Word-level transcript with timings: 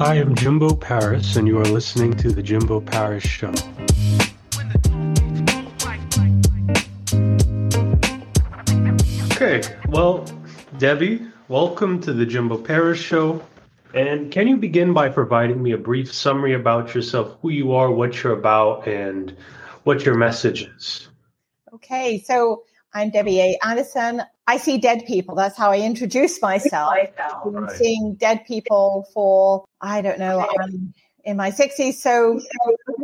I 0.00 0.14
am 0.14 0.34
Jimbo 0.34 0.76
Paris, 0.76 1.36
and 1.36 1.46
you 1.46 1.58
are 1.58 1.64
listening 1.66 2.16
to 2.16 2.32
The 2.32 2.42
Jimbo 2.42 2.80
Paris 2.80 3.22
Show. 3.22 3.52
Okay, 9.32 9.60
well, 9.90 10.24
Debbie, 10.78 11.26
welcome 11.48 12.00
to 12.00 12.14
The 12.14 12.24
Jimbo 12.24 12.56
Paris 12.56 12.98
Show. 12.98 13.44
And 13.92 14.32
can 14.32 14.48
you 14.48 14.56
begin 14.56 14.94
by 14.94 15.10
providing 15.10 15.62
me 15.62 15.72
a 15.72 15.78
brief 15.78 16.10
summary 16.10 16.54
about 16.54 16.94
yourself, 16.94 17.36
who 17.42 17.50
you 17.50 17.74
are, 17.74 17.90
what 17.90 18.22
you're 18.22 18.32
about, 18.32 18.88
and 18.88 19.36
what 19.84 20.06
your 20.06 20.14
message 20.14 20.62
is? 20.62 21.08
Okay, 21.74 22.18
so 22.20 22.62
I'm 22.94 23.10
Debbie 23.10 23.40
A. 23.40 23.58
Anderson. 23.62 24.22
I 24.50 24.56
see 24.56 24.78
dead 24.78 25.06
people. 25.06 25.36
That's 25.36 25.56
how 25.56 25.70
I 25.70 25.78
introduce 25.78 26.42
myself. 26.42 26.92
I've 26.92 27.52
been 27.52 27.68
seeing 27.76 28.16
dead 28.16 28.44
people 28.46 29.06
for, 29.14 29.64
I 29.80 30.02
don't 30.02 30.18
know, 30.18 30.40
I'm 30.40 30.60
um, 30.60 30.94
in 31.24 31.36
my 31.36 31.52
60s. 31.52 31.94
So, 31.94 32.40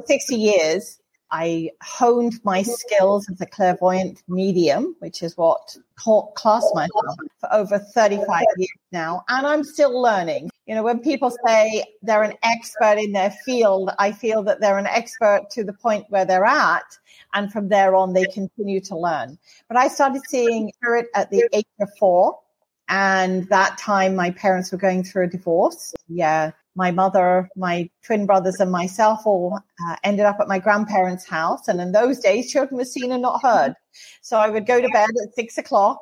60 0.07 0.35
years, 0.35 0.99
I 1.31 1.71
honed 1.81 2.41
my 2.43 2.63
skills 2.63 3.31
as 3.31 3.41
a 3.41 3.47
clairvoyant 3.47 4.25
medium, 4.27 4.97
which 4.99 5.23
is 5.23 5.37
what 5.37 5.77
class 6.35 6.69
myself 6.75 7.17
for 7.39 7.53
over 7.53 7.79
35 7.79 8.43
years 8.57 8.69
now. 8.91 9.23
And 9.29 9.47
I'm 9.47 9.63
still 9.63 10.03
learning. 10.03 10.51
You 10.67 10.75
know, 10.75 10.83
when 10.83 10.99
people 10.99 11.33
say 11.47 11.85
they're 12.03 12.25
an 12.25 12.35
expert 12.43 12.99
in 12.99 13.13
their 13.13 13.31
field, 13.31 13.91
I 14.01 14.11
feel 14.11 14.43
that 14.45 14.61
they're 14.61 14.79
an 14.79 14.87
expert 14.87 15.47
to 15.53 15.63
the 15.63 15.73
point 15.73 16.07
where 16.09 16.25
they're 16.25 16.45
at 16.45 16.85
and 17.35 17.53
from 17.53 17.69
there 17.69 17.95
on 17.95 18.13
they 18.13 18.25
continue 18.25 18.81
to 18.81 18.99
learn. 18.99 19.39
But 19.69 19.77
I 19.77 19.87
started 19.87 20.23
seeing 20.27 20.73
spirit 20.75 21.07
at 21.15 21.31
the 21.31 21.49
age 21.53 21.67
of 21.81 21.89
four, 21.99 22.41
and 22.89 23.49
that 23.49 23.79
time 23.79 24.17
my 24.17 24.31
parents 24.33 24.73
were 24.73 24.79
going 24.79 25.05
through 25.05 25.27
a 25.27 25.29
divorce. 25.29 25.95
Yeah, 26.09 26.51
my 26.75 26.91
mother, 26.91 27.49
my 27.55 27.89
twin 28.03 28.27
brothers, 28.27 28.59
and 28.59 28.73
myself 28.73 29.21
all 29.25 29.61
uh, 29.89 29.97
ended 30.03 30.27
up 30.27 30.39
at 30.41 30.49
my 30.49 30.59
grandparents' 30.59 31.25
house. 31.27 31.69
And 31.69 31.81
in 31.81 31.93
those 31.93 32.19
days, 32.19 32.51
children 32.51 32.77
were 32.77 32.85
seen 32.85 33.13
and 33.13 33.23
not 33.23 33.41
heard. 33.41 33.75
So 34.21 34.37
I 34.37 34.51
would 34.51 34.67
go 34.67 34.81
to 34.81 34.89
bed 34.89 35.11
at 35.11 35.35
six 35.35 35.59
o'clock 35.59 36.01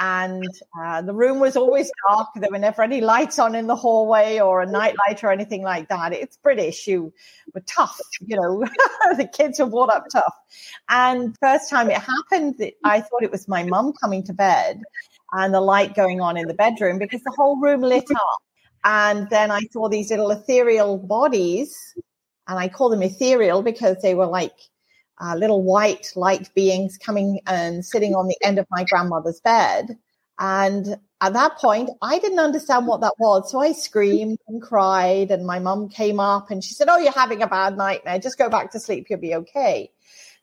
and 0.00 0.48
uh, 0.82 1.02
the 1.02 1.12
room 1.12 1.40
was 1.40 1.56
always 1.58 1.92
dark. 2.08 2.28
There 2.34 2.50
were 2.50 2.58
never 2.58 2.82
any 2.82 3.02
lights 3.02 3.38
on 3.38 3.54
in 3.54 3.66
the 3.66 3.76
hallway 3.76 4.40
or 4.40 4.62
a 4.62 4.66
nightlight 4.66 5.22
or 5.22 5.30
anything 5.30 5.62
like 5.62 5.90
that. 5.90 6.14
It's 6.14 6.38
British. 6.38 6.86
You 6.86 7.12
were 7.54 7.60
tough, 7.66 8.00
you 8.20 8.36
know. 8.36 8.64
the 9.18 9.28
kids 9.30 9.58
were 9.58 9.66
brought 9.66 9.94
up 9.94 10.06
tough. 10.10 10.34
And 10.88 11.36
first 11.38 11.68
time 11.68 11.90
it 11.90 11.98
happened, 11.98 12.54
I 12.82 13.02
thought 13.02 13.22
it 13.22 13.30
was 13.30 13.46
my 13.46 13.62
mum 13.62 13.92
coming 14.00 14.24
to 14.24 14.32
bed 14.32 14.80
and 15.32 15.52
the 15.52 15.60
light 15.60 15.94
going 15.94 16.22
on 16.22 16.38
in 16.38 16.48
the 16.48 16.54
bedroom 16.54 16.98
because 16.98 17.22
the 17.22 17.34
whole 17.36 17.60
room 17.60 17.82
lit 17.82 18.10
up. 18.10 18.38
And 18.84 19.28
then 19.28 19.50
I 19.50 19.60
saw 19.70 19.90
these 19.90 20.08
little 20.08 20.30
ethereal 20.30 20.96
bodies, 20.96 21.76
and 22.48 22.58
I 22.58 22.68
call 22.68 22.88
them 22.88 23.02
ethereal 23.02 23.60
because 23.60 23.98
they 24.00 24.14
were 24.14 24.26
like 24.26 24.56
uh, 25.20 25.34
little 25.36 25.62
white 25.62 26.12
light 26.16 26.50
beings 26.54 26.98
coming 26.98 27.40
and 27.46 27.84
sitting 27.84 28.14
on 28.14 28.26
the 28.26 28.36
end 28.42 28.58
of 28.58 28.66
my 28.70 28.84
grandmother's 28.84 29.40
bed. 29.40 29.98
And 30.38 30.96
at 31.20 31.34
that 31.34 31.58
point, 31.58 31.90
I 32.00 32.18
didn't 32.18 32.38
understand 32.38 32.86
what 32.86 33.02
that 33.02 33.14
was. 33.18 33.50
So 33.50 33.60
I 33.60 33.72
screamed 33.72 34.38
and 34.48 34.62
cried, 34.62 35.30
and 35.30 35.46
my 35.46 35.58
mum 35.58 35.90
came 35.90 36.18
up 36.18 36.50
and 36.50 36.64
she 36.64 36.72
said, 36.72 36.88
Oh, 36.88 36.96
you're 36.96 37.12
having 37.12 37.42
a 37.42 37.46
bad 37.46 37.76
nightmare. 37.76 38.18
Just 38.18 38.38
go 38.38 38.48
back 38.48 38.72
to 38.72 38.80
sleep. 38.80 39.08
You'll 39.10 39.20
be 39.20 39.34
okay. 39.34 39.90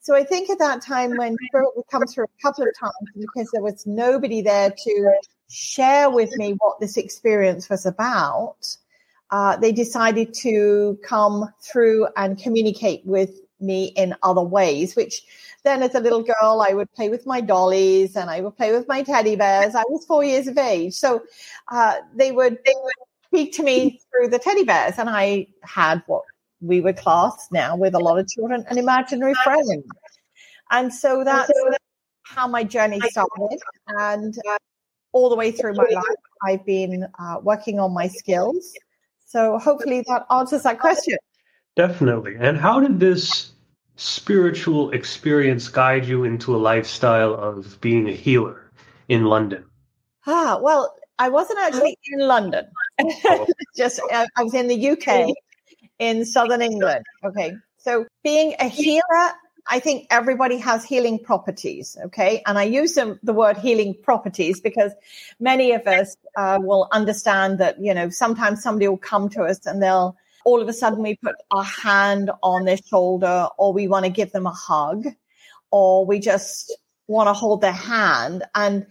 So 0.01 0.15
I 0.15 0.23
think 0.23 0.49
at 0.49 0.59
that 0.59 0.81
time 0.81 1.17
when 1.17 1.35
spirit 1.47 1.71
would 1.75 1.87
come 1.91 2.05
through 2.05 2.25
a 2.25 2.41
couple 2.41 2.63
of 2.63 2.69
times 2.79 2.93
because 3.15 3.49
there 3.51 3.63
was 3.63 3.85
nobody 3.85 4.41
there 4.41 4.71
to 4.71 5.13
share 5.49 6.09
with 6.09 6.35
me 6.37 6.55
what 6.59 6.79
this 6.79 6.95
experience 6.95 7.69
was 7.69 7.85
about, 7.85 8.57
uh, 9.31 9.57
they 9.57 9.71
decided 9.71 10.33
to 10.33 10.97
come 11.03 11.51
through 11.61 12.07
and 12.15 12.41
communicate 12.41 13.01
with 13.05 13.31
me 13.59 13.85
in 13.95 14.15
other 14.23 14.41
ways, 14.41 14.95
which 14.95 15.23
then 15.63 15.83
as 15.83 15.95
a 15.95 15.99
little 15.99 16.23
girl, 16.23 16.63
I 16.67 16.73
would 16.73 16.91
play 16.93 17.09
with 17.09 17.25
my 17.25 17.41
dollies 17.41 18.15
and 18.15 18.29
I 18.29 18.41
would 18.41 18.55
play 18.55 18.71
with 18.71 18.87
my 18.87 19.03
teddy 19.03 19.35
bears. 19.35 19.75
I 19.75 19.83
was 19.89 20.05
four 20.05 20.23
years 20.23 20.47
of 20.47 20.57
age. 20.57 20.93
So, 20.93 21.23
uh, 21.69 21.95
they 22.15 22.31
would, 22.31 22.59
they 22.65 22.73
would 22.75 22.93
speak 23.25 23.53
to 23.53 23.63
me 23.63 23.99
through 24.11 24.29
the 24.29 24.39
teddy 24.39 24.63
bears 24.63 24.95
and 24.97 25.09
I 25.09 25.47
had 25.63 26.03
what 26.07 26.23
we 26.61 26.81
would 26.81 26.97
class 26.97 27.47
now 27.51 27.75
with 27.75 27.93
a 27.93 27.99
lot 27.99 28.19
of 28.19 28.27
children, 28.27 28.65
an 28.69 28.77
imaginary 28.77 29.33
friend. 29.43 29.83
And 30.71 30.93
so 30.93 31.23
that's 31.23 31.51
how 32.23 32.47
my 32.47 32.63
journey 32.63 32.99
started. 33.09 33.59
And 33.87 34.35
uh, 34.49 34.57
all 35.11 35.29
the 35.29 35.35
way 35.35 35.51
through 35.51 35.73
my 35.75 35.87
life, 35.89 36.03
I've 36.43 36.65
been 36.65 37.07
uh, 37.19 37.39
working 37.41 37.79
on 37.79 37.93
my 37.93 38.07
skills. 38.07 38.73
So 39.25 39.57
hopefully 39.57 40.03
that 40.07 40.25
answers 40.31 40.63
that 40.63 40.79
question. 40.79 41.17
Definitely. 41.77 42.35
And 42.39 42.57
how 42.57 42.79
did 42.79 42.99
this 42.99 43.51
spiritual 43.97 44.89
experience 44.91 45.69
guide 45.69 46.05
you 46.05 46.23
into 46.23 46.55
a 46.55 46.57
lifestyle 46.57 47.35
of 47.35 47.79
being 47.81 48.09
a 48.09 48.11
healer 48.11 48.71
in 49.07 49.25
London? 49.25 49.63
Ah, 50.25 50.59
well, 50.61 50.95
I 51.19 51.29
wasn't 51.29 51.59
actually 51.59 51.97
in 52.11 52.27
London. 52.27 52.65
Oh. 52.99 53.47
Just 53.77 54.01
uh, 54.11 54.25
I 54.35 54.43
was 54.43 54.55
in 54.55 54.67
the 54.67 54.89
UK, 54.89 55.29
in 55.99 56.25
southern 56.25 56.61
England. 56.61 57.05
Okay, 57.23 57.53
so 57.77 58.05
being 58.23 58.55
a 58.59 58.67
healer, 58.67 59.31
I 59.67 59.79
think 59.79 60.07
everybody 60.09 60.57
has 60.57 60.83
healing 60.83 61.19
properties. 61.19 61.95
Okay, 62.05 62.41
and 62.45 62.57
I 62.57 62.63
use 62.63 62.93
the, 62.93 63.19
the 63.21 63.33
word 63.33 63.57
healing 63.57 63.95
properties 64.03 64.59
because 64.59 64.93
many 65.39 65.73
of 65.73 65.85
us 65.87 66.17
uh, 66.35 66.57
will 66.59 66.87
understand 66.91 67.59
that 67.59 67.79
you 67.79 67.93
know 67.93 68.09
sometimes 68.09 68.63
somebody 68.63 68.87
will 68.87 68.97
come 68.97 69.29
to 69.29 69.43
us 69.43 69.65
and 69.65 69.81
they'll 69.81 70.17
all 70.47 70.61
of 70.61 70.69
a 70.69 70.73
sudden 70.73 71.03
we 71.03 71.17
put 71.17 71.35
our 71.51 71.63
hand 71.65 72.31
on 72.41 72.63
their 72.63 72.77
shoulder 72.77 73.49
or 73.57 73.73
we 73.73 73.85
want 73.85 74.05
to 74.05 74.09
give 74.09 74.31
them 74.31 74.45
a 74.45 74.51
hug 74.51 75.05
or 75.71 76.05
we 76.05 76.19
just 76.19 76.73
want 77.07 77.27
to 77.27 77.33
hold 77.33 77.59
their 77.59 77.73
hand. 77.73 78.45
And 78.55 78.85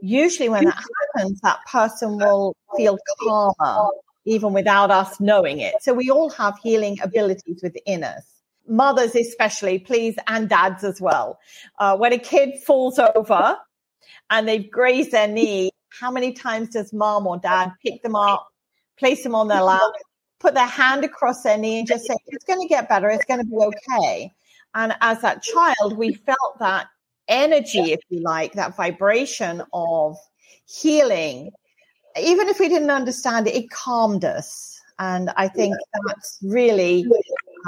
usually 0.00 0.48
when 0.48 0.64
that 0.64 0.82
happens, 1.14 1.38
that 1.42 1.58
person 1.70 2.16
will 2.16 2.56
feel 2.78 2.96
calmer 3.20 3.90
even 4.24 4.54
without 4.54 4.90
us 4.90 5.20
knowing 5.20 5.60
it. 5.60 5.74
So 5.82 5.92
we 5.92 6.08
all 6.08 6.30
have 6.30 6.58
healing 6.62 6.96
abilities 7.02 7.60
within 7.62 8.04
us. 8.04 8.24
Mothers, 8.66 9.14
especially, 9.14 9.80
please, 9.80 10.16
and 10.28 10.48
dads 10.48 10.82
as 10.82 10.98
well. 10.98 11.38
Uh, 11.78 11.94
when 11.94 12.14
a 12.14 12.18
kid 12.18 12.54
falls 12.66 12.98
over 12.98 13.58
and 14.30 14.48
they've 14.48 14.70
grazed 14.70 15.10
their 15.10 15.28
knee, 15.28 15.72
how 15.90 16.10
many 16.10 16.32
times 16.32 16.70
does 16.70 16.90
mom 16.94 17.26
or 17.26 17.36
dad 17.36 17.70
pick 17.84 18.02
them 18.02 18.16
up, 18.16 18.48
place 18.98 19.22
them 19.24 19.34
on 19.34 19.48
their 19.48 19.62
lap, 19.62 19.92
put 20.42 20.54
their 20.54 20.66
hand 20.66 21.04
across 21.04 21.42
their 21.42 21.56
knee 21.56 21.78
and 21.78 21.88
just 21.88 22.04
say, 22.04 22.16
it's 22.26 22.44
going 22.44 22.60
to 22.60 22.68
get 22.68 22.88
better. 22.88 23.08
It's 23.08 23.24
going 23.24 23.40
to 23.40 23.46
be 23.46 23.56
okay. 23.56 24.32
And 24.74 24.94
as 25.00 25.22
that 25.22 25.42
child, 25.42 25.96
we 25.96 26.14
felt 26.14 26.58
that 26.58 26.88
energy, 27.28 27.92
if 27.92 28.00
you 28.10 28.20
like, 28.20 28.52
that 28.54 28.76
vibration 28.76 29.62
of 29.72 30.16
healing. 30.66 31.52
Even 32.20 32.48
if 32.48 32.58
we 32.58 32.68
didn't 32.68 32.90
understand 32.90 33.46
it, 33.46 33.54
it 33.54 33.70
calmed 33.70 34.24
us. 34.24 34.80
And 34.98 35.30
I 35.36 35.48
think 35.48 35.74
that's 36.06 36.38
really 36.42 37.06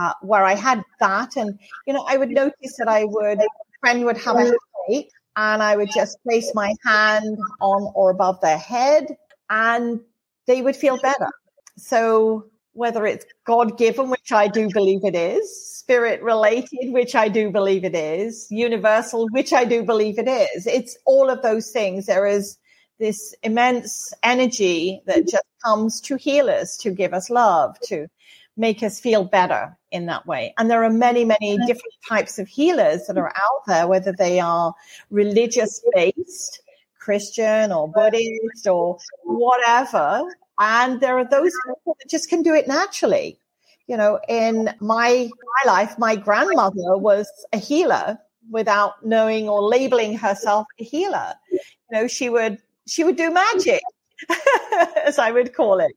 uh, 0.01 0.13
where 0.23 0.45
I 0.45 0.55
had 0.55 0.83
that. 1.01 1.37
And, 1.37 1.59
you 1.87 1.95
know, 1.95 2.05
I 2.09 2.17
would 2.17 2.31
notice 2.31 2.77
that 2.79 2.89
I 2.89 3.05
would, 3.05 3.39
a 3.39 3.49
friend 3.81 4.05
would 4.05 4.19
have 4.19 4.37
a 4.37 4.53
headache 4.89 5.11
and 5.37 5.63
I 5.63 5.77
would 5.77 5.91
just 5.95 6.23
place 6.23 6.53
my 6.55 6.75
hand 6.85 7.39
on 7.61 7.93
or 7.95 8.11
above 8.11 8.41
their 8.41 8.59
head 8.59 9.17
and 9.51 10.01
they 10.47 10.63
would 10.63 10.77
feel 10.77 10.99
better. 11.01 11.29
So 11.77 12.47
whether 12.75 13.07
it's 13.07 13.25
God 13.47 13.79
given, 13.79 14.11
which 14.11 14.33
I 14.33 14.49
do 14.49 14.69
believe 14.69 15.05
it 15.05 15.15
is, 15.15 15.79
spirit 15.79 16.23
related, 16.23 16.93
which 16.93 17.15
I 17.15 17.29
do 17.29 17.51
believe 17.51 17.85
it 17.85 17.95
is, 17.95 18.47
universal, 18.51 19.29
which 19.31 19.53
I 19.53 19.65
do 19.65 19.83
believe 19.85 20.19
it 20.19 20.29
is. 20.29 20.67
It's 20.67 20.97
all 21.07 21.31
of 21.31 21.43
those 21.43 21.71
things. 21.71 22.07
There 22.07 22.27
is 22.27 22.59
this 22.99 23.35
immense 23.43 24.13
energy 24.23 25.03
that 25.07 25.27
just 25.29 25.45
comes 25.65 26.01
to 26.03 26.17
heal 26.17 26.51
us, 26.51 26.77
to 26.79 26.91
give 26.91 27.15
us 27.15 27.31
love, 27.31 27.79
to 27.85 28.07
make 28.57 28.83
us 28.83 29.01
feel 29.01 29.25
better 29.25 29.77
in 29.91 30.07
that 30.07 30.27
way. 30.27 30.55
And 30.59 30.71
there 30.71 30.85
are 30.85 30.91
many, 30.91 31.25
many 31.25 31.57
different 31.59 31.95
types 32.09 32.39
of 32.39 32.49
healers 32.49 33.07
that 33.07 33.19
are 33.19 33.29
out 33.29 33.67
there, 33.67 33.89
whether 33.89 34.13
they 34.13 34.41
are 34.41 34.75
religious 35.11 35.83
based, 35.93 36.63
Christian 36.99 37.73
or 37.73 37.91
Buddhist 37.91 38.67
or 38.67 38.99
whatever. 39.25 40.25
And 40.59 41.01
there 41.01 41.19
are 41.19 41.25
those 41.25 41.53
people 41.67 41.97
that 42.01 42.09
just 42.09 42.29
can 42.29 42.43
do 42.43 42.55
it 42.55 42.69
naturally. 42.69 43.39
You 43.87 43.97
know, 43.97 44.19
in 44.29 44.71
my, 44.81 45.29
my 45.65 45.73
life, 45.73 45.99
my 45.99 46.17
grandmother 46.17 46.97
was 46.97 47.29
a 47.53 47.59
healer 47.59 48.19
without 48.51 49.05
knowing 49.05 49.49
or 49.49 49.63
labeling 49.63 50.17
herself 50.17 50.67
a 50.81 50.85
healer. 50.85 51.35
You 51.51 51.59
know, 51.93 52.07
she 52.07 52.31
would, 52.31 52.59
she 52.87 53.05
would 53.05 53.17
do 53.17 53.31
magic. 53.31 53.83
as 55.05 55.19
I 55.19 55.33
would 55.33 55.55
call 55.55 55.81
it. 55.81 55.93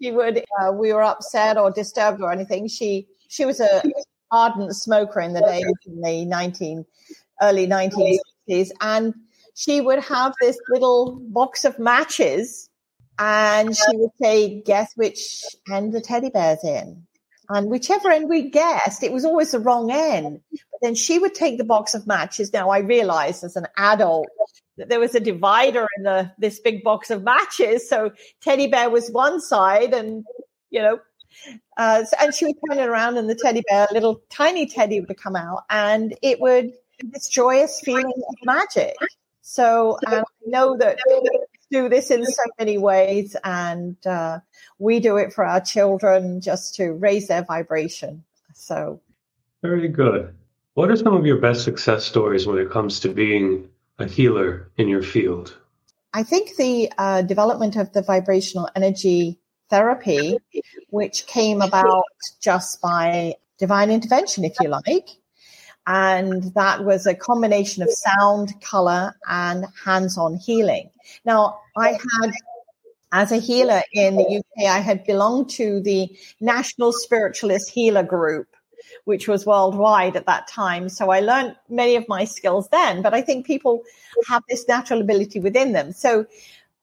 She 0.00 0.12
would, 0.12 0.42
uh, 0.60 0.72
we 0.72 0.92
were 0.92 1.02
upset 1.02 1.58
or 1.58 1.70
disturbed 1.70 2.22
or 2.22 2.32
anything. 2.32 2.68
She, 2.68 3.06
she 3.28 3.44
was 3.44 3.60
a 3.60 3.82
ardent 4.30 4.74
smoker 4.74 5.20
in 5.20 5.32
the 5.32 5.40
days 5.40 5.64
in 5.86 6.00
the 6.00 6.24
19, 6.24 6.84
early 7.42 7.66
1960s. 7.66 8.70
And 8.80 9.14
she 9.54 9.80
would 9.80 10.00
have 10.00 10.34
this 10.40 10.58
little 10.68 11.16
box 11.28 11.64
of 11.64 11.78
matches 11.78 12.68
And 13.18 13.74
she 13.74 13.96
would 13.96 14.10
say, 14.20 14.62
guess 14.62 14.92
which 14.94 15.42
end 15.70 15.92
the 15.92 16.00
teddy 16.00 16.30
bear's 16.30 16.62
in. 16.64 17.06
And 17.48 17.70
whichever 17.70 18.10
end 18.10 18.28
we 18.28 18.50
guessed, 18.50 19.02
it 19.02 19.12
was 19.12 19.24
always 19.24 19.52
the 19.52 19.60
wrong 19.60 19.90
end. 19.90 20.40
But 20.50 20.80
then 20.82 20.94
she 20.94 21.18
would 21.18 21.34
take 21.34 21.58
the 21.58 21.64
box 21.64 21.94
of 21.94 22.06
matches. 22.06 22.52
Now 22.52 22.70
I 22.70 22.78
realized 22.78 23.44
as 23.44 23.56
an 23.56 23.66
adult 23.76 24.26
that 24.76 24.88
there 24.88 25.00
was 25.00 25.14
a 25.14 25.20
divider 25.20 25.86
in 25.96 26.02
the 26.02 26.32
this 26.38 26.58
big 26.58 26.82
box 26.82 27.10
of 27.10 27.22
matches. 27.22 27.88
So 27.88 28.10
teddy 28.42 28.66
bear 28.66 28.90
was 28.90 29.10
one 29.10 29.40
side 29.40 29.94
and, 29.94 30.24
you 30.70 30.82
know, 30.82 30.98
uh, 31.76 32.04
and 32.20 32.34
she 32.34 32.46
would 32.46 32.56
turn 32.68 32.78
it 32.78 32.88
around 32.88 33.16
and 33.16 33.30
the 33.30 33.34
teddy 33.34 33.62
bear, 33.68 33.86
little 33.92 34.22
tiny 34.28 34.66
teddy 34.66 35.00
would 35.00 35.16
come 35.16 35.36
out 35.36 35.64
and 35.70 36.14
it 36.22 36.40
would 36.40 36.72
this 37.12 37.28
joyous 37.28 37.80
feeling 37.80 38.06
of 38.06 38.34
magic. 38.44 38.96
So 39.42 39.98
I 40.06 40.22
know 40.46 40.76
that 40.78 40.98
do 41.70 41.88
this 41.88 42.10
in 42.10 42.24
so 42.24 42.42
many 42.58 42.78
ways, 42.78 43.36
and 43.44 43.96
uh, 44.06 44.40
we 44.78 45.00
do 45.00 45.16
it 45.16 45.32
for 45.32 45.44
our 45.44 45.60
children 45.60 46.40
just 46.40 46.74
to 46.76 46.92
raise 46.92 47.28
their 47.28 47.44
vibration. 47.44 48.24
So, 48.54 49.00
very 49.62 49.88
good. 49.88 50.34
What 50.74 50.90
are 50.90 50.96
some 50.96 51.14
of 51.14 51.24
your 51.24 51.40
best 51.40 51.64
success 51.64 52.04
stories 52.04 52.46
when 52.46 52.58
it 52.58 52.70
comes 52.70 53.00
to 53.00 53.08
being 53.08 53.68
a 53.98 54.06
healer 54.06 54.70
in 54.76 54.88
your 54.88 55.02
field? 55.02 55.56
I 56.12 56.22
think 56.22 56.56
the 56.56 56.92
uh, 56.98 57.22
development 57.22 57.76
of 57.76 57.92
the 57.92 58.02
vibrational 58.02 58.68
energy 58.74 59.38
therapy, 59.68 60.36
which 60.90 61.26
came 61.26 61.60
about 61.60 62.04
just 62.40 62.80
by 62.80 63.34
divine 63.58 63.90
intervention, 63.90 64.44
if 64.44 64.54
you 64.60 64.68
like. 64.68 65.08
And 65.86 66.42
that 66.54 66.84
was 66.84 67.06
a 67.06 67.14
combination 67.14 67.82
of 67.82 67.90
sound, 67.90 68.60
color, 68.60 69.14
and 69.28 69.66
hands 69.84 70.18
on 70.18 70.36
healing. 70.36 70.90
Now, 71.24 71.60
I 71.76 71.90
had, 71.90 72.32
as 73.12 73.30
a 73.30 73.36
healer 73.36 73.82
in 73.92 74.16
the 74.16 74.38
UK, 74.38 74.66
I 74.68 74.80
had 74.80 75.04
belonged 75.04 75.50
to 75.50 75.80
the 75.80 76.10
National 76.40 76.92
Spiritualist 76.92 77.70
Healer 77.70 78.02
Group, 78.02 78.48
which 79.04 79.28
was 79.28 79.46
worldwide 79.46 80.16
at 80.16 80.26
that 80.26 80.48
time. 80.48 80.88
So 80.88 81.10
I 81.10 81.20
learned 81.20 81.54
many 81.68 81.94
of 81.94 82.08
my 82.08 82.24
skills 82.24 82.68
then, 82.70 83.02
but 83.02 83.14
I 83.14 83.22
think 83.22 83.46
people 83.46 83.82
have 84.26 84.42
this 84.48 84.66
natural 84.66 85.00
ability 85.00 85.38
within 85.38 85.72
them. 85.72 85.92
So 85.92 86.26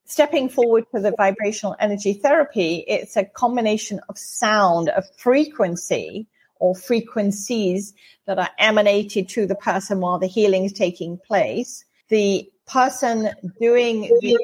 stepping 0.06 0.48
forward 0.48 0.86
for 0.92 1.02
the 1.02 1.14
vibrational 1.18 1.76
energy 1.80 2.14
therapy, 2.14 2.86
it's 2.88 3.18
a 3.18 3.26
combination 3.26 4.00
of 4.08 4.18
sound, 4.18 4.88
of 4.90 5.04
frequency 5.18 6.28
or 6.64 6.74
frequencies 6.74 7.94
that 8.26 8.40
are 8.40 8.50
emanated 8.58 9.28
to 9.28 9.46
the 9.46 9.56
person 9.56 10.00
while 10.00 10.18
the 10.18 10.28
healing 10.28 10.64
is 10.64 10.72
taking 10.72 11.18
place. 11.18 11.84
The 12.08 12.50
person 12.68 13.32
doing 13.60 14.04
the 14.22 14.38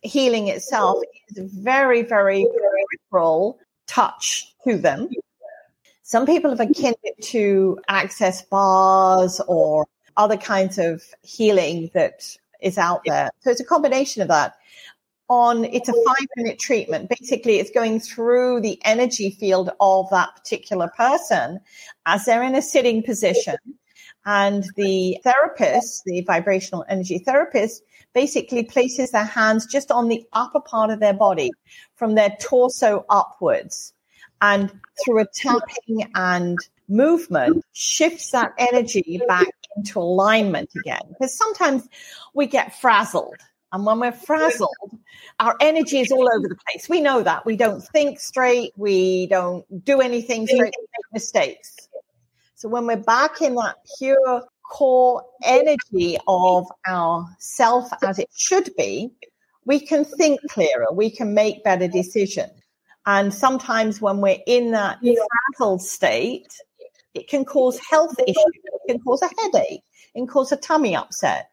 healing 0.00 0.48
itself 0.48 1.02
is 1.28 1.52
very, 1.52 2.00
very 2.00 2.46
peripheral 2.46 3.58
touch 3.86 4.54
to 4.64 4.78
them. 4.78 5.10
Some 6.04 6.24
people 6.24 6.48
have 6.48 6.60
akin 6.60 6.94
it 7.02 7.22
to 7.34 7.78
access 7.88 8.40
bars 8.40 9.38
or 9.46 9.86
other 10.16 10.38
kinds 10.38 10.78
of 10.78 11.02
healing 11.22 11.90
that 11.92 12.34
is 12.62 12.78
out 12.78 13.02
there. 13.04 13.28
So 13.40 13.50
it's 13.50 13.60
a 13.60 13.64
combination 13.64 14.22
of 14.22 14.28
that. 14.28 14.54
On 15.30 15.64
it's 15.66 15.90
a 15.90 15.92
five 15.92 16.26
minute 16.36 16.58
treatment. 16.58 17.10
Basically, 17.10 17.58
it's 17.58 17.70
going 17.70 18.00
through 18.00 18.62
the 18.62 18.80
energy 18.84 19.30
field 19.30 19.70
of 19.78 20.08
that 20.10 20.34
particular 20.34 20.88
person 20.96 21.60
as 22.06 22.24
they're 22.24 22.42
in 22.42 22.54
a 22.54 22.62
sitting 22.62 23.02
position 23.02 23.56
and 24.28 24.64
the 24.76 25.18
therapist, 25.24 26.04
the 26.04 26.20
vibrational 26.20 26.84
energy 26.88 27.18
therapist, 27.18 27.82
basically 28.12 28.62
places 28.62 29.10
their 29.10 29.24
hands 29.24 29.64
just 29.64 29.90
on 29.90 30.08
the 30.08 30.22
upper 30.34 30.60
part 30.60 30.90
of 30.90 31.00
their 31.00 31.14
body 31.14 31.50
from 31.94 32.14
their 32.14 32.36
torso 32.38 33.06
upwards. 33.08 33.94
And 34.42 34.70
through 35.02 35.20
a 35.20 35.26
tapping 35.34 36.10
and 36.14 36.58
movement, 36.88 37.64
shifts 37.72 38.30
that 38.32 38.52
energy 38.58 39.20
back 39.26 39.48
into 39.76 39.98
alignment 39.98 40.70
again. 40.78 41.00
Because 41.08 41.36
sometimes 41.36 41.88
we 42.34 42.46
get 42.46 42.78
frazzled. 42.78 43.36
And 43.72 43.84
when 43.84 44.00
we're 44.00 44.12
frazzled, 44.12 44.70
our 45.40 45.54
energy 45.60 46.00
is 46.00 46.10
all 46.10 46.26
over 46.26 46.48
the 46.48 46.56
place. 46.66 46.88
We 46.88 47.00
know 47.00 47.22
that. 47.22 47.44
We 47.44 47.56
don't 47.56 47.82
think 47.82 48.18
straight. 48.18 48.72
We 48.76 49.26
don't 49.26 49.64
do 49.84 50.00
anything 50.00 50.46
straight. 50.46 50.60
We 50.60 50.86
make 50.86 51.12
mistakes. 51.12 51.76
So 52.54 52.68
when 52.68 52.86
we're 52.86 52.96
back 52.96 53.42
in 53.42 53.54
that 53.56 53.76
pure 53.98 54.44
core 54.68 55.22
energy 55.44 56.18
of 56.26 56.66
our 56.86 57.28
self 57.38 57.90
as 58.02 58.18
it 58.18 58.30
should 58.34 58.70
be, 58.76 59.10
we 59.64 59.78
can 59.80 60.04
think 60.04 60.40
clearer, 60.48 60.90
we 60.92 61.10
can 61.10 61.34
make 61.34 61.62
better 61.62 61.88
decisions. 61.88 62.52
And 63.06 63.32
sometimes 63.32 64.00
when 64.00 64.20
we're 64.20 64.38
in 64.46 64.72
that 64.72 64.98
frazzled 65.00 65.82
state, 65.82 66.48
it 67.14 67.28
can 67.28 67.44
cause 67.44 67.78
health 67.90 68.14
issues, 68.26 68.36
it 68.36 68.80
can 68.88 68.98
cause 69.00 69.22
a 69.22 69.28
headache, 69.40 69.82
it 70.14 70.18
can 70.18 70.26
cause 70.26 70.52
a 70.52 70.56
tummy 70.56 70.96
upset, 70.96 71.50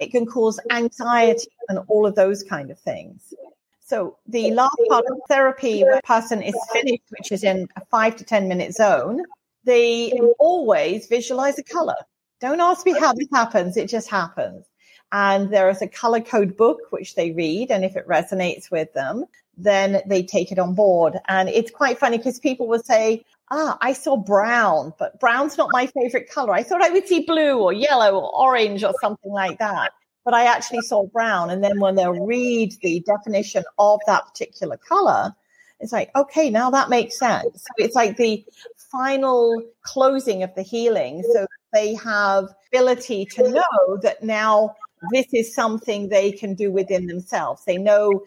it 0.00 0.10
can 0.10 0.26
cause 0.26 0.60
anxiety 0.70 1.48
and 1.68 1.78
all 1.88 2.06
of 2.06 2.14
those 2.14 2.42
kind 2.42 2.70
of 2.70 2.78
things. 2.78 3.34
So 3.80 4.16
the 4.26 4.50
last 4.50 4.76
part 4.88 5.04
of 5.08 5.18
therapy 5.28 5.82
where 5.82 5.98
a 5.98 6.02
person 6.02 6.42
is 6.42 6.56
finished, 6.72 7.04
which 7.10 7.30
is 7.30 7.44
in 7.44 7.68
a 7.76 7.84
five 7.86 8.16
to 8.16 8.24
10 8.24 8.48
minute 8.48 8.74
zone, 8.74 9.22
they 9.64 10.12
always 10.38 11.06
visualize 11.06 11.58
a 11.58 11.62
color. 11.62 11.96
Don't 12.40 12.60
ask 12.60 12.84
me 12.84 12.98
how 12.98 13.12
this 13.12 13.28
happens. 13.32 13.76
It 13.76 13.88
just 13.88 14.10
happens. 14.10 14.64
And 15.12 15.50
there 15.50 15.70
is 15.70 15.82
a 15.82 15.88
color 15.88 16.20
code 16.20 16.56
book 16.56 16.78
which 16.90 17.14
they 17.14 17.30
read. 17.30 17.70
And 17.70 17.84
if 17.84 17.96
it 17.96 18.08
resonates 18.08 18.70
with 18.70 18.92
them, 18.92 19.24
then 19.56 20.02
they 20.06 20.22
take 20.22 20.50
it 20.50 20.58
on 20.58 20.74
board. 20.74 21.18
And 21.28 21.48
it's 21.48 21.70
quite 21.70 21.98
funny 21.98 22.18
because 22.18 22.40
people 22.40 22.66
will 22.66 22.82
say, 22.82 23.24
ah, 23.50 23.78
I 23.80 23.92
saw 23.92 24.16
brown, 24.16 24.92
but 24.98 25.18
brown's 25.20 25.56
not 25.56 25.70
my 25.72 25.86
favorite 25.86 26.30
color. 26.30 26.52
I 26.52 26.62
thought 26.62 26.82
I 26.82 26.90
would 26.90 27.06
see 27.06 27.24
blue 27.26 27.58
or 27.58 27.72
yellow 27.72 28.18
or 28.18 28.34
orange 28.34 28.82
or 28.84 28.94
something 29.00 29.32
like 29.32 29.58
that. 29.58 29.92
But 30.24 30.34
I 30.34 30.44
actually 30.44 30.80
saw 30.80 31.06
brown. 31.06 31.50
And 31.50 31.62
then 31.62 31.78
when 31.78 31.94
they'll 31.94 32.26
read 32.26 32.74
the 32.82 33.00
definition 33.00 33.64
of 33.78 34.00
that 34.06 34.26
particular 34.26 34.76
color, 34.76 35.34
it's 35.78 35.92
like, 35.92 36.10
okay, 36.16 36.50
now 36.50 36.70
that 36.70 36.88
makes 36.88 37.18
sense. 37.18 37.62
So 37.62 37.84
it's 37.84 37.94
like 37.94 38.16
the 38.16 38.44
final 38.90 39.62
closing 39.82 40.42
of 40.42 40.54
the 40.54 40.62
healing 40.62 41.22
so 41.32 41.46
they 41.72 41.94
have 41.94 42.48
ability 42.72 43.26
to 43.26 43.50
know 43.50 43.98
that 44.02 44.22
now 44.22 44.74
this 45.12 45.26
is 45.32 45.54
something 45.54 46.08
they 46.08 46.32
can 46.32 46.54
do 46.54 46.70
within 46.70 47.06
themselves. 47.06 47.64
They 47.64 47.76
know 47.76 48.24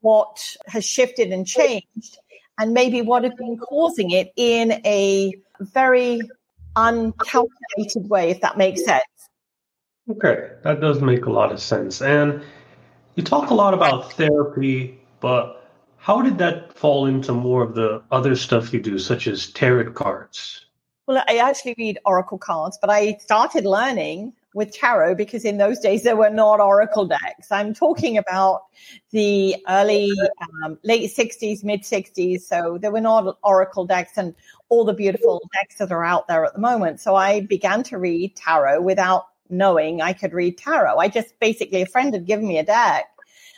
what 0.00 0.56
has 0.66 0.84
shifted 0.84 1.32
and 1.32 1.46
changed 1.46 2.18
and 2.58 2.74
maybe 2.74 3.02
what 3.02 3.24
has 3.24 3.32
been 3.34 3.56
causing 3.56 4.10
it 4.10 4.32
in 4.36 4.72
a 4.84 5.32
very 5.60 6.20
uncalculated 6.76 8.08
way, 8.08 8.30
if 8.30 8.40
that 8.40 8.58
makes 8.58 8.84
sense. 8.84 9.04
Okay, 10.10 10.50
that 10.62 10.80
does 10.80 11.00
make 11.00 11.26
a 11.26 11.30
lot 11.30 11.52
of 11.52 11.60
sense. 11.60 12.02
And 12.02 12.42
you 13.14 13.22
talk 13.22 13.50
a 13.50 13.54
lot 13.54 13.74
about 13.74 14.12
therapy, 14.12 14.98
but 15.20 15.70
how 15.98 16.22
did 16.22 16.38
that 16.38 16.72
fall 16.72 17.06
into 17.06 17.32
more 17.32 17.62
of 17.62 17.74
the 17.74 18.02
other 18.10 18.34
stuff 18.34 18.72
you 18.72 18.80
do, 18.80 18.98
such 18.98 19.26
as 19.26 19.50
tarot 19.50 19.92
cards? 19.92 20.66
Well, 21.06 21.22
I 21.28 21.38
actually 21.38 21.74
read 21.78 21.98
oracle 22.04 22.38
cards, 22.38 22.78
but 22.80 22.90
I 22.90 23.16
started 23.18 23.64
learning 23.64 24.34
with 24.58 24.72
tarot 24.74 25.14
because 25.14 25.44
in 25.44 25.56
those 25.56 25.78
days 25.78 26.02
there 26.02 26.16
were 26.16 26.28
not 26.28 26.60
oracle 26.60 27.06
decks. 27.06 27.50
I'm 27.50 27.72
talking 27.72 28.18
about 28.18 28.64
the 29.10 29.56
early, 29.68 30.10
um, 30.62 30.78
late 30.82 31.10
60s, 31.10 31.64
mid 31.64 31.82
60s. 31.82 32.42
So 32.42 32.76
there 32.78 32.90
were 32.90 33.00
not 33.00 33.38
oracle 33.42 33.86
decks 33.86 34.18
and 34.18 34.34
all 34.68 34.84
the 34.84 34.92
beautiful 34.92 35.40
decks 35.54 35.76
that 35.76 35.92
are 35.92 36.04
out 36.04 36.28
there 36.28 36.44
at 36.44 36.52
the 36.52 36.60
moment. 36.60 37.00
So 37.00 37.14
I 37.14 37.40
began 37.40 37.82
to 37.84 37.98
read 37.98 38.36
tarot 38.36 38.82
without 38.82 39.28
knowing 39.48 40.02
I 40.02 40.12
could 40.12 40.34
read 40.34 40.58
tarot. 40.58 40.98
I 40.98 41.08
just 41.08 41.38
basically, 41.38 41.80
a 41.80 41.86
friend 41.86 42.12
had 42.12 42.26
given 42.26 42.46
me 42.46 42.58
a 42.58 42.64
deck 42.64 43.06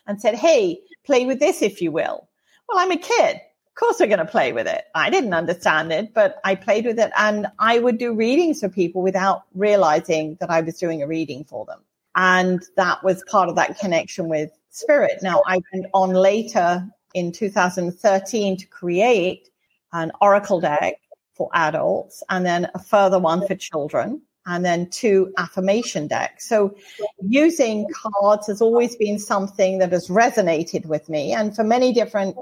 and 0.06 0.20
said, 0.20 0.34
Hey, 0.34 0.80
play 1.04 1.26
with 1.26 1.40
this 1.40 1.62
if 1.62 1.82
you 1.82 1.90
will. 1.90 2.28
Well, 2.68 2.78
I'm 2.78 2.92
a 2.92 2.96
kid. 2.96 3.40
Of 3.70 3.80
course, 3.80 4.00
we're 4.00 4.06
going 4.06 4.18
to 4.18 4.26
play 4.26 4.52
with 4.52 4.66
it. 4.66 4.84
I 4.94 5.10
didn't 5.10 5.32
understand 5.32 5.92
it, 5.92 6.12
but 6.12 6.40
I 6.44 6.54
played 6.54 6.84
with 6.84 6.98
it 6.98 7.12
and 7.16 7.46
I 7.58 7.78
would 7.78 7.98
do 7.98 8.12
readings 8.14 8.60
for 8.60 8.68
people 8.68 9.00
without 9.00 9.44
realizing 9.54 10.36
that 10.40 10.50
I 10.50 10.60
was 10.60 10.78
doing 10.78 11.02
a 11.02 11.06
reading 11.06 11.44
for 11.44 11.64
them. 11.64 11.80
And 12.16 12.62
that 12.76 13.02
was 13.04 13.22
part 13.30 13.48
of 13.48 13.56
that 13.56 13.78
connection 13.78 14.28
with 14.28 14.50
spirit. 14.70 15.20
Now, 15.22 15.42
I 15.46 15.62
went 15.72 15.86
on 15.94 16.10
later 16.10 16.86
in 17.14 17.32
2013 17.32 18.56
to 18.56 18.66
create 18.66 19.48
an 19.92 20.12
oracle 20.20 20.60
deck 20.60 21.00
for 21.34 21.48
adults 21.54 22.22
and 22.28 22.44
then 22.44 22.68
a 22.74 22.78
further 22.78 23.18
one 23.18 23.46
for 23.46 23.54
children 23.54 24.20
and 24.46 24.64
then 24.64 24.88
two 24.90 25.32
affirmation 25.38 26.06
decks. 26.06 26.48
So 26.48 26.74
using 27.22 27.86
cards 27.94 28.46
has 28.46 28.60
always 28.60 28.96
been 28.96 29.18
something 29.18 29.78
that 29.78 29.92
has 29.92 30.08
resonated 30.08 30.86
with 30.86 31.08
me. 31.08 31.32
And 31.32 31.54
for 31.54 31.64
many 31.64 31.92
different 31.92 32.36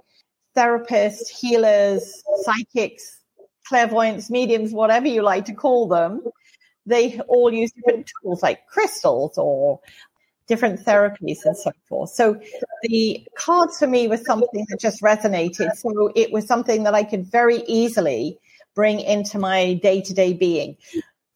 therapists, 0.58 1.28
healers, 1.28 2.22
psychics, 2.42 3.20
clairvoyants, 3.68 4.28
mediums, 4.30 4.72
whatever 4.72 5.06
you 5.06 5.22
like 5.22 5.44
to 5.44 5.54
call 5.54 5.86
them, 5.86 6.22
they 6.86 7.20
all 7.28 7.52
use 7.52 7.70
different 7.72 8.10
tools 8.22 8.42
like 8.42 8.66
crystals 8.66 9.38
or 9.38 9.78
different 10.48 10.84
therapies 10.84 11.38
and 11.44 11.56
so 11.56 11.70
forth. 11.88 12.10
So 12.10 12.40
the 12.82 13.26
cards 13.36 13.78
for 13.78 13.86
me 13.86 14.08
was 14.08 14.24
something 14.24 14.66
that 14.70 14.80
just 14.80 15.02
resonated. 15.02 15.76
So 15.76 16.10
it 16.16 16.32
was 16.32 16.46
something 16.46 16.84
that 16.84 16.94
I 16.94 17.04
could 17.04 17.26
very 17.26 17.62
easily 17.68 18.38
bring 18.74 19.00
into 19.00 19.38
my 19.38 19.74
day 19.74 20.00
to 20.00 20.14
day 20.14 20.32
being. 20.32 20.76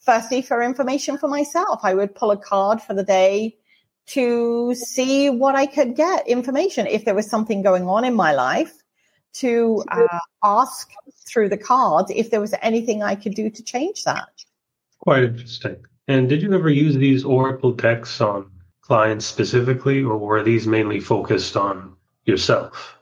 Firstly, 0.01 0.43
for 0.43 0.63
information 0.63 1.19
for 1.19 1.29
myself, 1.29 1.81
I 1.83 1.95
would 1.95 2.15
pull 2.15 2.31
a 2.31 2.37
card 2.37 2.81
for 2.81 2.95
the 2.95 3.05
day 3.05 3.57
to 4.07 4.75
see 4.75 5.31
what 5.31 5.55
I 5.55 5.67
could 5.67 5.95
get 5.95 6.27
information 6.27 6.87
if 6.87 7.05
there 7.05 7.15
was 7.15 7.31
something 7.31 7.63
going 7.63 7.87
on 7.87 8.05
in 8.05 8.15
my 8.15 8.33
life 8.33 8.82
to 9.35 9.83
uh, 9.91 10.19
ask 10.43 10.91
through 11.27 11.49
the 11.49 11.57
cards 11.57 12.13
if 12.15 12.31
there 12.31 12.41
was 12.41 12.55
anything 12.63 13.03
I 13.03 13.15
could 13.15 13.35
do 13.35 13.51
to 13.51 13.63
change 13.63 14.05
that. 14.05 14.45
Quite 14.99 15.25
interesting. 15.25 15.77
And 16.09 16.29
did 16.29 16.43
you 16.43 16.53
ever 16.53 16.69
use 16.69 16.97
these 16.97 17.25
Oracle 17.25 17.73
decks 17.73 18.21
on 18.21 18.51
clients 18.83 19.25
specifically, 19.25 20.03
or 20.03 20.19
were 20.19 20.43
these 20.43 20.67
mainly 20.67 21.01
focused 21.01 21.57
on 21.57 21.97
yourself? 22.25 22.97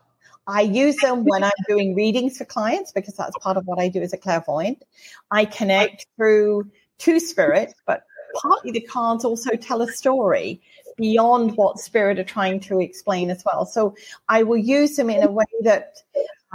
I 0.47 0.63
use 0.63 0.97
them 0.97 1.25
when 1.25 1.45
I'm 1.45 1.53
doing 1.69 1.95
readings 1.95 2.39
for 2.39 2.45
clients 2.45 2.93
because 2.93 3.15
that's 3.17 3.37
part 3.39 3.57
of 3.57 3.67
what 3.67 3.79
I 3.79 3.89
do 3.89 4.03
as 4.03 4.13
a 4.13 4.17
clairvoyant. 4.17 4.83
I 5.31 5.45
connect 5.45 6.07
through 6.17 6.71
to 6.99 7.21
spirit, 7.21 7.73
but 7.87 8.05
partly 8.43 8.73
the 8.73 8.81
cards 8.81 9.25
also 9.25 9.57
tell 9.57 9.83
a 9.83 9.89
story 9.89 10.61
beyond 11.01 11.57
what 11.57 11.79
spirit 11.79 12.19
are 12.19 12.25
trying 12.25 12.61
to 12.61 12.79
explain 12.79 13.31
as 13.31 13.43
well. 13.45 13.65
So 13.65 13.97
I 14.29 14.43
will 14.43 14.59
use 14.59 14.97
them 14.97 15.09
in 15.09 15.23
a 15.23 15.31
way 15.31 15.47
that 15.63 15.95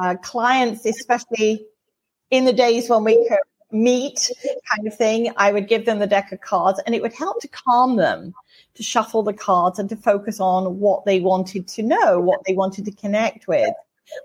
uh, 0.02 0.16
clients, 0.22 0.86
especially 0.86 1.66
in 2.30 2.46
the 2.46 2.54
days 2.54 2.90
when 2.90 3.04
we 3.04 3.28
could 3.28 3.40
meet 3.72 4.32
kind 4.74 4.88
of 4.88 4.96
thing, 4.96 5.34
I 5.36 5.52
would 5.52 5.68
give 5.68 5.86
them 5.86 6.00
the 6.00 6.08
deck 6.08 6.32
of 6.32 6.42
cards 6.42 6.80
and 6.86 6.94
it 6.94 7.02
would 7.02 7.14
help 7.14 7.42
to 7.42 7.48
calm 7.48 7.96
them 7.96 8.34
to 8.76 8.84
shuffle 8.84 9.24
the 9.24 9.34
cards 9.34 9.80
and 9.80 9.90
to 9.90 9.96
focus 9.96 10.40
on 10.40 10.80
what 10.80 11.06
they 11.06 11.20
wanted 11.20 11.68
to 11.70 11.84
know, 11.84 12.20
what 12.20 12.42
they 12.46 12.54
wanted 12.54 12.86
to 12.86 12.92
connect 12.92 13.48
with. 13.48 13.74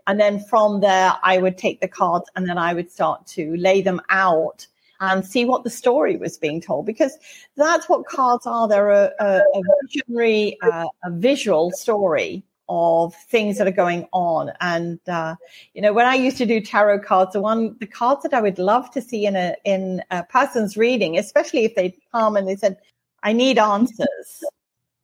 And 0.06 0.20
then 0.20 0.40
from 0.40 0.80
there, 0.80 1.14
I 1.22 1.38
would 1.38 1.56
take 1.56 1.80
the 1.80 1.88
cards 1.88 2.28
and 2.36 2.46
then 2.46 2.58
I 2.58 2.74
would 2.74 2.90
start 2.90 3.26
to 3.28 3.56
lay 3.56 3.80
them 3.80 4.00
out 4.10 4.66
and 5.00 5.24
see 5.24 5.44
what 5.44 5.64
the 5.64 5.70
story 5.70 6.16
was 6.16 6.38
being 6.38 6.60
told 6.60 6.86
because 6.86 7.16
that's 7.56 7.88
what 7.88 8.06
cards 8.06 8.46
are. 8.46 8.68
They're 8.68 8.90
a, 8.90 9.12
a, 9.18 9.38
a 9.38 9.62
visionary, 9.82 10.58
uh, 10.62 10.86
a 11.04 11.10
visual 11.10 11.70
story 11.72 12.44
of 12.70 13.14
things 13.14 13.58
that 13.58 13.66
are 13.66 13.72
going 13.72 14.06
on. 14.12 14.52
And 14.60 15.00
uh, 15.08 15.34
you 15.74 15.82
know, 15.82 15.92
when 15.92 16.06
I 16.06 16.14
used 16.14 16.38
to 16.38 16.46
do 16.46 16.60
tarot 16.60 17.00
cards, 17.00 17.32
the 17.32 17.40
one 17.40 17.76
the 17.80 17.86
cards 17.86 18.22
that 18.22 18.32
I 18.32 18.40
would 18.40 18.58
love 18.58 18.90
to 18.92 19.02
see 19.02 19.26
in 19.26 19.36
a 19.36 19.56
in 19.64 20.02
a 20.10 20.22
person's 20.24 20.76
reading, 20.76 21.18
especially 21.18 21.64
if 21.64 21.74
they 21.74 21.96
come 22.12 22.36
and 22.36 22.46
they 22.46 22.56
said, 22.56 22.78
"I 23.22 23.32
need 23.32 23.58
answers," 23.58 24.44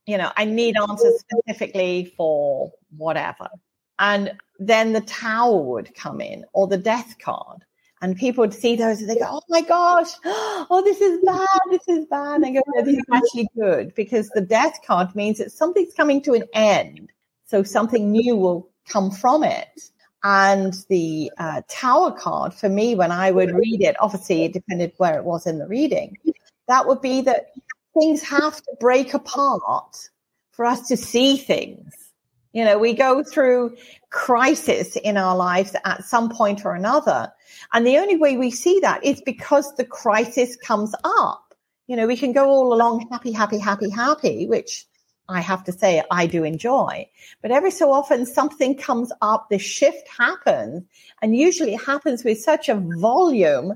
you 0.07 0.17
know, 0.17 0.31
I 0.37 0.45
need 0.45 0.77
answers 0.77 1.21
specifically 1.21 2.15
for 2.17 2.73
whatever, 2.97 3.49
and 3.99 4.33
then 4.61 4.93
the 4.93 5.01
tower 5.03 5.61
would 5.61 5.95
come 5.95 6.21
in 6.21 6.45
or 6.53 6.69
the 6.69 6.79
death 6.79 7.17
card. 7.19 7.66
And 8.03 8.15
people 8.17 8.43
would 8.43 8.53
see 8.53 8.77
those 8.77 9.01
and 9.01 9.09
they 9.09 9.17
go, 9.17 9.27
Oh 9.27 9.41
my 9.49 9.63
gosh, 9.63 10.11
oh, 10.25 10.83
this 10.85 11.01
is 11.01 11.21
bad, 11.25 11.47
this 11.71 11.89
is 11.89 12.07
bad. 12.07 12.37
And 12.37 12.47
I 12.47 12.53
go, 12.53 12.61
No, 12.67 12.83
this 12.85 12.97
is 12.97 13.05
actually 13.13 13.49
good 13.59 13.95
because 13.95 14.29
the 14.29 14.43
death 14.43 14.81
card 14.87 15.15
means 15.15 15.39
that 15.39 15.53
something's 15.53 15.95
coming 15.95 16.23
to 16.23 16.35
an 16.35 16.45
end 16.53 17.11
so 17.47 17.63
something 17.63 18.11
new 18.11 18.37
will 18.37 18.69
come 18.89 19.11
from 19.11 19.45
it. 19.45 19.81
And 20.23 20.75
the 20.89 21.31
uh, 21.39 21.63
tower 21.69 22.11
card 22.11 22.53
for 22.53 22.69
me, 22.69 22.97
when 22.97 23.13
I 23.13 23.31
would 23.31 23.53
read 23.53 23.81
it, 23.83 23.97
obviously 24.01 24.45
it 24.45 24.53
depended 24.53 24.93
where 24.97 25.17
it 25.17 25.25
was 25.25 25.47
in 25.47 25.59
the 25.59 25.69
reading, 25.69 26.17
that 26.67 26.89
would 26.89 27.01
be 27.01 27.21
that 27.23 27.53
things 27.97 28.23
have 28.23 28.57
to 28.57 28.77
break 28.81 29.15
apart 29.15 29.97
for 30.51 30.65
us 30.65 30.89
to 30.89 30.97
see 30.97 31.37
things. 31.37 31.93
You 32.53 32.65
know, 32.65 32.79
we 32.79 32.95
go 32.95 33.23
through 33.23 33.77
crisis 34.17 34.97
in 34.97 35.19
our 35.19 35.37
lives 35.37 35.77
at 35.85 36.03
some 36.03 36.31
point 36.31 36.65
or 36.65 36.75
another. 36.75 37.31
And 37.75 37.87
the 37.87 37.99
only 37.99 38.17
way 38.17 38.39
we 38.39 38.51
see 38.51 38.81
that 38.81 39.05
is 39.05 39.21
because 39.21 39.75
the 39.75 39.85
crisis 39.85 40.57
comes 40.57 40.95
up. 41.05 41.55
You 41.87 41.97
know, 41.97 42.07
we 42.07 42.17
can 42.17 42.33
go 42.33 42.49
all 42.49 42.73
along 42.73 43.07
happy, 43.13 43.31
happy, 43.31 43.59
happy, 43.59 43.91
happy, 43.91 44.47
which 44.47 44.87
I 45.29 45.43
have 45.43 45.63
to 45.65 45.73
say 45.73 46.03
I 46.11 46.27
do 46.27 46.45
enjoy. 46.45 47.07
But 47.43 47.51
every 47.51 47.71
so 47.71 47.93
often 47.93 48.25
something 48.25 48.79
comes 48.79 49.13
up, 49.21 49.51
the 49.51 49.59
shift 49.59 50.09
happens, 50.09 50.85
and 51.21 51.37
usually 51.37 51.75
it 51.75 51.85
happens 51.85 52.25
with 52.25 52.41
such 52.41 52.71
a 52.71 52.83
volume 52.99 53.75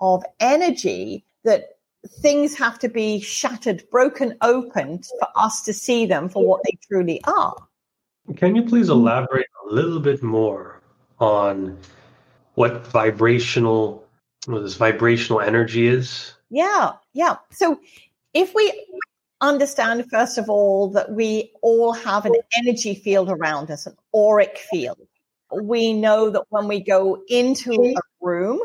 of 0.00 0.24
energy 0.40 1.26
that 1.44 1.76
things 2.22 2.56
have 2.56 2.78
to 2.78 2.88
be 2.88 3.20
shattered, 3.20 3.84
broken 3.90 4.38
open 4.40 5.02
for 5.18 5.28
us 5.36 5.62
to 5.64 5.74
see 5.74 6.06
them 6.06 6.30
for 6.30 6.44
what 6.46 6.62
they 6.64 6.78
truly 6.88 7.22
are. 7.24 7.68
Can 8.36 8.54
you 8.54 8.62
please 8.62 8.88
elaborate 8.88 9.46
a 9.68 9.74
little 9.74 10.00
bit 10.00 10.22
more 10.22 10.80
on 11.18 11.78
what 12.54 12.86
vibrational 12.86 14.06
what 14.46 14.62
this 14.62 14.74
vibrational 14.74 15.40
energy 15.40 15.86
is? 15.86 16.34
Yeah, 16.50 16.92
yeah. 17.12 17.36
So 17.50 17.78
if 18.34 18.54
we 18.54 18.86
understand, 19.40 20.04
first 20.10 20.38
of 20.38 20.48
all, 20.48 20.88
that 20.90 21.12
we 21.12 21.52
all 21.62 21.92
have 21.92 22.26
an 22.26 22.34
energy 22.58 22.94
field 22.94 23.30
around 23.30 23.70
us, 23.70 23.86
an 23.86 23.96
auric 24.14 24.58
field. 24.58 24.98
We 25.62 25.92
know 25.92 26.30
that 26.30 26.44
when 26.48 26.66
we 26.66 26.80
go 26.80 27.22
into 27.28 27.72
a 27.72 28.00
room 28.20 28.60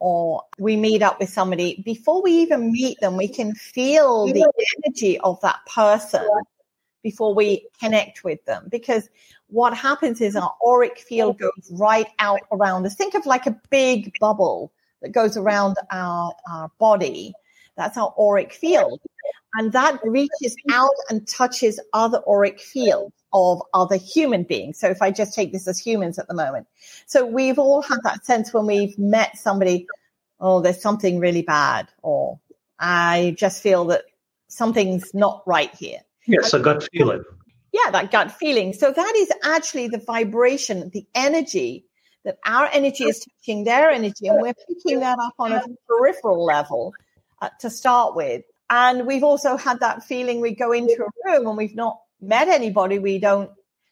or 0.00 0.42
we 0.58 0.76
meet 0.76 1.02
up 1.02 1.18
with 1.18 1.30
somebody, 1.30 1.82
before 1.84 2.22
we 2.22 2.32
even 2.32 2.72
meet 2.72 3.00
them, 3.00 3.16
we 3.16 3.28
can 3.28 3.54
feel 3.54 4.26
the 4.26 4.50
energy 4.84 5.18
of 5.20 5.40
that 5.40 5.58
person 5.66 6.26
before 7.02 7.34
we 7.34 7.68
connect 7.80 8.24
with 8.24 8.44
them. 8.44 8.66
Because 8.70 9.08
what 9.48 9.74
happens 9.76 10.20
is 10.20 10.36
our 10.36 10.54
auric 10.66 10.98
field 10.98 11.38
goes 11.38 11.70
right 11.72 12.08
out 12.18 12.40
around 12.52 12.86
us. 12.86 12.94
Think 12.94 13.14
of 13.14 13.26
like 13.26 13.46
a 13.46 13.58
big 13.70 14.12
bubble 14.20 14.72
that 15.02 15.12
goes 15.12 15.36
around 15.36 15.76
our, 15.90 16.34
our 16.50 16.70
body. 16.78 17.32
That's 17.76 17.96
our 17.96 18.12
auric 18.18 18.52
field. 18.52 19.00
And 19.54 19.72
that 19.72 19.98
reaches 20.04 20.56
out 20.70 20.90
and 21.08 21.26
touches 21.26 21.80
other 21.92 22.22
auric 22.28 22.60
fields 22.60 23.14
of 23.32 23.62
other 23.74 23.96
human 23.96 24.42
beings. 24.42 24.78
So 24.78 24.88
if 24.88 25.00
I 25.02 25.10
just 25.10 25.34
take 25.34 25.52
this 25.52 25.68
as 25.68 25.78
humans 25.78 26.18
at 26.18 26.28
the 26.28 26.34
moment. 26.34 26.66
So 27.06 27.24
we've 27.24 27.58
all 27.58 27.82
had 27.82 27.98
that 28.04 28.24
sense 28.24 28.52
when 28.52 28.66
we've 28.66 28.98
met 28.98 29.38
somebody, 29.38 29.86
oh, 30.40 30.60
there's 30.60 30.80
something 30.80 31.18
really 31.18 31.42
bad, 31.42 31.88
or 32.02 32.38
I 32.78 33.34
just 33.36 33.62
feel 33.62 33.86
that 33.86 34.04
something's 34.48 35.12
not 35.14 35.42
right 35.46 35.74
here. 35.74 36.00
Yes, 36.28 36.52
a 36.52 36.60
gut 36.60 36.86
feeling. 36.92 37.24
Yeah, 37.72 37.90
that 37.90 38.10
gut 38.10 38.32
feeling. 38.32 38.72
So 38.72 38.92
that 38.92 39.14
is 39.16 39.32
actually 39.42 39.88
the 39.88 39.98
vibration, 39.98 40.90
the 40.92 41.06
energy 41.14 41.86
that 42.24 42.38
our 42.44 42.68
energy 42.72 43.04
is 43.04 43.24
touching 43.24 43.64
their 43.64 43.90
energy, 43.90 44.26
and 44.28 44.42
we're 44.42 44.54
picking 44.68 45.00
that 45.00 45.18
up 45.18 45.34
on 45.38 45.52
a 45.52 45.62
peripheral 45.86 46.44
level 46.44 46.92
uh, 47.40 47.48
to 47.60 47.70
start 47.70 48.14
with. 48.14 48.42
And 48.68 49.06
we've 49.06 49.24
also 49.24 49.56
had 49.56 49.80
that 49.80 50.04
feeling 50.04 50.40
we 50.40 50.54
go 50.54 50.72
into 50.72 51.02
a 51.02 51.30
room 51.30 51.46
and 51.46 51.56
we've 51.56 51.74
not 51.74 52.00
met 52.20 52.48
anybody, 52.48 52.98
we 52.98 53.18
don't 53.18 53.50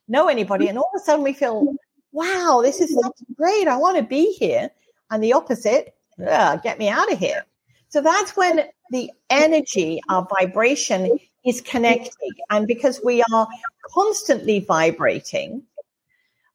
know 0.08 0.28
anybody, 0.28 0.68
and 0.68 0.76
all 0.76 0.90
of 0.94 1.00
a 1.00 1.04
sudden 1.04 1.24
we 1.24 1.32
feel, 1.32 1.74
wow, 2.12 2.60
this 2.62 2.80
is 2.80 2.98
great. 3.36 3.68
I 3.68 3.78
want 3.78 3.96
to 3.96 4.02
be 4.02 4.32
here. 4.32 4.70
And 5.10 5.22
the 5.22 5.32
opposite, 5.32 5.94
get 6.18 6.78
me 6.78 6.88
out 6.88 7.10
of 7.10 7.18
here. 7.18 7.44
So 7.88 8.02
that's 8.02 8.36
when 8.36 8.66
the 8.90 9.10
energy, 9.30 10.00
our 10.08 10.26
vibration 10.28 11.18
is 11.46 11.60
connecting. 11.60 12.32
And 12.50 12.66
because 12.66 13.00
we 13.04 13.22
are 13.32 13.48
constantly 13.92 14.60
vibrating 14.60 15.62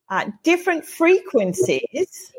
at 0.09 0.43
different 0.43 0.85
frequencies, 0.85 2.31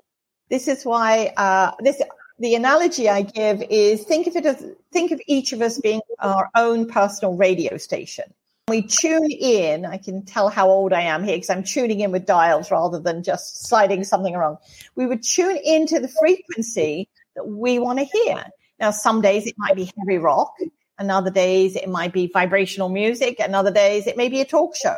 this 0.48 0.68
is 0.68 0.84
why 0.84 1.32
uh, 1.36 1.72
this 1.80 2.02
the 2.38 2.54
analogy 2.54 3.08
I 3.08 3.22
give 3.22 3.62
is 3.70 4.04
think 4.04 4.26
of 4.26 4.36
it 4.36 4.44
as 4.44 4.64
think 4.92 5.12
of 5.12 5.20
each 5.26 5.52
of 5.52 5.62
us 5.62 5.78
being 5.78 6.00
our 6.18 6.50
own 6.54 6.88
personal 6.88 7.36
radio 7.36 7.76
station. 7.76 8.24
We 8.68 8.82
tune 8.82 9.30
in. 9.30 9.84
I 9.84 9.98
can 9.98 10.24
tell 10.24 10.48
how 10.48 10.68
old 10.68 10.92
I 10.92 11.02
am 11.02 11.24
here 11.24 11.36
because 11.36 11.50
I'm 11.50 11.64
tuning 11.64 12.00
in 12.00 12.12
with 12.12 12.26
dials 12.26 12.70
rather 12.70 13.00
than 13.00 13.22
just 13.22 13.66
sliding 13.66 14.04
something 14.04 14.34
around. 14.34 14.58
We 14.94 15.06
would 15.06 15.22
tune 15.22 15.56
into 15.56 16.00
the 16.00 16.08
frequency 16.08 17.08
that 17.34 17.46
we 17.46 17.78
want 17.78 17.98
to 17.98 18.04
hear. 18.04 18.44
Now, 18.78 18.90
some 18.90 19.20
days 19.20 19.46
it 19.46 19.54
might 19.58 19.76
be 19.76 19.90
heavy 19.98 20.18
rock, 20.18 20.54
and 21.02 21.10
other 21.10 21.30
days 21.30 21.74
it 21.74 21.88
might 21.88 22.12
be 22.12 22.28
vibrational 22.28 22.88
music, 22.88 23.40
and 23.40 23.54
other 23.54 23.72
days 23.72 24.06
it 24.06 24.16
may 24.16 24.28
be 24.28 24.40
a 24.40 24.44
talk 24.44 24.76
show. 24.76 24.96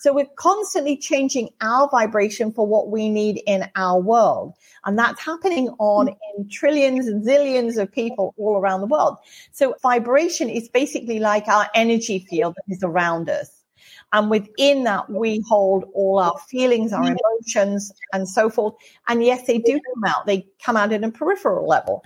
So 0.00 0.12
we're 0.12 0.26
constantly 0.36 0.96
changing 0.96 1.50
our 1.60 1.88
vibration 1.88 2.52
for 2.52 2.66
what 2.66 2.90
we 2.90 3.08
need 3.08 3.42
in 3.46 3.70
our 3.76 3.98
world. 4.00 4.54
And 4.84 4.98
that's 4.98 5.20
happening 5.20 5.68
on 5.78 6.08
hmm. 6.08 6.14
in 6.36 6.48
trillions 6.48 7.06
and 7.06 7.24
zillions 7.24 7.80
of 7.80 7.90
people 7.90 8.34
all 8.36 8.58
around 8.58 8.80
the 8.80 8.86
world. 8.88 9.16
So 9.52 9.74
vibration 9.82 10.50
is 10.50 10.68
basically 10.68 11.18
like 11.18 11.48
our 11.48 11.68
energy 11.74 12.26
field 12.28 12.56
that 12.56 12.74
is 12.74 12.82
around 12.82 13.30
us. 13.30 13.50
And 14.12 14.30
within 14.30 14.84
that, 14.84 15.10
we 15.10 15.42
hold 15.48 15.84
all 15.94 16.18
our 16.18 16.38
feelings, 16.48 16.92
our 16.92 17.02
hmm. 17.02 17.16
emotions, 17.16 17.92
and 18.12 18.28
so 18.28 18.50
forth. 18.50 18.74
And 19.08 19.24
yes, 19.24 19.46
they 19.46 19.58
do 19.58 19.80
come 19.94 20.04
out. 20.04 20.26
They 20.26 20.46
come 20.62 20.76
out 20.76 20.92
at 20.92 21.04
a 21.04 21.10
peripheral 21.10 21.66
level. 21.66 22.02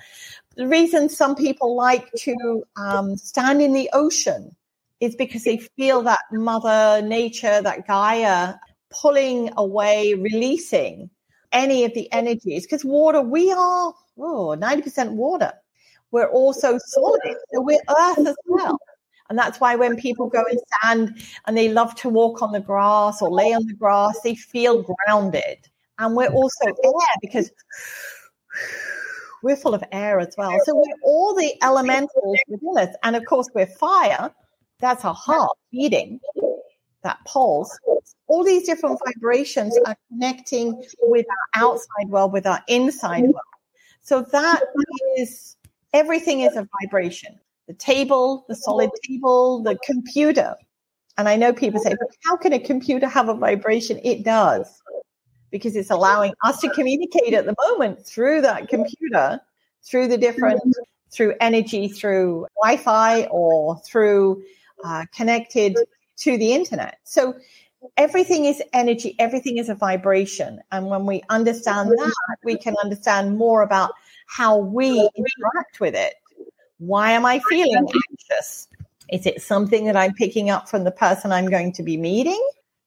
The 0.60 0.68
reason 0.68 1.08
some 1.08 1.36
people 1.36 1.74
like 1.74 2.12
to 2.18 2.62
um, 2.76 3.16
stand 3.16 3.62
in 3.62 3.72
the 3.72 3.88
ocean 3.94 4.54
is 5.00 5.16
because 5.16 5.44
they 5.44 5.56
feel 5.56 6.02
that 6.02 6.20
mother 6.30 7.00
nature, 7.00 7.62
that 7.62 7.86
Gaia 7.86 8.56
pulling 8.90 9.48
away, 9.56 10.12
releasing 10.12 11.08
any 11.50 11.86
of 11.86 11.94
the 11.94 12.12
energies. 12.12 12.66
Because 12.66 12.84
water, 12.84 13.22
we 13.22 13.50
are 13.50 13.94
oh, 14.18 14.54
90% 14.60 15.12
water. 15.12 15.50
We're 16.10 16.28
also 16.28 16.76
solid. 16.76 17.36
So 17.54 17.62
we're 17.62 17.80
earth 17.88 18.26
as 18.26 18.36
well. 18.44 18.78
And 19.30 19.38
that's 19.38 19.60
why 19.60 19.76
when 19.76 19.96
people 19.96 20.28
go 20.28 20.44
and 20.44 20.60
stand 20.74 21.22
and 21.46 21.56
they 21.56 21.72
love 21.72 21.94
to 22.02 22.10
walk 22.10 22.42
on 22.42 22.52
the 22.52 22.60
grass 22.60 23.22
or 23.22 23.30
lay 23.30 23.54
on 23.54 23.66
the 23.66 23.72
grass, 23.72 24.20
they 24.20 24.34
feel 24.34 24.82
grounded. 24.82 25.56
And 25.98 26.14
we're 26.14 26.28
also 26.28 26.66
air 26.66 27.16
because 27.22 27.50
we're 29.42 29.56
full 29.56 29.74
of 29.74 29.84
air 29.92 30.20
as 30.20 30.34
well. 30.36 30.56
So 30.64 30.74
we're 30.74 30.96
all 31.04 31.34
the 31.34 31.52
elementals 31.62 32.38
within 32.48 32.78
us. 32.78 32.94
And 33.02 33.16
of 33.16 33.24
course, 33.24 33.48
we're 33.54 33.66
fire. 33.66 34.32
That's 34.80 35.04
our 35.04 35.14
heart 35.14 35.56
beating, 35.70 36.20
that 37.02 37.18
pulse. 37.26 37.78
All 38.26 38.44
these 38.44 38.64
different 38.64 38.98
vibrations 39.04 39.76
are 39.86 39.96
connecting 40.08 40.82
with 41.02 41.26
our 41.28 41.62
outside 41.62 42.08
world, 42.08 42.32
with 42.32 42.46
our 42.46 42.62
inside 42.68 43.22
world. 43.22 43.34
So 44.02 44.22
that 44.22 44.62
is 45.18 45.56
everything 45.92 46.40
is 46.40 46.56
a 46.56 46.66
vibration 46.80 47.38
the 47.66 47.74
table, 47.74 48.44
the 48.48 48.56
solid 48.56 48.90
table, 49.04 49.62
the 49.62 49.78
computer. 49.84 50.56
And 51.18 51.28
I 51.28 51.36
know 51.36 51.52
people 51.52 51.80
say, 51.80 51.90
but 51.90 52.08
how 52.24 52.36
can 52.36 52.52
a 52.52 52.58
computer 52.58 53.06
have 53.06 53.28
a 53.28 53.34
vibration? 53.34 54.00
It 54.02 54.24
does 54.24 54.82
because 55.50 55.76
it's 55.76 55.90
allowing 55.90 56.32
us 56.44 56.60
to 56.60 56.70
communicate 56.70 57.34
at 57.34 57.46
the 57.46 57.54
moment 57.68 58.04
through 58.06 58.42
that 58.42 58.68
computer, 58.68 59.40
through 59.82 60.08
the 60.08 60.18
different, 60.18 60.60
through 61.10 61.34
energy, 61.40 61.88
through 61.88 62.46
Wi 62.62 62.76
Fi 62.76 63.24
or 63.24 63.78
through 63.80 64.42
uh, 64.84 65.04
connected 65.14 65.76
to 66.18 66.38
the 66.38 66.52
internet. 66.52 66.98
So 67.04 67.34
everything 67.96 68.44
is 68.44 68.62
energy, 68.72 69.16
everything 69.18 69.58
is 69.58 69.68
a 69.68 69.74
vibration. 69.74 70.60
And 70.70 70.86
when 70.86 71.06
we 71.06 71.22
understand 71.28 71.90
that, 71.90 72.36
we 72.44 72.56
can 72.56 72.76
understand 72.82 73.36
more 73.36 73.62
about 73.62 73.92
how 74.26 74.58
we 74.58 74.98
interact 75.16 75.80
with 75.80 75.94
it. 75.94 76.14
Why 76.78 77.12
am 77.12 77.26
I 77.26 77.40
feeling 77.48 77.74
anxious? 77.76 78.68
Is 79.10 79.26
it 79.26 79.42
something 79.42 79.86
that 79.86 79.96
I'm 79.96 80.14
picking 80.14 80.50
up 80.50 80.68
from 80.68 80.84
the 80.84 80.90
person 80.90 81.32
I'm 81.32 81.50
going 81.50 81.72
to 81.72 81.82
be 81.82 81.96
meeting, 81.96 82.40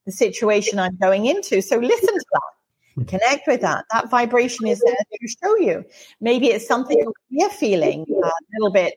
the 0.06 0.12
situation 0.12 0.78
I'm 0.78 0.96
going 0.96 1.26
into? 1.26 1.60
So 1.60 1.76
listen 1.76 2.14
to 2.14 2.24
that. 2.32 2.53
Connect 3.06 3.46
with 3.46 3.60
that. 3.62 3.84
That 3.92 4.08
vibration 4.08 4.66
is 4.68 4.80
there 4.80 4.94
to 4.94 5.28
show 5.42 5.56
you. 5.56 5.84
Maybe 6.20 6.48
it's 6.48 6.66
something 6.66 7.04
we're 7.30 7.48
feeling 7.50 8.06
a 8.08 8.30
little 8.52 8.72
bit 8.72 8.94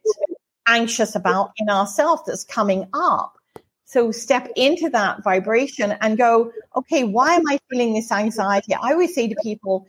anxious 0.68 1.16
about 1.16 1.52
in 1.58 1.70
ourselves 1.70 2.22
that's 2.28 2.44
coming 2.44 2.88
up. 2.94 3.38
So 3.86 4.12
step 4.12 4.50
into 4.56 4.90
that 4.90 5.24
vibration 5.24 5.96
and 6.02 6.18
go, 6.18 6.52
okay, 6.76 7.06
why 7.06 7.36
am 7.36 7.44
I 7.50 7.58
feeling 7.70 7.94
this 7.94 8.12
anxiety? 8.12 8.74
I 8.76 8.92
always 8.92 9.16
say 9.16 9.30
to 9.30 9.36
people, 9.42 9.88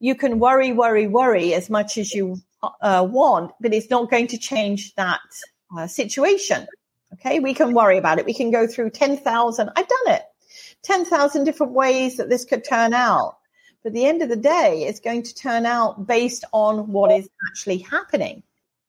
you 0.00 0.14
can 0.14 0.38
worry, 0.38 0.72
worry, 0.72 1.06
worry 1.06 1.54
as 1.54 1.70
much 1.70 1.96
as 1.98 2.12
you 2.12 2.38
uh, 2.80 3.06
want, 3.08 3.52
but 3.60 3.74
it's 3.74 3.90
not 3.90 4.10
going 4.10 4.26
to 4.28 4.38
change 4.38 4.94
that 4.94 5.20
uh, 5.76 5.86
situation. 5.86 6.66
Okay, 7.12 7.38
we 7.38 7.54
can 7.54 7.74
worry 7.74 7.98
about 7.98 8.18
it. 8.18 8.24
We 8.24 8.34
can 8.34 8.50
go 8.50 8.66
through 8.66 8.90
10,000, 8.90 9.70
I've 9.76 9.88
done 9.88 10.14
it, 10.14 10.22
10,000 10.82 11.44
different 11.44 11.72
ways 11.72 12.16
that 12.16 12.28
this 12.28 12.44
could 12.44 12.64
turn 12.64 12.92
out. 12.92 13.36
But 13.84 13.90
at 13.90 13.94
the 13.94 14.06
end 14.06 14.22
of 14.22 14.30
the 14.30 14.36
day, 14.36 14.86
it's 14.88 15.00
going 15.00 15.22
to 15.24 15.34
turn 15.34 15.66
out 15.66 16.06
based 16.06 16.44
on 16.52 16.90
what 16.90 17.12
is 17.12 17.28
actually 17.50 17.78
happening, 17.78 18.42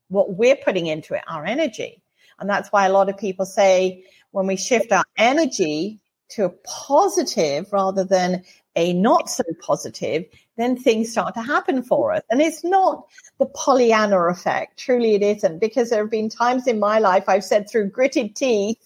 what 0.08 0.36
we're 0.36 0.56
putting 0.56 0.88
into 0.88 1.16
it, 1.16 1.22
our 1.28 1.46
energy. 1.46 2.02
And 2.40 2.50
that's 2.50 2.70
why 2.70 2.86
a 2.86 2.92
lot 2.92 3.10
of 3.10 3.18
people 3.18 3.46
say 3.46 4.06
when 4.32 4.48
we 4.48 4.56
shift 4.56 4.94
our 4.94 5.04
energy 5.18 6.00
to 6.30 6.46
a 6.46 6.50
positive 6.50 7.72
rather 7.74 8.06
than 8.06 8.46
a 8.78 8.94
not 8.94 9.30
so 9.30 9.44
positive, 9.62 10.26
then 10.58 10.78
things 10.78 11.12
start 11.12 11.34
to 11.34 11.42
happen 11.42 11.84
for 11.84 12.14
us. 12.14 12.24
And 12.30 12.42
it's 12.42 12.64
not 12.64 13.06
the 13.38 13.48
Pollyanna 13.48 14.20
effect. 14.30 14.80
Truly 14.80 15.16
it 15.16 15.22
isn't 15.22 15.60
because 15.60 15.90
there 15.90 16.04
have 16.04 16.12
been 16.12 16.30
times 16.30 16.68
in 16.68 16.80
my 16.80 17.00
life 17.00 17.26
I've 17.28 17.44
said 17.44 17.70
through 17.70 17.90
gritted 17.90 18.36
teeth, 18.36 18.80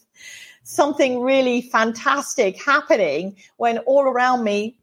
something 0.63 1.21
really 1.21 1.61
fantastic 1.61 2.59
happening 2.59 3.35
when 3.57 3.77
all 3.79 4.03
around 4.03 4.43
me, 4.43 4.75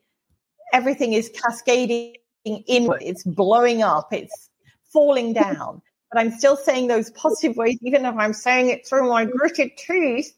everything 0.73 1.13
is 1.13 1.31
cascading 1.31 2.15
in, 2.45 2.91
it's 3.01 3.25
blowing 3.25 3.83
up, 3.83 4.13
it's 4.13 4.51
falling 4.93 5.33
down. 5.33 5.83
But 6.13 6.21
I'm 6.21 6.31
still 6.31 6.57
saying 6.57 6.87
those 6.87 7.11
positive 7.11 7.57
ways, 7.57 7.79
even 7.83 8.05
if 8.05 8.15
I'm 8.17 8.33
saying 8.33 8.71
it 8.71 8.87
through 8.87 9.09
my 9.09 9.25
gritted 9.25 9.77
teeth, 9.77 10.33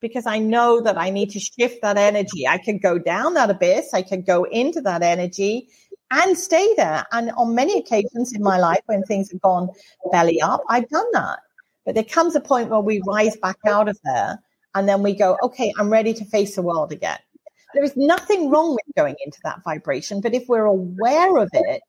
because 0.00 0.26
I 0.26 0.38
know 0.38 0.82
that 0.82 0.98
I 0.98 1.10
need 1.10 1.30
to 1.30 1.40
shift 1.40 1.80
that 1.82 1.96
energy. 1.96 2.46
I 2.46 2.58
could 2.58 2.82
go 2.82 2.98
down 2.98 3.34
that 3.34 3.50
abyss, 3.50 3.94
I 3.94 4.02
could 4.02 4.26
go 4.26 4.44
into 4.44 4.80
that 4.82 5.02
energy 5.02 5.68
and 6.10 6.36
stay 6.36 6.74
there. 6.76 7.06
And 7.12 7.30
on 7.32 7.54
many 7.54 7.78
occasions 7.78 8.34
in 8.34 8.42
my 8.42 8.58
life, 8.58 8.82
when 8.86 9.02
things 9.04 9.30
have 9.30 9.40
gone 9.40 9.70
belly 10.12 10.40
up, 10.42 10.62
I've 10.68 10.88
done 10.88 11.06
that. 11.12 11.38
But 11.86 11.94
there 11.94 12.04
comes 12.04 12.34
a 12.34 12.40
point 12.40 12.70
where 12.70 12.80
we 12.80 13.02
rise 13.06 13.36
back 13.36 13.56
out 13.66 13.88
of 13.88 13.98
there 14.04 14.38
and 14.74 14.88
then 14.88 15.02
we 15.02 15.14
go, 15.14 15.38
okay, 15.42 15.72
I'm 15.78 15.90
ready 15.90 16.12
to 16.14 16.24
face 16.24 16.56
the 16.56 16.62
world 16.62 16.92
again. 16.92 17.18
There 17.74 17.84
is 17.84 17.96
nothing 17.96 18.50
wrong 18.50 18.72
with 18.72 18.94
going 18.96 19.16
into 19.24 19.38
that 19.44 19.62
vibration, 19.64 20.20
but 20.20 20.34
if 20.34 20.48
we're 20.48 20.64
aware 20.64 21.36
of 21.36 21.50
it, 21.52 21.82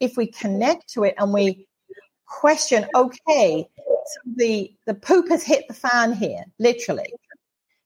if 0.00 0.16
we 0.16 0.26
connect 0.26 0.92
to 0.94 1.04
it 1.04 1.14
and 1.18 1.32
we 1.32 1.66
question, 2.26 2.86
okay, 2.94 3.68
so 3.76 4.20
the, 4.36 4.72
the 4.86 4.94
poop 4.94 5.28
has 5.28 5.42
hit 5.42 5.66
the 5.68 5.74
fan 5.74 6.12
here, 6.12 6.44
literally. 6.58 7.12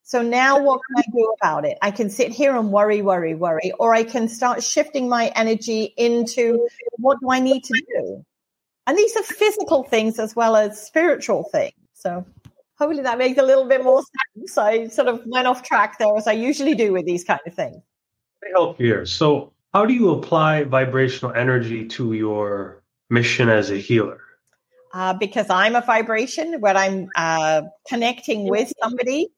So 0.02 0.20
now 0.20 0.60
what 0.60 0.80
can 0.86 0.98
I 0.98 1.16
do 1.16 1.34
about 1.40 1.64
it? 1.64 1.78
I 1.80 1.90
can 1.90 2.10
sit 2.10 2.30
here 2.30 2.54
and 2.56 2.70
worry, 2.70 3.00
worry, 3.00 3.34
worry, 3.34 3.72
or 3.78 3.94
I 3.94 4.04
can 4.04 4.28
start 4.28 4.62
shifting 4.62 5.08
my 5.08 5.32
energy 5.34 5.94
into 5.96 6.68
what 6.98 7.20
do 7.20 7.30
I 7.30 7.40
need 7.40 7.64
to 7.64 7.82
do? 7.96 8.24
And 8.86 8.98
these 8.98 9.16
are 9.16 9.22
physical 9.22 9.82
things 9.82 10.18
as 10.18 10.36
well 10.36 10.56
as 10.56 10.86
spiritual 10.86 11.44
things. 11.44 11.72
So 11.94 12.26
hopefully 12.78 13.02
that 13.02 13.18
makes 13.18 13.38
a 13.38 13.42
little 13.42 13.66
bit 13.66 13.84
more 13.84 14.02
sense. 14.36 14.58
I 14.58 14.88
sort 14.88 15.08
of 15.08 15.22
went 15.26 15.46
off 15.46 15.62
track 15.62 15.98
there 15.98 16.16
as 16.16 16.26
I 16.26 16.32
usually 16.32 16.74
do 16.74 16.92
with 16.92 17.06
these 17.06 17.24
kind 17.24 17.40
of 17.46 17.54
things. 17.54 17.82
I 18.44 18.48
help 18.50 18.78
here. 18.78 19.06
So 19.06 19.52
how 19.72 19.86
do 19.86 19.94
you 19.94 20.10
apply 20.10 20.64
vibrational 20.64 21.34
energy 21.34 21.86
to 21.88 22.12
your 22.12 22.82
mission 23.10 23.48
as 23.48 23.70
a 23.70 23.76
healer? 23.76 24.20
Uh, 24.92 25.12
because 25.12 25.50
I'm 25.50 25.74
a 25.74 25.80
vibration 25.80 26.60
when 26.60 26.76
I'm 26.76 27.08
uh, 27.16 27.62
connecting 27.88 28.48
with 28.48 28.72
somebody 28.80 29.28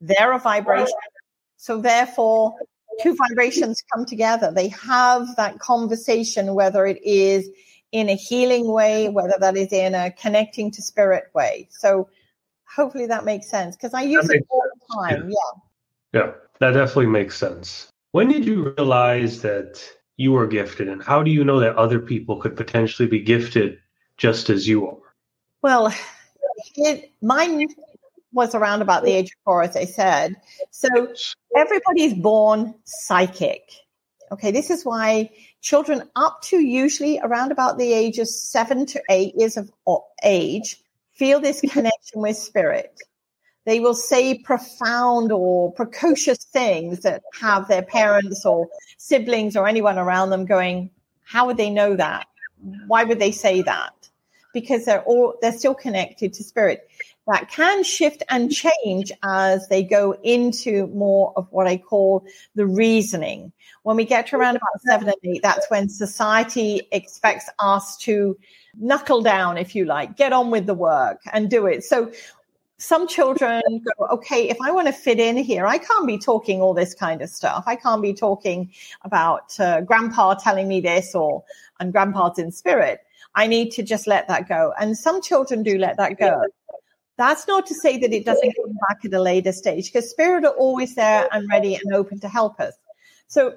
they're 0.00 0.32
a 0.32 0.38
vibration. 0.38 0.94
So 1.56 1.80
therefore, 1.80 2.54
two 3.02 3.16
vibrations 3.16 3.82
come 3.94 4.04
together. 4.04 4.52
They 4.52 4.68
have 4.68 5.36
that 5.36 5.58
conversation, 5.58 6.54
whether 6.54 6.86
it 6.86 7.02
is 7.02 7.48
in 7.92 8.08
a 8.08 8.14
healing 8.14 8.70
way, 8.70 9.08
whether 9.08 9.34
that 9.40 9.56
is 9.56 9.72
in 9.72 9.94
a 9.94 10.10
connecting 10.10 10.70
to 10.72 10.82
spirit 10.82 11.24
way. 11.34 11.68
So 11.70 12.08
hopefully 12.76 13.06
that 13.06 13.24
makes 13.24 13.48
sense 13.48 13.74
because 13.74 13.94
I 13.94 14.02
use 14.02 14.28
it 14.28 14.46
all 14.50 14.62
the 14.62 14.94
time. 14.94 15.30
Yeah. 15.30 15.60
Yeah, 16.12 16.32
that 16.60 16.72
definitely 16.72 17.06
makes 17.06 17.36
sense. 17.36 17.88
When 18.12 18.28
did 18.28 18.44
you 18.44 18.74
realize 18.76 19.42
that 19.42 19.82
you 20.16 20.32
were 20.32 20.46
gifted 20.46 20.88
and 20.88 21.02
how 21.02 21.22
do 21.22 21.30
you 21.30 21.44
know 21.44 21.60
that 21.60 21.76
other 21.76 21.98
people 21.98 22.40
could 22.40 22.56
potentially 22.56 23.08
be 23.08 23.20
gifted 23.20 23.78
just 24.16 24.48
as 24.50 24.68
you 24.68 24.86
are? 24.86 24.98
Well, 25.62 25.92
it, 26.76 27.10
mine 27.20 27.66
was 28.32 28.54
around 28.54 28.82
about 28.82 29.04
the 29.04 29.12
age 29.12 29.26
of 29.26 29.44
four, 29.44 29.62
as 29.62 29.76
I 29.76 29.84
said. 29.84 30.36
So 30.70 30.88
everybody's 31.56 32.14
born 32.14 32.74
psychic. 32.84 33.62
Okay, 34.30 34.50
this 34.50 34.70
is 34.70 34.84
why 34.84 35.30
children 35.60 36.08
up 36.16 36.42
to 36.42 36.58
usually 36.58 37.18
around 37.20 37.52
about 37.52 37.78
the 37.78 37.92
age 37.92 38.18
of 38.18 38.28
seven 38.28 38.86
to 38.86 39.02
eight 39.10 39.34
years 39.36 39.56
of 39.56 39.70
age 40.22 40.80
feel 41.16 41.40
this 41.40 41.60
connection 41.60 42.20
with 42.20 42.36
spirit. 42.36 42.98
They 43.64 43.80
will 43.80 43.94
say 43.94 44.38
profound 44.38 45.32
or 45.32 45.72
precocious 45.72 46.44
things 46.44 47.00
that 47.00 47.22
have 47.40 47.66
their 47.66 47.82
parents 47.82 48.46
or 48.46 48.68
siblings 48.96 49.56
or 49.56 49.66
anyone 49.66 49.98
around 49.98 50.30
them 50.30 50.46
going, 50.46 50.90
how 51.24 51.46
would 51.46 51.56
they 51.56 51.70
know 51.70 51.96
that? 51.96 52.26
Why 52.86 53.04
would 53.04 53.18
they 53.18 53.32
say 53.32 53.62
that? 53.62 53.92
Because 54.54 54.84
they're 54.84 55.02
all, 55.02 55.34
they're 55.42 55.52
still 55.52 55.74
connected 55.74 56.32
to 56.34 56.44
spirit 56.44 56.88
that 57.26 57.50
can 57.50 57.82
shift 57.82 58.22
and 58.28 58.52
change 58.52 59.10
as 59.22 59.66
they 59.68 59.82
go 59.82 60.12
into 60.22 60.86
more 60.88 61.32
of 61.36 61.48
what 61.50 61.66
I 61.66 61.76
call 61.76 62.24
the 62.54 62.66
reasoning. 62.66 63.52
When 63.82 63.96
we 63.96 64.04
get 64.04 64.28
to 64.28 64.36
around 64.36 64.56
about 64.56 64.80
seven 64.88 65.08
and 65.08 65.16
eight, 65.24 65.42
that's 65.42 65.68
when 65.70 65.88
society 65.88 66.82
expects 66.92 67.48
us 67.58 67.96
to 67.98 68.36
knuckle 68.78 69.22
down, 69.22 69.58
if 69.58 69.74
you 69.74 69.84
like, 69.84 70.16
get 70.16 70.32
on 70.32 70.50
with 70.50 70.66
the 70.66 70.74
work 70.74 71.20
and 71.32 71.50
do 71.50 71.66
it. 71.66 71.84
So 71.84 72.12
some 72.78 73.08
children 73.08 73.62
go, 73.68 74.06
okay, 74.06 74.48
if 74.48 74.58
I 74.60 74.70
want 74.70 74.86
to 74.86 74.92
fit 74.92 75.18
in 75.18 75.36
here, 75.36 75.66
I 75.66 75.78
can't 75.78 76.06
be 76.06 76.18
talking 76.18 76.60
all 76.60 76.74
this 76.74 76.94
kind 76.94 77.22
of 77.22 77.30
stuff. 77.30 77.64
I 77.66 77.74
can't 77.76 78.02
be 78.02 78.12
talking 78.12 78.70
about 79.02 79.58
uh, 79.58 79.80
grandpa 79.80 80.34
telling 80.34 80.68
me 80.68 80.80
this 80.80 81.14
or, 81.14 81.42
and 81.80 81.92
grandpa's 81.92 82.38
in 82.38 82.52
spirit. 82.52 83.00
I 83.34 83.46
need 83.46 83.70
to 83.72 83.82
just 83.82 84.06
let 84.06 84.28
that 84.28 84.48
go. 84.48 84.72
And 84.78 84.96
some 84.96 85.22
children 85.22 85.62
do 85.62 85.78
let 85.78 85.96
that 85.98 86.18
go. 86.18 86.42
That's 87.18 87.46
not 87.48 87.66
to 87.66 87.74
say 87.74 87.96
that 87.98 88.12
it 88.12 88.24
doesn't 88.26 88.54
come 88.56 88.76
back 88.88 89.04
at 89.04 89.14
a 89.14 89.20
later 89.20 89.52
stage 89.52 89.92
because 89.92 90.10
spirit 90.10 90.44
are 90.44 90.52
always 90.52 90.94
there 90.94 91.28
and 91.32 91.48
ready 91.50 91.74
and 91.74 91.94
open 91.94 92.20
to 92.20 92.28
help 92.28 92.60
us. 92.60 92.74
So 93.26 93.54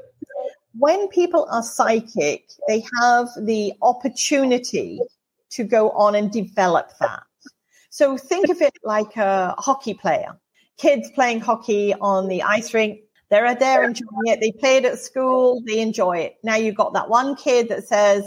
when 0.78 1.08
people 1.10 1.48
are 1.52 1.64
psychic, 1.64 2.50
they 2.68 2.84
have 3.02 3.28
the 3.38 3.74
opportunity 3.82 5.00
to 5.52 5.64
go 5.64 5.92
on 5.92 6.16
and 6.16 6.32
develop 6.32 6.92
that. 7.00 7.24
So 7.90 8.18
think 8.18 8.50
of 8.50 8.62
it 8.62 8.78
like 8.84 9.18
a 9.18 9.56
hockey 9.58 9.94
player. 9.94 10.38
Kids 10.78 11.10
playing 11.14 11.42
hockey 11.42 11.94
on 11.96 12.30
the 12.30 12.44
ice 12.44 12.74
rink, 12.74 13.02
they're 13.30 13.54
there 13.56 13.84
enjoying 13.84 14.26
it. 14.26 14.40
They 14.40 14.52
play 14.52 14.78
it 14.78 14.86
at 14.86 15.00
school, 15.00 15.62
they 15.66 15.80
enjoy 15.80 16.20
it. 16.20 16.38
Now 16.44 16.56
you've 16.56 16.76
got 16.76 16.94
that 16.94 17.10
one 17.10 17.36
kid 17.36 17.68
that 17.70 17.88
says, 17.88 18.26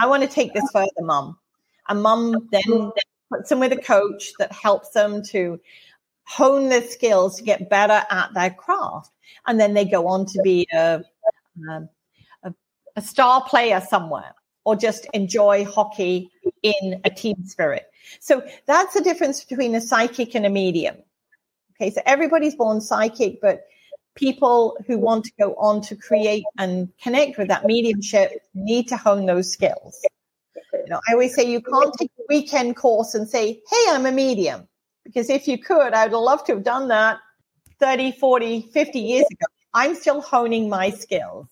I 0.00 0.06
want 0.06 0.22
to 0.22 0.28
take 0.28 0.54
this 0.54 0.68
further, 0.72 0.88
mum. 1.00 1.36
And 1.88 2.02
mum 2.02 2.48
then 2.52 2.92
puts 3.32 3.48
them 3.48 3.60
with 3.60 3.72
a 3.72 3.76
coach 3.76 4.32
that 4.38 4.52
helps 4.52 4.90
them 4.90 5.22
to 5.22 5.60
hone 6.24 6.68
their 6.68 6.82
skills 6.82 7.36
to 7.36 7.42
get 7.42 7.68
better 7.68 8.02
at 8.10 8.34
their 8.34 8.50
craft. 8.50 9.10
And 9.46 9.58
then 9.58 9.74
they 9.74 9.84
go 9.84 10.06
on 10.08 10.26
to 10.26 10.40
be 10.42 10.66
a, 10.72 11.02
um, 11.68 11.88
a, 12.42 12.54
a 12.96 13.02
star 13.02 13.44
player 13.44 13.80
somewhere 13.80 14.34
or 14.64 14.76
just 14.76 15.06
enjoy 15.12 15.64
hockey 15.64 16.30
in 16.62 17.00
a 17.04 17.10
team 17.10 17.44
spirit. 17.44 17.84
So 18.20 18.42
that's 18.66 18.94
the 18.94 19.00
difference 19.00 19.44
between 19.44 19.74
a 19.74 19.80
psychic 19.80 20.34
and 20.34 20.46
a 20.46 20.50
medium. 20.50 20.96
Okay, 21.76 21.90
so 21.90 22.00
everybody's 22.06 22.54
born 22.54 22.80
psychic, 22.80 23.40
but 23.40 23.64
people 24.14 24.76
who 24.86 24.98
want 24.98 25.24
to 25.24 25.32
go 25.38 25.54
on 25.54 25.80
to 25.82 25.96
create 25.96 26.44
and 26.58 26.88
connect 27.02 27.38
with 27.38 27.48
that 27.48 27.64
mediumship 27.64 28.30
need 28.54 28.88
to 28.88 28.96
hone 28.96 29.26
those 29.26 29.50
skills. 29.50 30.00
You 30.84 30.90
know, 30.90 31.00
I 31.08 31.12
always 31.12 31.34
say 31.34 31.44
you 31.44 31.60
can't 31.60 31.94
take 31.98 32.10
a 32.18 32.22
weekend 32.28 32.76
course 32.76 33.14
and 33.14 33.28
say, 33.28 33.60
Hey, 33.70 33.84
I'm 33.88 34.06
a 34.06 34.12
medium. 34.12 34.68
Because 35.04 35.30
if 35.30 35.48
you 35.48 35.58
could, 35.58 35.94
I 35.94 36.06
would 36.06 36.16
love 36.18 36.44
to 36.44 36.54
have 36.54 36.64
done 36.64 36.88
that 36.88 37.18
30, 37.80 38.12
40, 38.12 38.70
50 38.72 38.98
years 38.98 39.26
ago. 39.30 39.46
I'm 39.74 39.94
still 39.94 40.20
honing 40.20 40.68
my 40.68 40.90
skills. 40.90 41.46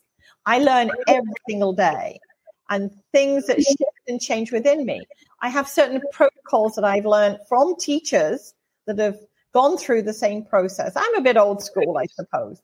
I 0.46 0.58
learn 0.58 0.90
every 1.08 1.32
single 1.48 1.72
day 1.72 2.20
and 2.68 2.90
things 3.12 3.46
that 3.46 3.60
shift 3.60 3.82
and 4.06 4.20
change 4.20 4.52
within 4.52 4.86
me. 4.86 5.06
I 5.42 5.48
have 5.48 5.68
certain 5.68 6.00
protocols 6.12 6.76
that 6.76 6.84
I've 6.84 7.06
learned 7.06 7.38
from 7.48 7.76
teachers 7.78 8.54
that 8.86 8.98
have 8.98 9.18
gone 9.52 9.76
through 9.76 10.02
the 10.02 10.12
same 10.12 10.44
process. 10.44 10.92
I'm 10.94 11.16
a 11.16 11.20
bit 11.20 11.36
old 11.36 11.62
school, 11.62 11.98
I 11.98 12.06
suppose. 12.06 12.62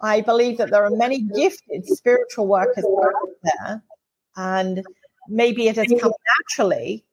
I 0.00 0.20
believe 0.20 0.58
that 0.58 0.70
there 0.70 0.84
are 0.84 0.90
many 0.90 1.20
gifted 1.20 1.86
spiritual 1.86 2.46
workers 2.46 2.84
out 2.84 3.28
there, 3.42 3.82
and 4.36 4.84
maybe 5.28 5.68
it 5.68 5.76
has 5.76 5.88
come 6.00 6.12
naturally. 6.38 7.04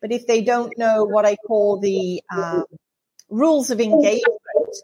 But 0.00 0.12
if 0.12 0.26
they 0.26 0.42
don't 0.42 0.76
know 0.78 1.04
what 1.04 1.26
I 1.26 1.36
call 1.36 1.80
the 1.80 2.22
um, 2.34 2.64
rules 3.28 3.70
of 3.70 3.80
engagement, 3.80 4.76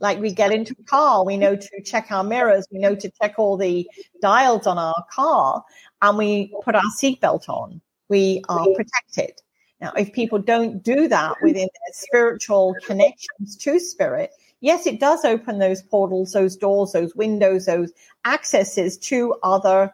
like 0.00 0.20
we 0.20 0.32
get 0.32 0.52
into 0.52 0.74
a 0.78 0.84
car, 0.84 1.24
we 1.24 1.36
know 1.36 1.56
to 1.56 1.82
check 1.84 2.10
our 2.10 2.22
mirrors, 2.22 2.66
we 2.70 2.78
know 2.78 2.94
to 2.94 3.10
check 3.20 3.34
all 3.38 3.56
the 3.56 3.88
dials 4.20 4.66
on 4.66 4.78
our 4.78 5.04
car, 5.10 5.64
and 6.02 6.18
we 6.18 6.54
put 6.62 6.74
our 6.74 6.90
seatbelt 7.00 7.48
on. 7.48 7.80
We 8.08 8.42
are 8.48 8.66
protected. 8.74 9.40
Now, 9.80 9.92
if 9.92 10.12
people 10.12 10.38
don't 10.38 10.82
do 10.82 11.08
that 11.08 11.36
within 11.42 11.68
their 11.72 11.92
spiritual 11.92 12.74
connections 12.84 13.56
to 13.58 13.78
spirit, 13.78 14.30
yes, 14.60 14.86
it 14.86 14.98
does 14.98 15.24
open 15.24 15.58
those 15.58 15.82
portals, 15.82 16.32
those 16.32 16.56
doors, 16.56 16.92
those 16.92 17.14
windows, 17.14 17.66
those 17.66 17.92
accesses 18.24 18.98
to 18.98 19.34
other 19.42 19.92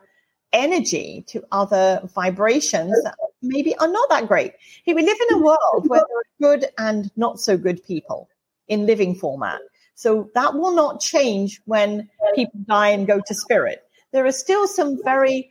energy, 0.55 1.25
to 1.29 1.45
other 1.53 2.01
vibrations 2.15 2.95
that 3.03 3.17
maybe 3.43 3.77
are 3.77 3.89
not 3.89 4.09
that 4.09 4.27
great. 4.27 4.55
We 4.87 4.95
live 4.95 5.19
in 5.29 5.37
a 5.37 5.43
world 5.43 5.89
where 5.89 6.03
there 6.09 6.19
are 6.19 6.57
good 6.57 6.71
and 6.79 7.11
not 7.17 7.41
so 7.41 7.59
good 7.59 7.85
people 7.85 8.31
in 8.69 8.87
living 8.87 9.15
format. 9.15 9.61
So 9.95 10.31
that 10.35 10.55
will 10.55 10.75
not 10.75 11.01
change 11.01 11.61
when 11.67 12.09
people 12.35 12.61
die 12.67 12.89
and 12.89 13.07
go 13.07 13.21
to 13.27 13.35
spirit. 13.35 13.83
There 14.13 14.25
are 14.25 14.33
still 14.33 14.67
some 14.67 14.99
very 15.05 15.51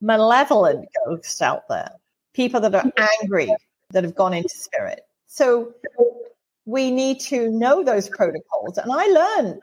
malevolent 0.00 0.88
ghosts 1.06 1.40
out 1.40 1.68
there 1.68 1.92
people 2.32 2.60
that 2.60 2.74
are 2.74 2.90
angry 3.22 3.54
that 3.90 4.04
have 4.04 4.14
gone 4.14 4.34
into 4.34 4.48
spirit. 4.48 5.04
So 5.26 5.74
we 6.64 6.90
need 6.90 7.20
to 7.20 7.50
know 7.50 7.82
those 7.82 8.08
protocols. 8.08 8.78
And 8.78 8.90
I 8.92 9.06
learned 9.06 9.62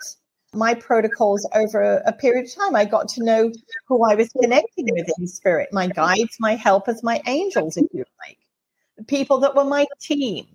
my 0.54 0.74
protocols 0.74 1.48
over 1.54 2.02
a, 2.06 2.14
period 2.14 2.46
of 2.46 2.56
time. 2.56 2.76
I 2.76 2.86
got 2.86 3.08
to 3.10 3.24
know 3.24 3.52
who 3.88 4.04
I 4.04 4.16
was 4.16 4.30
connecting 4.30 4.88
with 4.92 5.08
in 5.18 5.28
spirit, 5.28 5.70
my 5.72 5.88
guides, 5.88 6.38
my 6.40 6.56
helpers, 6.56 7.04
my 7.04 7.22
angels, 7.28 7.78
if 7.78 7.86
you 7.94 8.04
like, 8.26 8.40
the 8.98 9.04
people 9.04 9.40
that 9.40 9.56
were 9.56 9.66
my 9.66 9.86
team. 10.02 10.48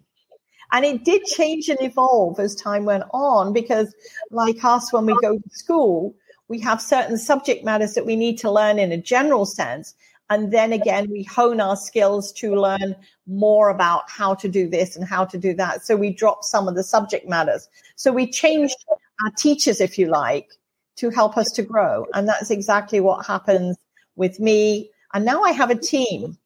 And 0.73 0.85
it 0.85 1.05
did 1.05 1.25
change 1.25 1.69
and 1.69 1.81
evolve 1.81 2.41
as 2.41 2.57
time 2.57 2.85
went 2.85 3.05
on 3.13 3.53
because, 3.53 3.95
like 4.31 4.65
us, 4.65 4.93
when 4.93 5.07
we 5.07 5.17
go 5.23 5.39
to 5.39 5.51
school, 5.51 6.15
we 6.49 6.59
have 6.61 6.83
certain 6.83 7.17
subject 7.17 7.65
matters 7.65 7.95
that 7.95 8.07
we 8.07 8.17
need 8.17 8.39
to 8.39 8.51
learn 8.51 8.79
in 8.79 8.91
a 8.91 8.97
general 8.97 9.47
sense. 9.47 9.95
And 10.31 10.53
then 10.53 10.73
again, 10.73 11.09
we 11.11 11.23
hone 11.23 11.61
our 11.61 11.77
skills 11.77 12.33
to 12.35 12.57
learn 12.57 12.97
more 13.27 13.69
about 13.69 14.11
how 14.11 14.35
to 14.35 14.49
do 14.49 14.69
this 14.69 14.97
and 14.97 15.07
how 15.07 15.27
to 15.27 15.39
do 15.39 15.55
that. 15.55 15.85
So 15.85 15.97
we 15.97 16.13
drop 16.13 16.43
some 16.43 16.67
of 16.67 16.75
the 16.75 16.83
subject 16.83 17.29
matters. 17.29 17.69
So 17.95 18.11
we 18.11 18.27
changed 18.27 18.77
our 19.25 19.31
teachers, 19.37 19.81
if 19.81 19.99
you 19.99 20.09
like, 20.09 20.49
to 20.97 21.11
help 21.11 21.37
us 21.37 21.51
to 21.53 21.63
grow. 21.63 22.07
And 22.15 22.29
that's 22.29 22.51
exactly 22.51 23.01
what 23.01 23.27
happens 23.27 23.77
with 24.17 24.41
me. 24.41 24.91
And 25.13 25.25
now 25.25 25.43
I 25.43 25.53
have 25.53 25.71
a 25.71 25.77
team 25.77 26.39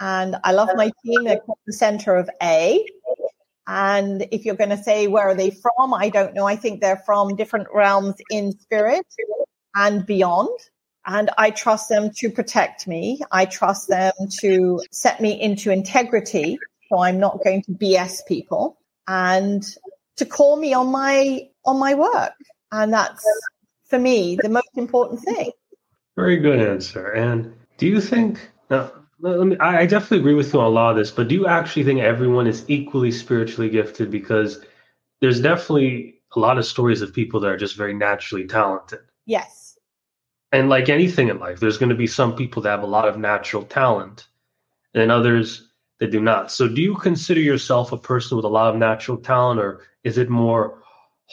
and 0.00 0.36
I 0.44 0.52
love 0.52 0.70
my 0.74 0.90
team. 1.04 1.24
They're 1.24 1.40
the 1.66 1.72
center 1.72 2.16
of 2.16 2.30
A. 2.42 2.84
And 3.66 4.28
if 4.30 4.44
you're 4.44 4.54
going 4.54 4.70
to 4.70 4.82
say, 4.82 5.06
where 5.08 5.28
are 5.28 5.34
they 5.34 5.50
from? 5.50 5.92
I 5.92 6.08
don't 6.08 6.34
know. 6.34 6.46
I 6.46 6.56
think 6.56 6.80
they're 6.80 7.02
from 7.04 7.34
different 7.36 7.66
realms 7.74 8.14
in 8.30 8.52
spirit 8.58 9.06
and 9.74 10.06
beyond 10.06 10.56
and 11.06 11.30
I 11.38 11.50
trust 11.50 11.88
them 11.88 12.10
to 12.16 12.30
protect 12.30 12.88
me. 12.88 13.20
I 13.30 13.44
trust 13.46 13.88
them 13.88 14.12
to 14.40 14.82
set 14.90 15.20
me 15.20 15.40
into 15.40 15.70
integrity. 15.70 16.58
So 16.88 16.98
I'm 16.98 17.20
not 17.20 17.42
going 17.44 17.62
to 17.62 17.72
BS 17.72 18.26
people 18.26 18.76
and 19.06 19.64
to 20.16 20.26
call 20.26 20.56
me 20.56 20.74
on 20.74 20.88
my, 20.88 21.48
on 21.66 21.78
my 21.78 21.94
work. 21.94 22.32
And 22.72 22.92
that's 22.92 23.24
for 23.88 23.98
me, 23.98 24.36
the 24.40 24.48
most 24.48 24.70
important 24.76 25.20
thing. 25.20 25.52
Very 26.16 26.38
good 26.38 26.60
answer. 26.60 27.12
And 27.12 27.54
do 27.78 27.86
you 27.86 28.00
think, 28.00 28.50
now, 28.70 28.90
let 29.20 29.46
me, 29.46 29.56
I 29.58 29.86
definitely 29.86 30.18
agree 30.18 30.34
with 30.34 30.52
you 30.52 30.60
on 30.60 30.66
a 30.66 30.70
lot 30.70 30.90
of 30.90 30.96
this, 30.96 31.10
but 31.10 31.28
do 31.28 31.34
you 31.34 31.46
actually 31.46 31.84
think 31.84 32.00
everyone 32.00 32.46
is 32.46 32.64
equally 32.68 33.10
spiritually 33.10 33.70
gifted? 33.70 34.10
Because 34.10 34.64
there's 35.20 35.40
definitely 35.40 36.20
a 36.34 36.38
lot 36.38 36.58
of 36.58 36.66
stories 36.66 37.02
of 37.02 37.14
people 37.14 37.40
that 37.40 37.48
are 37.48 37.56
just 37.56 37.76
very 37.76 37.94
naturally 37.94 38.46
talented. 38.46 39.00
Yes 39.24 39.66
and 40.52 40.68
like 40.68 40.88
anything 40.88 41.28
in 41.28 41.38
life, 41.38 41.60
there's 41.60 41.78
going 41.78 41.90
to 41.90 41.94
be 41.94 42.06
some 42.06 42.34
people 42.34 42.62
that 42.62 42.70
have 42.70 42.82
a 42.82 42.86
lot 42.86 43.08
of 43.08 43.18
natural 43.18 43.62
talent 43.64 44.28
and 44.94 45.10
others 45.10 45.68
that 45.98 46.10
do 46.10 46.20
not. 46.20 46.50
So, 46.52 46.68
do 46.68 46.80
you 46.80 46.96
consider 46.96 47.40
yourself 47.40 47.92
a 47.92 47.98
person 47.98 48.36
with 48.36 48.44
a 48.44 48.48
lot 48.48 48.72
of 48.72 48.78
natural 48.78 49.16
talent, 49.16 49.60
or 49.60 49.82
is 50.04 50.18
it 50.18 50.30
more 50.30 50.82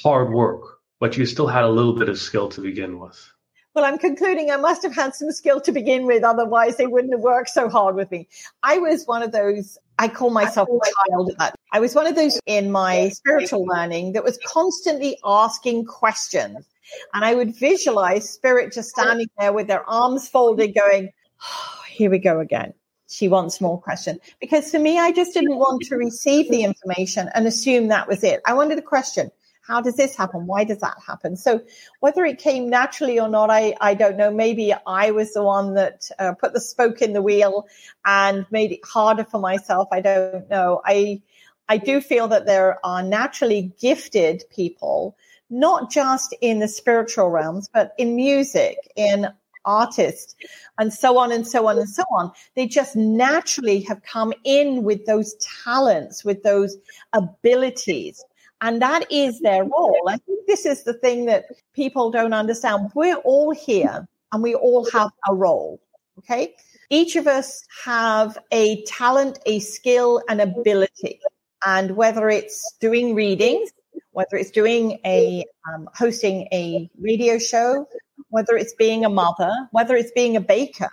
hard 0.02 0.32
work, 0.32 0.80
but 1.00 1.18
you 1.18 1.26
still 1.26 1.48
had 1.48 1.64
a 1.64 1.70
little 1.70 1.94
bit 1.94 2.10
of 2.10 2.18
skill 2.18 2.50
to 2.50 2.62
begin 2.62 3.00
with? 3.00 3.32
Well, 3.76 3.86
I'm 3.86 3.98
concluding 3.98 4.52
I 4.52 4.58
must 4.58 4.84
have 4.84 4.94
had 4.94 5.16
some 5.16 5.32
skill 5.32 5.60
to 5.62 5.72
begin 5.72 6.06
with, 6.06 6.24
otherwise 6.24 6.78
they 6.78 6.86
wouldn't 6.86 7.14
have 7.14 7.22
worked 7.22 7.50
so 7.50 7.70
hard 7.70 7.96
with 7.96 8.12
me. 8.12 8.28
I 8.62 8.78
was 8.78 9.06
one 9.06 9.24
of 9.24 9.32
those, 9.32 9.80
I 9.98 10.10
call 10.10 10.30
myself 10.30 10.70
a 10.70 11.10
child. 11.10 11.36
I 11.72 11.80
was 11.80 11.96
one 11.96 12.06
of 12.06 12.16
those 12.16 12.40
in 12.46 12.72
my 12.72 13.10
spiritual 13.10 13.66
learning 13.66 14.14
that 14.14 14.24
was 14.24 14.38
constantly 14.46 15.18
asking 15.26 15.86
questions 15.86 16.68
and 17.14 17.26
I 17.26 17.36
would 17.36 17.56
visualize 17.56 18.30
spirit 18.30 18.74
just 18.74 18.90
standing 18.90 19.28
there 19.40 19.54
with 19.54 19.68
their 19.68 19.88
arms 19.90 20.28
folded, 20.28 20.76
going, 20.76 21.12
oh, 21.42 21.82
here 21.90 22.10
we 22.10 22.20
go 22.20 22.40
again. 22.40 22.74
She 23.08 23.28
wants 23.28 23.62
more 23.62 23.80
question. 23.80 24.20
Because 24.40 24.72
for 24.72 24.80
me, 24.80 24.98
I 25.00 25.12
just 25.12 25.34
didn't 25.34 25.58
want 25.58 25.84
to 25.84 25.96
receive 25.96 26.50
the 26.50 26.64
information 26.64 27.30
and 27.36 27.46
assume 27.46 27.90
that 27.90 28.08
was 28.08 28.24
it. 28.24 28.42
I 28.46 28.54
wanted 28.54 28.80
a 28.80 28.84
question. 28.84 29.32
How 29.66 29.82
does 29.82 29.96
this 29.96 30.16
happen? 30.16 30.46
Why 30.46 30.66
does 30.66 30.80
that 30.80 30.98
happen? 31.06 31.38
So 31.38 31.62
whether 32.02 32.26
it 32.26 32.38
came 32.38 32.70
naturally 32.70 33.20
or 33.20 33.30
not, 33.30 33.50
I, 33.50 33.76
I 33.80 33.94
don't 33.94 34.18
know. 34.18 34.32
Maybe 34.32 34.74
I 34.86 35.12
was 35.12 35.34
the 35.34 35.44
one 35.44 35.76
that 35.76 36.10
uh, 36.20 36.34
put 36.34 36.54
the 36.54 36.60
spoke 36.60 37.02
in 37.02 37.14
the 37.14 37.22
wheel 37.22 37.68
and 38.04 38.46
made 38.52 38.74
it 38.74 38.82
harder 38.84 39.24
for 39.24 39.40
myself. 39.40 39.88
I 39.92 40.02
don't 40.02 40.50
know. 40.50 40.82
I, 40.84 41.22
I 41.70 41.78
do 41.78 42.02
feel 42.02 42.28
that 42.28 42.46
there 42.46 42.86
are 42.86 43.02
naturally 43.02 43.74
gifted 43.80 44.44
people 44.54 45.16
not 45.50 45.92
just 45.92 46.36
in 46.42 46.60
the 46.60 46.68
spiritual 46.68 47.30
realms, 47.30 47.70
but 47.72 47.94
in 47.98 48.16
music, 48.16 48.78
in 48.96 49.28
artists, 49.66 50.36
and 50.78 50.92
so 50.92 51.18
on 51.18 51.32
and 51.32 51.48
so 51.48 51.68
on 51.68 51.78
and 51.78 51.90
so 51.90 52.04
on. 52.12 52.32
They 52.56 52.68
just 52.68 52.96
naturally 52.96 53.82
have 53.82 54.02
come 54.04 54.34
in 54.44 54.84
with 54.84 55.06
those 55.06 55.36
talents, 55.64 56.26
with 56.26 56.44
those 56.44 56.76
abilities. 57.14 58.24
And 58.64 58.82
that 58.82 59.12
is 59.12 59.42
their 59.42 59.66
role. 59.66 60.08
I 60.08 60.16
think 60.16 60.48
this 60.48 60.66
is 60.66 60.86
the 60.86 60.94
thing 60.94 61.26
that 61.26 61.48
people 61.76 62.12
don't 62.12 62.34
understand. 62.34 62.92
We're 62.96 63.18
all 63.18 63.52
here 63.52 64.08
and 64.32 64.42
we 64.42 64.56
all 64.56 64.90
have 64.92 65.12
a 65.30 65.36
role. 65.36 65.82
Okay. 66.20 66.56
Each 66.90 67.18
of 67.18 67.28
us 67.28 67.66
have 67.84 68.38
a 68.52 68.82
talent, 68.86 69.40
a 69.46 69.60
skill, 69.60 70.22
an 70.30 70.40
ability. 70.40 71.20
And 71.66 71.98
whether 71.98 72.30
it's 72.30 72.76
doing 72.80 73.16
readings, 73.16 73.70
whether 74.12 74.38
it's 74.38 74.52
doing 74.52 74.98
a 75.06 75.44
um, 75.68 75.90
hosting 75.94 76.48
a 76.54 76.90
radio 77.02 77.40
show, 77.40 77.86
whether 78.30 78.56
it's 78.56 78.74
being 78.76 79.04
a 79.04 79.10
mother, 79.10 79.52
whether 79.72 79.96
it's 79.98 80.12
being 80.12 80.38
a 80.38 80.42
baker, 80.42 80.90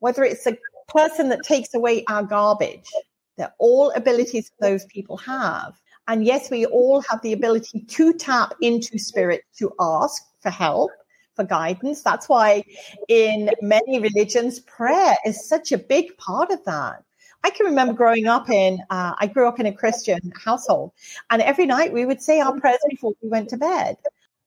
whether 0.00 0.22
it's 0.22 0.46
a 0.46 0.58
person 0.88 1.30
that 1.30 1.44
takes 1.44 1.72
away 1.72 2.04
our 2.08 2.24
garbage, 2.24 2.90
they're 3.38 3.54
all 3.58 3.90
abilities 3.92 4.50
those 4.60 4.84
people 4.84 5.16
have. 5.16 5.72
And 6.08 6.24
yes, 6.24 6.50
we 6.50 6.66
all 6.66 7.00
have 7.02 7.20
the 7.22 7.32
ability 7.32 7.80
to 7.80 8.12
tap 8.12 8.54
into 8.60 8.98
spirit 8.98 9.42
to 9.58 9.72
ask 9.80 10.22
for 10.40 10.50
help, 10.50 10.90
for 11.34 11.44
guidance. 11.44 12.02
That's 12.02 12.28
why 12.28 12.62
in 13.08 13.50
many 13.60 13.98
religions, 13.98 14.60
prayer 14.60 15.16
is 15.24 15.48
such 15.48 15.72
a 15.72 15.78
big 15.78 16.16
part 16.16 16.50
of 16.50 16.64
that. 16.64 17.02
I 17.44 17.50
can 17.50 17.66
remember 17.66 17.92
growing 17.92 18.26
up 18.26 18.50
in, 18.50 18.80
uh, 18.90 19.14
I 19.18 19.26
grew 19.26 19.46
up 19.46 19.60
in 19.60 19.66
a 19.66 19.72
Christian 19.72 20.32
household, 20.44 20.92
and 21.30 21.40
every 21.42 21.66
night 21.66 21.92
we 21.92 22.04
would 22.04 22.20
say 22.20 22.40
our 22.40 22.58
prayers 22.58 22.80
before 22.88 23.12
we 23.22 23.28
went 23.28 23.48
to 23.50 23.56
bed. 23.56 23.96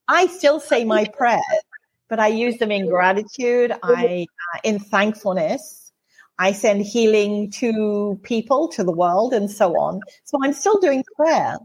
I 0.07 0.27
still 0.27 0.59
say 0.59 0.83
my 0.83 1.05
prayers, 1.05 1.43
but 2.09 2.19
I 2.19 2.27
use 2.27 2.57
them 2.57 2.71
in 2.71 2.89
gratitude, 2.89 3.71
I 3.83 4.27
uh, 4.55 4.59
in 4.63 4.79
thankfulness. 4.79 5.78
I 6.39 6.53
send 6.53 6.81
healing 6.81 7.51
to 7.59 8.19
people, 8.23 8.69
to 8.69 8.83
the 8.83 8.93
world, 8.93 9.33
and 9.33 9.51
so 9.51 9.77
on. 9.77 9.99
So 10.23 10.39
I'm 10.41 10.53
still 10.53 10.79
doing 10.79 11.03
prayer. 11.17 11.57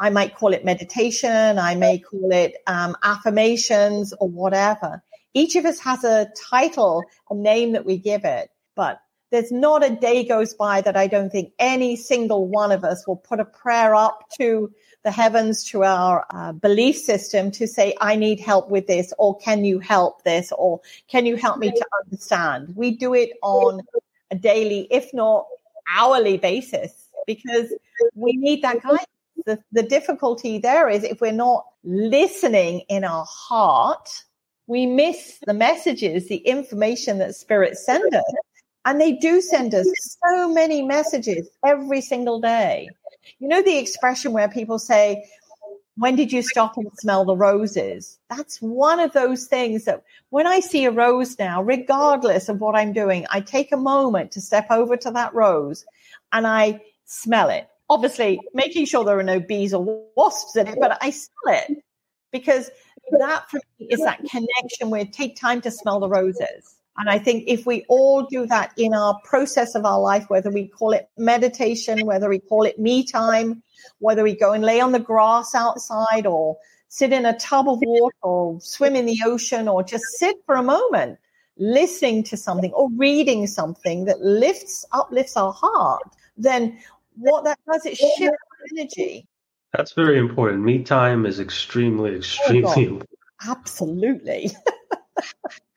I 0.00 0.08
might 0.08 0.34
call 0.34 0.54
it 0.54 0.64
meditation. 0.64 1.58
I 1.58 1.74
may 1.74 1.98
call 1.98 2.32
it 2.32 2.54
um, 2.66 2.96
affirmations 3.02 4.14
or 4.18 4.28
whatever. 4.28 5.02
Each 5.34 5.56
of 5.56 5.66
us 5.66 5.78
has 5.80 6.04
a 6.04 6.28
title, 6.50 7.04
a 7.28 7.34
name 7.34 7.72
that 7.72 7.84
we 7.84 7.98
give 7.98 8.24
it, 8.24 8.48
but 8.74 8.98
there's 9.30 9.52
not 9.52 9.84
a 9.84 9.94
day 9.94 10.24
goes 10.24 10.54
by 10.54 10.80
that 10.80 10.96
I 10.96 11.06
don't 11.06 11.30
think 11.30 11.52
any 11.58 11.96
single 11.96 12.48
one 12.48 12.72
of 12.72 12.84
us 12.84 13.06
will 13.06 13.16
put 13.16 13.40
a 13.40 13.44
prayer 13.44 13.94
up 13.94 14.20
to 14.40 14.70
the 15.08 15.12
heavens, 15.12 15.64
to 15.64 15.84
our 15.84 16.26
uh, 16.28 16.52
belief 16.52 16.94
system 16.94 17.50
to 17.50 17.66
say, 17.66 17.94
I 17.98 18.14
need 18.14 18.40
help 18.40 18.68
with 18.68 18.86
this, 18.86 19.10
or 19.18 19.38
can 19.38 19.64
you 19.64 19.78
help 19.78 20.22
this, 20.22 20.52
or 20.52 20.82
can 21.10 21.24
you 21.24 21.36
help 21.36 21.56
me 21.56 21.70
to 21.70 21.86
understand? 22.04 22.74
We 22.76 22.90
do 22.90 23.14
it 23.14 23.30
on 23.42 23.80
a 24.30 24.36
daily, 24.36 24.86
if 24.90 25.14
not 25.14 25.46
hourly 25.96 26.36
basis, 26.36 26.92
because 27.26 27.72
we 28.14 28.32
need 28.36 28.60
that 28.60 28.82
guidance. 28.82 29.06
The, 29.46 29.58
the 29.72 29.82
difficulty 29.82 30.58
there 30.58 30.90
is 30.90 31.04
if 31.04 31.22
we're 31.22 31.32
not 31.32 31.64
listening 31.84 32.80
in 32.90 33.02
our 33.04 33.24
heart, 33.26 34.10
we 34.66 34.84
miss 34.84 35.38
the 35.46 35.54
messages, 35.54 36.28
the 36.28 36.36
information 36.36 37.16
that 37.20 37.34
spirit 37.34 37.78
send 37.78 38.14
us 38.14 38.34
and 38.84 39.00
they 39.00 39.12
do 39.12 39.40
send 39.40 39.74
us 39.74 39.86
so 40.26 40.52
many 40.52 40.82
messages 40.82 41.48
every 41.64 42.00
single 42.00 42.40
day. 42.40 42.88
You 43.38 43.48
know, 43.48 43.62
the 43.62 43.78
expression 43.78 44.32
where 44.32 44.48
people 44.48 44.78
say, 44.78 45.24
when 45.96 46.14
did 46.14 46.32
you 46.32 46.42
stop 46.42 46.76
and 46.76 46.88
smell 46.94 47.24
the 47.24 47.36
roses? 47.36 48.18
That's 48.30 48.62
one 48.62 49.00
of 49.00 49.12
those 49.12 49.46
things 49.46 49.84
that 49.84 50.04
when 50.30 50.46
I 50.46 50.60
see 50.60 50.84
a 50.84 50.92
rose 50.92 51.38
now, 51.38 51.60
regardless 51.60 52.48
of 52.48 52.60
what 52.60 52.76
I'm 52.76 52.92
doing, 52.92 53.26
I 53.30 53.40
take 53.40 53.72
a 53.72 53.76
moment 53.76 54.30
to 54.32 54.40
step 54.40 54.68
over 54.70 54.96
to 54.96 55.10
that 55.10 55.34
rose 55.34 55.84
and 56.32 56.46
I 56.46 56.80
smell 57.04 57.50
it. 57.50 57.68
Obviously, 57.90 58.38
making 58.54 58.84
sure 58.84 59.04
there 59.04 59.18
are 59.18 59.24
no 59.24 59.40
bees 59.40 59.74
or 59.74 60.04
wasps 60.14 60.56
in 60.56 60.68
it, 60.68 60.78
but 60.78 60.98
I 61.00 61.10
smell 61.10 61.54
it 61.68 61.82
because 62.30 62.70
that 63.18 63.50
for 63.50 63.60
me 63.80 63.88
is 63.90 64.00
that 64.00 64.18
connection 64.30 64.90
where 64.90 65.04
take 65.04 65.36
time 65.36 65.60
to 65.62 65.70
smell 65.70 65.98
the 65.98 66.08
roses. 66.08 66.77
And 66.98 67.08
I 67.08 67.18
think 67.18 67.44
if 67.46 67.64
we 67.64 67.84
all 67.88 68.24
do 68.24 68.44
that 68.46 68.72
in 68.76 68.92
our 68.92 69.18
process 69.24 69.76
of 69.76 69.84
our 69.84 70.00
life, 70.00 70.28
whether 70.28 70.50
we 70.50 70.66
call 70.66 70.92
it 70.92 71.08
meditation, 71.16 72.04
whether 72.04 72.28
we 72.28 72.40
call 72.40 72.64
it 72.64 72.78
me 72.78 73.04
time, 73.04 73.62
whether 74.00 74.24
we 74.24 74.34
go 74.34 74.52
and 74.52 74.64
lay 74.64 74.80
on 74.80 74.90
the 74.90 74.98
grass 74.98 75.54
outside 75.54 76.26
or 76.26 76.58
sit 76.88 77.12
in 77.12 77.24
a 77.24 77.38
tub 77.38 77.68
of 77.68 77.78
water 77.80 78.16
or 78.22 78.60
swim 78.60 78.96
in 78.96 79.06
the 79.06 79.20
ocean 79.24 79.68
or 79.68 79.84
just 79.84 80.04
sit 80.18 80.36
for 80.44 80.56
a 80.56 80.62
moment 80.62 81.18
listening 81.56 82.24
to 82.24 82.36
something 82.36 82.72
or 82.72 82.88
reading 82.96 83.46
something 83.46 84.04
that 84.06 84.20
lifts 84.20 84.84
uplifts 84.92 85.36
our 85.36 85.52
heart, 85.52 86.02
then 86.36 86.78
what 87.16 87.44
that 87.44 87.58
does, 87.70 87.86
it 87.86 87.96
shifts 87.96 88.36
energy. 88.72 89.26
That's 89.72 89.92
very 89.92 90.18
important. 90.18 90.62
Me 90.62 90.82
time 90.82 91.26
is 91.26 91.38
extremely, 91.38 92.12
oh, 92.12 92.16
extremely 92.16 92.64
oh 92.64 92.80
important. 92.80 93.10
Absolutely. 93.46 94.50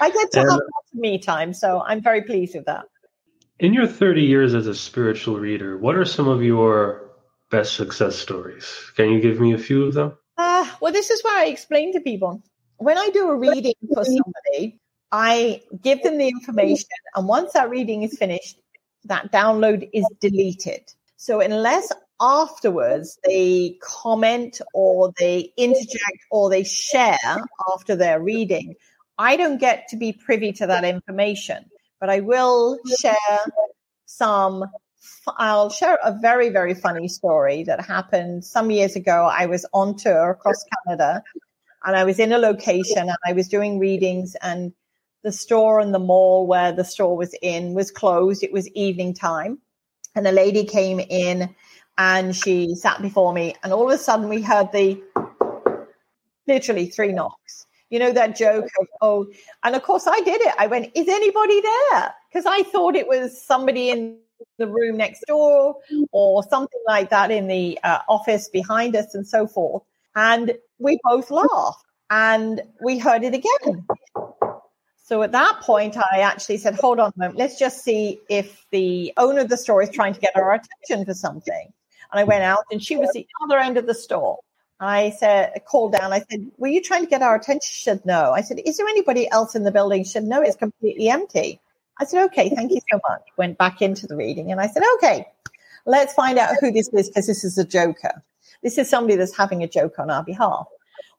I 0.00 0.10
get 0.10 0.32
to 0.32 0.40
and, 0.40 0.50
have 0.50 0.58
lots 0.58 0.92
of 0.92 0.98
me 0.98 1.18
time, 1.18 1.52
so 1.54 1.82
I'm 1.86 2.02
very 2.02 2.22
pleased 2.22 2.54
with 2.54 2.66
that. 2.66 2.86
In 3.58 3.72
your 3.72 3.86
30 3.86 4.22
years 4.22 4.54
as 4.54 4.66
a 4.66 4.74
spiritual 4.74 5.38
reader, 5.38 5.78
what 5.78 5.94
are 5.96 6.04
some 6.04 6.28
of 6.28 6.42
your 6.42 7.10
best 7.50 7.74
success 7.74 8.16
stories? 8.16 8.66
Can 8.96 9.10
you 9.10 9.20
give 9.20 9.40
me 9.40 9.52
a 9.52 9.58
few 9.58 9.84
of 9.84 9.94
them? 9.94 10.16
Uh, 10.36 10.68
well, 10.80 10.92
this 10.92 11.10
is 11.10 11.22
where 11.22 11.38
I 11.38 11.46
explain 11.46 11.92
to 11.92 12.00
people. 12.00 12.42
When 12.78 12.98
I 12.98 13.10
do 13.10 13.28
a 13.28 13.36
reading 13.36 13.74
for 13.94 14.04
somebody, 14.04 14.80
I 15.12 15.62
give 15.80 16.02
them 16.02 16.18
the 16.18 16.28
information, 16.28 16.88
and 17.14 17.28
once 17.28 17.52
that 17.52 17.70
reading 17.70 18.02
is 18.02 18.16
finished, 18.18 18.56
that 19.04 19.30
download 19.30 19.88
is 19.92 20.06
deleted. 20.20 20.82
So 21.16 21.40
unless 21.40 21.92
afterwards 22.20 23.18
they 23.24 23.78
comment 23.82 24.60
or 24.72 25.12
they 25.18 25.52
interject 25.56 26.18
or 26.30 26.50
they 26.50 26.64
share 26.64 27.18
after 27.72 27.94
their 27.94 28.20
reading, 28.20 28.74
I 29.18 29.36
don't 29.36 29.58
get 29.58 29.88
to 29.88 29.96
be 29.96 30.12
privy 30.12 30.52
to 30.52 30.66
that 30.66 30.84
information, 30.84 31.66
but 32.00 32.10
I 32.10 32.20
will 32.20 32.78
share 33.00 33.14
some. 34.06 34.64
I'll 35.36 35.70
share 35.70 35.98
a 36.02 36.16
very, 36.20 36.48
very 36.48 36.74
funny 36.74 37.08
story 37.08 37.64
that 37.64 37.84
happened 37.84 38.44
some 38.44 38.70
years 38.70 38.96
ago. 38.96 39.28
I 39.30 39.46
was 39.46 39.66
on 39.72 39.96
tour 39.96 40.30
across 40.30 40.64
Canada 40.86 41.22
and 41.84 41.96
I 41.96 42.04
was 42.04 42.18
in 42.18 42.32
a 42.32 42.38
location 42.38 43.08
and 43.08 43.18
I 43.26 43.32
was 43.32 43.48
doing 43.48 43.78
readings 43.78 44.36
and 44.40 44.72
the 45.22 45.32
store 45.32 45.80
and 45.80 45.94
the 45.94 45.98
mall 45.98 46.46
where 46.46 46.72
the 46.72 46.84
store 46.84 47.16
was 47.16 47.34
in 47.42 47.74
was 47.74 47.90
closed. 47.90 48.42
It 48.42 48.52
was 48.52 48.68
evening 48.70 49.14
time 49.14 49.58
and 50.14 50.26
a 50.26 50.32
lady 50.32 50.64
came 50.64 51.00
in 51.00 51.54
and 51.98 52.34
she 52.34 52.74
sat 52.74 53.02
before 53.02 53.32
me 53.32 53.54
and 53.62 53.72
all 53.72 53.88
of 53.88 53.94
a 53.94 53.98
sudden 53.98 54.28
we 54.28 54.42
heard 54.42 54.72
the 54.72 55.02
literally 56.46 56.86
three 56.86 57.12
knocks 57.12 57.61
you 57.92 57.98
know, 57.98 58.10
that 58.10 58.34
joke 58.34 58.64
of, 58.80 58.86
oh, 59.02 59.26
and 59.62 59.76
of 59.76 59.82
course 59.82 60.06
I 60.06 60.18
did 60.20 60.40
it. 60.40 60.54
I 60.58 60.66
went, 60.66 60.90
is 60.94 61.08
anybody 61.08 61.60
there? 61.60 62.14
Because 62.32 62.46
I 62.46 62.62
thought 62.62 62.96
it 62.96 63.06
was 63.06 63.40
somebody 63.40 63.90
in 63.90 64.16
the 64.56 64.66
room 64.66 64.96
next 64.96 65.26
door 65.28 65.76
or 66.10 66.42
something 66.44 66.80
like 66.88 67.10
that 67.10 67.30
in 67.30 67.48
the 67.48 67.78
uh, 67.84 67.98
office 68.08 68.48
behind 68.48 68.96
us 68.96 69.14
and 69.14 69.28
so 69.28 69.46
forth. 69.46 69.82
And 70.16 70.54
we 70.78 70.98
both 71.04 71.30
laughed 71.30 71.84
and 72.08 72.62
we 72.82 72.98
heard 72.98 73.24
it 73.24 73.34
again. 73.34 73.86
So 75.04 75.22
at 75.22 75.32
that 75.32 75.60
point, 75.60 75.98
I 75.98 76.20
actually 76.20 76.56
said, 76.56 76.76
hold 76.76 76.98
on 76.98 77.12
a 77.14 77.18
moment, 77.18 77.38
let's 77.38 77.58
just 77.58 77.84
see 77.84 78.20
if 78.30 78.64
the 78.70 79.12
owner 79.18 79.40
of 79.40 79.50
the 79.50 79.58
store 79.58 79.82
is 79.82 79.90
trying 79.90 80.14
to 80.14 80.20
get 80.20 80.34
our 80.34 80.54
attention 80.54 81.04
for 81.04 81.12
something. 81.12 81.72
And 82.10 82.20
I 82.20 82.24
went 82.24 82.42
out 82.42 82.64
and 82.70 82.82
she 82.82 82.96
was 82.96 83.10
the 83.12 83.26
other 83.44 83.58
end 83.58 83.76
of 83.76 83.86
the 83.86 83.94
store. 83.94 84.38
I 84.82 85.10
said, 85.10 85.62
called 85.64 85.92
down. 85.92 86.12
I 86.12 86.24
said, 86.30 86.50
were 86.58 86.68
you 86.68 86.82
trying 86.82 87.04
to 87.04 87.08
get 87.08 87.22
our 87.22 87.36
attention? 87.36 87.68
She 87.70 87.82
said, 87.82 88.04
no. 88.04 88.32
I 88.32 88.40
said, 88.40 88.60
is 88.64 88.76
there 88.76 88.88
anybody 88.88 89.30
else 89.30 89.54
in 89.54 89.62
the 89.62 89.70
building? 89.70 90.02
She 90.04 90.10
said, 90.10 90.24
no, 90.24 90.42
it's 90.42 90.56
completely 90.56 91.08
empty. 91.08 91.60
I 91.98 92.04
said, 92.04 92.24
okay, 92.26 92.48
thank 92.50 92.72
you 92.72 92.80
so 92.90 93.00
much. 93.08 93.22
Went 93.36 93.58
back 93.58 93.80
into 93.80 94.06
the 94.06 94.16
reading 94.16 94.50
and 94.50 94.60
I 94.60 94.66
said, 94.66 94.82
okay, 94.94 95.26
let's 95.86 96.14
find 96.14 96.38
out 96.38 96.56
who 96.60 96.72
this 96.72 96.88
is 96.88 97.08
because 97.08 97.26
this 97.26 97.44
is 97.44 97.58
a 97.58 97.64
joker. 97.64 98.22
This 98.62 98.76
is 98.78 98.88
somebody 98.90 99.16
that's 99.16 99.36
having 99.36 99.62
a 99.62 99.68
joke 99.68 99.98
on 99.98 100.10
our 100.10 100.24
behalf. 100.24 100.66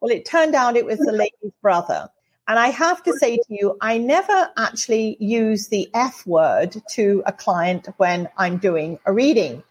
Well, 0.02 0.12
it 0.12 0.26
turned 0.26 0.56
out 0.56 0.76
it 0.76 0.86
was 0.86 1.00
the 1.00 1.14
lady's 1.14 1.54
brother. 1.62 2.10
And 2.48 2.60
I 2.60 2.68
have 2.68 3.02
to 3.04 3.14
say 3.14 3.38
to 3.38 3.44
you, 3.48 3.78
I 3.80 3.98
never 3.98 4.50
actually 4.58 5.16
use 5.22 5.70
the 5.70 5.90
F 5.94 6.28
word 6.28 6.76
to 6.92 7.24
a 7.26 7.32
client 7.32 7.88
when 7.96 8.28
I'm 8.38 8.58
doing 8.58 9.00
a 9.06 9.14
reading. 9.14 9.64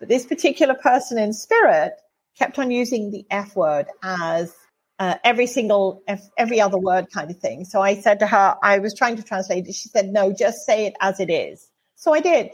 But 0.00 0.08
this 0.08 0.26
particular 0.26 0.74
person 0.74 1.18
in 1.18 1.32
spirit 1.32 2.00
kept 2.38 2.58
on 2.58 2.70
using 2.70 3.10
the 3.10 3.26
F 3.30 3.56
word 3.56 3.86
as 4.02 4.54
uh, 4.98 5.16
every 5.24 5.46
single, 5.46 6.02
F, 6.06 6.20
every 6.36 6.60
other 6.60 6.78
word 6.78 7.10
kind 7.12 7.30
of 7.30 7.38
thing. 7.38 7.64
So 7.64 7.80
I 7.80 8.00
said 8.00 8.20
to 8.20 8.26
her, 8.26 8.56
I 8.62 8.78
was 8.78 8.94
trying 8.94 9.16
to 9.16 9.22
translate 9.22 9.66
it. 9.66 9.74
She 9.74 9.88
said, 9.88 10.08
no, 10.08 10.32
just 10.32 10.64
say 10.66 10.86
it 10.86 10.94
as 11.00 11.20
it 11.20 11.30
is. 11.30 11.68
So 11.96 12.14
I 12.14 12.20
did. 12.20 12.50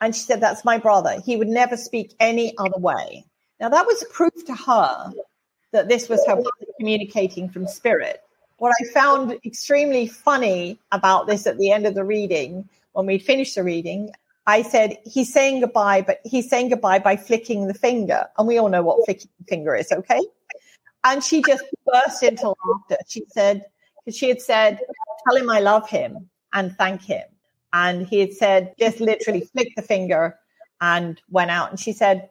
And 0.00 0.14
she 0.14 0.22
said, 0.22 0.40
that's 0.40 0.64
my 0.64 0.78
brother. 0.78 1.20
He 1.24 1.36
would 1.36 1.48
never 1.48 1.76
speak 1.76 2.14
any 2.20 2.56
other 2.58 2.78
way. 2.78 3.24
Now 3.60 3.68
that 3.68 3.86
was 3.86 4.04
proof 4.12 4.44
to 4.46 4.54
her 4.54 5.12
that 5.72 5.88
this 5.88 6.08
was 6.08 6.24
her 6.26 6.42
communicating 6.78 7.48
from 7.48 7.66
spirit. 7.66 8.22
What 8.56 8.72
I 8.80 8.92
found 8.92 9.38
extremely 9.44 10.06
funny 10.06 10.78
about 10.92 11.26
this 11.26 11.46
at 11.46 11.58
the 11.58 11.70
end 11.70 11.86
of 11.86 11.94
the 11.94 12.04
reading, 12.04 12.68
when 12.92 13.06
we'd 13.06 13.22
finished 13.22 13.54
the 13.54 13.62
reading, 13.62 14.12
I 14.46 14.62
said, 14.62 14.96
he's 15.04 15.32
saying 15.32 15.60
goodbye, 15.60 16.02
but 16.02 16.20
he's 16.24 16.48
saying 16.48 16.70
goodbye 16.70 16.98
by 16.98 17.16
flicking 17.16 17.66
the 17.66 17.74
finger. 17.74 18.26
And 18.38 18.48
we 18.48 18.58
all 18.58 18.68
know 18.68 18.82
what 18.82 19.04
flicking 19.04 19.30
the 19.38 19.44
finger 19.44 19.74
is, 19.74 19.92
okay? 19.92 20.20
And 21.04 21.22
she 21.22 21.42
just 21.42 21.64
burst 21.86 22.22
into 22.22 22.48
laughter. 22.48 22.98
She 23.08 23.24
said, 23.28 23.64
because 24.04 24.16
she 24.16 24.28
had 24.28 24.40
said, 24.40 24.80
tell 25.28 25.36
him 25.36 25.50
I 25.50 25.60
love 25.60 25.88
him 25.88 26.28
and 26.52 26.76
thank 26.76 27.02
him. 27.02 27.24
And 27.72 28.06
he 28.06 28.20
had 28.20 28.32
said, 28.32 28.74
just 28.78 29.00
literally 29.00 29.48
flick 29.52 29.74
the 29.76 29.82
finger 29.82 30.36
and 30.80 31.20
went 31.30 31.50
out. 31.50 31.70
And 31.70 31.78
she 31.78 31.92
said, 31.92 32.30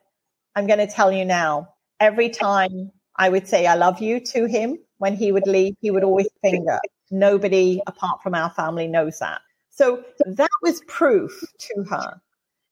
I'm 0.56 0.68
going 0.68 0.80
to 0.80 0.88
tell 0.88 1.12
you 1.12 1.26
now. 1.26 1.70
Every 2.00 2.30
time 2.30 2.92
I 3.16 3.30
would 3.30 3.48
say 3.48 3.66
I 3.66 3.76
love 3.76 4.02
you 4.02 4.20
to 4.20 4.46
him, 4.46 4.78
when 4.98 5.16
he 5.16 5.32
would 5.32 5.48
leave, 5.48 5.76
he 5.82 5.92
would 5.92 6.04
always 6.04 6.28
finger. 6.42 6.80
Nobody 7.12 7.82
apart 7.88 8.22
from 8.22 8.36
our 8.36 8.50
family 8.50 8.88
knows 8.88 9.20
that. 9.20 9.42
So 9.80 10.04
that 10.26 10.50
was 10.62 10.82
proof 10.88 11.42
to 11.58 11.84
her. 11.84 12.20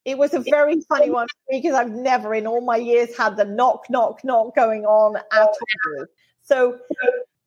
It 0.04 0.18
was 0.18 0.34
a 0.34 0.42
very 0.42 0.82
funny 0.90 1.10
one 1.10 1.28
because 1.50 1.74
I've 1.74 1.90
never 1.90 2.36
in 2.36 2.46
all 2.46 2.60
my 2.60 2.76
years 2.76 3.18
had 3.18 3.38
the 3.38 3.46
knock, 3.46 3.90
knock, 3.90 4.26
knock 4.26 4.54
going 4.58 4.84
on 4.84 5.16
at 5.16 5.24
all. 5.42 6.06
So 6.44 6.78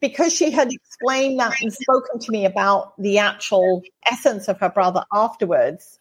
because 0.00 0.32
she 0.32 0.50
had 0.50 0.72
explained 0.72 1.40
that 1.40 1.60
and 1.60 1.70
spoken 1.70 2.18
to 2.20 2.32
me 2.32 2.46
about 2.46 2.94
the 2.96 3.18
actual 3.18 3.82
essence 4.10 4.48
of 4.48 4.58
her 4.60 4.70
brother 4.70 5.04
afterwards, 5.12 5.98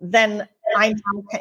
then 0.00 0.48
I'm 0.74 0.94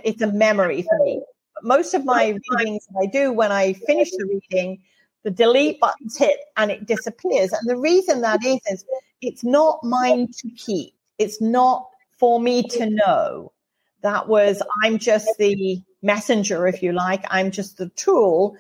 it's 0.04 0.22
a 0.22 0.30
memory 0.30 0.82
for 0.82 1.06
me. 1.06 1.22
Most 1.64 1.94
of 1.94 2.04
my 2.04 2.38
readings 2.50 2.86
that 2.88 3.00
I 3.02 3.06
do 3.06 3.32
when 3.32 3.54
I 3.54 3.72
finish 3.72 4.12
the 4.12 4.26
reading, 4.26 4.82
the 5.24 5.32
delete 5.32 5.80
button's 5.80 6.18
hit 6.18 6.38
and 6.58 6.70
it 6.70 6.86
disappears. 6.86 7.54
And 7.54 7.70
the 7.70 7.78
reason 7.78 8.20
that 8.24 8.44
is 8.44 8.60
is 8.70 8.84
it's 9.22 9.46
not 9.46 9.80
mine 9.86 10.28
to 10.40 10.50
keep. 10.50 10.96
It's 11.22 11.42
not 11.42 11.88
for 12.18 12.40
me 12.40 12.64
to 12.64 12.90
know. 12.90 13.52
That 14.02 14.28
was 14.28 14.62
I'm 14.84 14.98
just 14.98 15.30
the 15.38 15.82
messenger, 16.02 16.68
if 16.68 16.82
you 16.82 16.92
like. 16.92 17.24
I'm 17.30 17.52
just 17.52 17.78
the 17.78 17.90
tool 17.90 18.56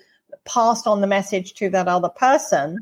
passed 0.45 0.88
on 0.88 1.02
the 1.02 1.08
message 1.08 1.54
to 1.56 1.69
that 1.71 1.88
other 1.88 2.10
person 2.10 2.80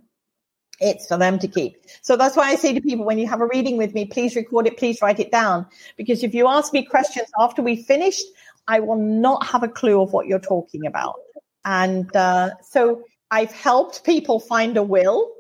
it's 0.80 1.08
for 1.08 1.18
them 1.18 1.40
to 1.40 1.48
keep. 1.48 1.78
So 2.02 2.16
that's 2.16 2.36
why 2.36 2.50
I 2.50 2.56
say 2.56 2.74
to 2.74 2.82
people, 2.82 3.06
when 3.06 3.20
you 3.20 3.28
have 3.28 3.42
a 3.42 3.48
reading 3.48 3.78
with 3.78 3.94
me, 3.94 4.06
please 4.06 4.36
record 4.36 4.68
it, 4.68 4.78
please 4.78 5.02
write 5.02 5.20
it 5.20 5.32
down. 5.32 5.66
Because 5.98 6.24
if 6.24 6.34
you 6.34 6.48
ask 6.48 6.74
me 6.74 6.86
questions 6.86 7.28
after 7.40 7.62
we 7.62 7.76
finished, 7.84 8.26
I 8.68 8.80
will 8.80 8.98
not 8.98 9.46
have 9.46 9.64
a 9.64 9.68
clue 9.68 10.02
of 10.02 10.14
what 10.14 10.28
you're 10.28 10.40
talking 10.40 10.86
about. 10.86 11.16
And 11.66 12.14
uh, 12.16 12.52
so 12.64 13.04
I've 13.32 13.52
helped 13.52 14.04
people 14.04 14.40
find 14.40 14.78
a 14.78 14.84
will. 14.84 15.32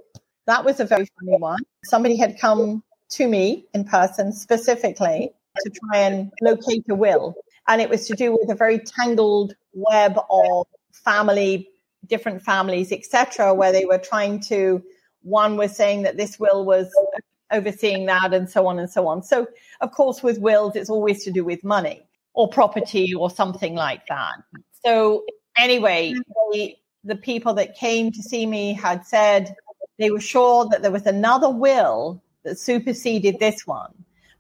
That 0.45 0.65
was 0.65 0.79
a 0.79 0.85
very 0.85 1.07
funny 1.19 1.37
one. 1.37 1.59
Somebody 1.85 2.17
had 2.17 2.39
come 2.39 2.83
to 3.09 3.27
me 3.27 3.65
in 3.73 3.83
person 3.83 4.31
specifically 4.31 5.31
to 5.63 5.71
try 5.71 6.01
and 6.01 6.31
locate 6.41 6.85
a 6.89 6.95
will. 6.95 7.35
And 7.67 7.81
it 7.81 7.89
was 7.89 8.07
to 8.07 8.15
do 8.15 8.31
with 8.31 8.49
a 8.49 8.55
very 8.55 8.79
tangled 8.79 9.55
web 9.73 10.17
of 10.29 10.67
family, 10.91 11.69
different 12.07 12.41
families, 12.41 12.91
etc., 12.91 13.53
where 13.53 13.71
they 13.71 13.85
were 13.85 13.97
trying 13.97 14.39
to 14.41 14.83
one 15.21 15.57
was 15.57 15.75
saying 15.75 16.03
that 16.03 16.17
this 16.17 16.39
will 16.39 16.65
was 16.65 16.89
overseeing 17.51 18.05
that 18.05 18.33
and 18.33 18.49
so 18.49 18.67
on 18.67 18.79
and 18.79 18.89
so 18.89 19.07
on. 19.07 19.23
So, 19.23 19.47
of 19.81 19.91
course, 19.91 20.23
with 20.23 20.39
wills, 20.39 20.75
it's 20.75 20.89
always 20.89 21.23
to 21.25 21.31
do 21.31 21.43
with 21.43 21.63
money 21.63 22.01
or 22.33 22.47
property 22.47 23.13
or 23.13 23.29
something 23.29 23.75
like 23.75 24.05
that. 24.07 24.35
So, 24.85 25.25
anyway, 25.57 26.13
the, 26.51 26.75
the 27.03 27.15
people 27.15 27.53
that 27.55 27.75
came 27.75 28.11
to 28.11 28.21
see 28.21 28.45
me 28.45 28.73
had 28.73 29.05
said 29.05 29.55
they 29.97 30.11
were 30.11 30.21
sure 30.21 30.67
that 30.69 30.81
there 30.81 30.91
was 30.91 31.05
another 31.05 31.49
will 31.49 32.23
that 32.43 32.59
superseded 32.59 33.39
this 33.39 33.65
one, 33.67 33.93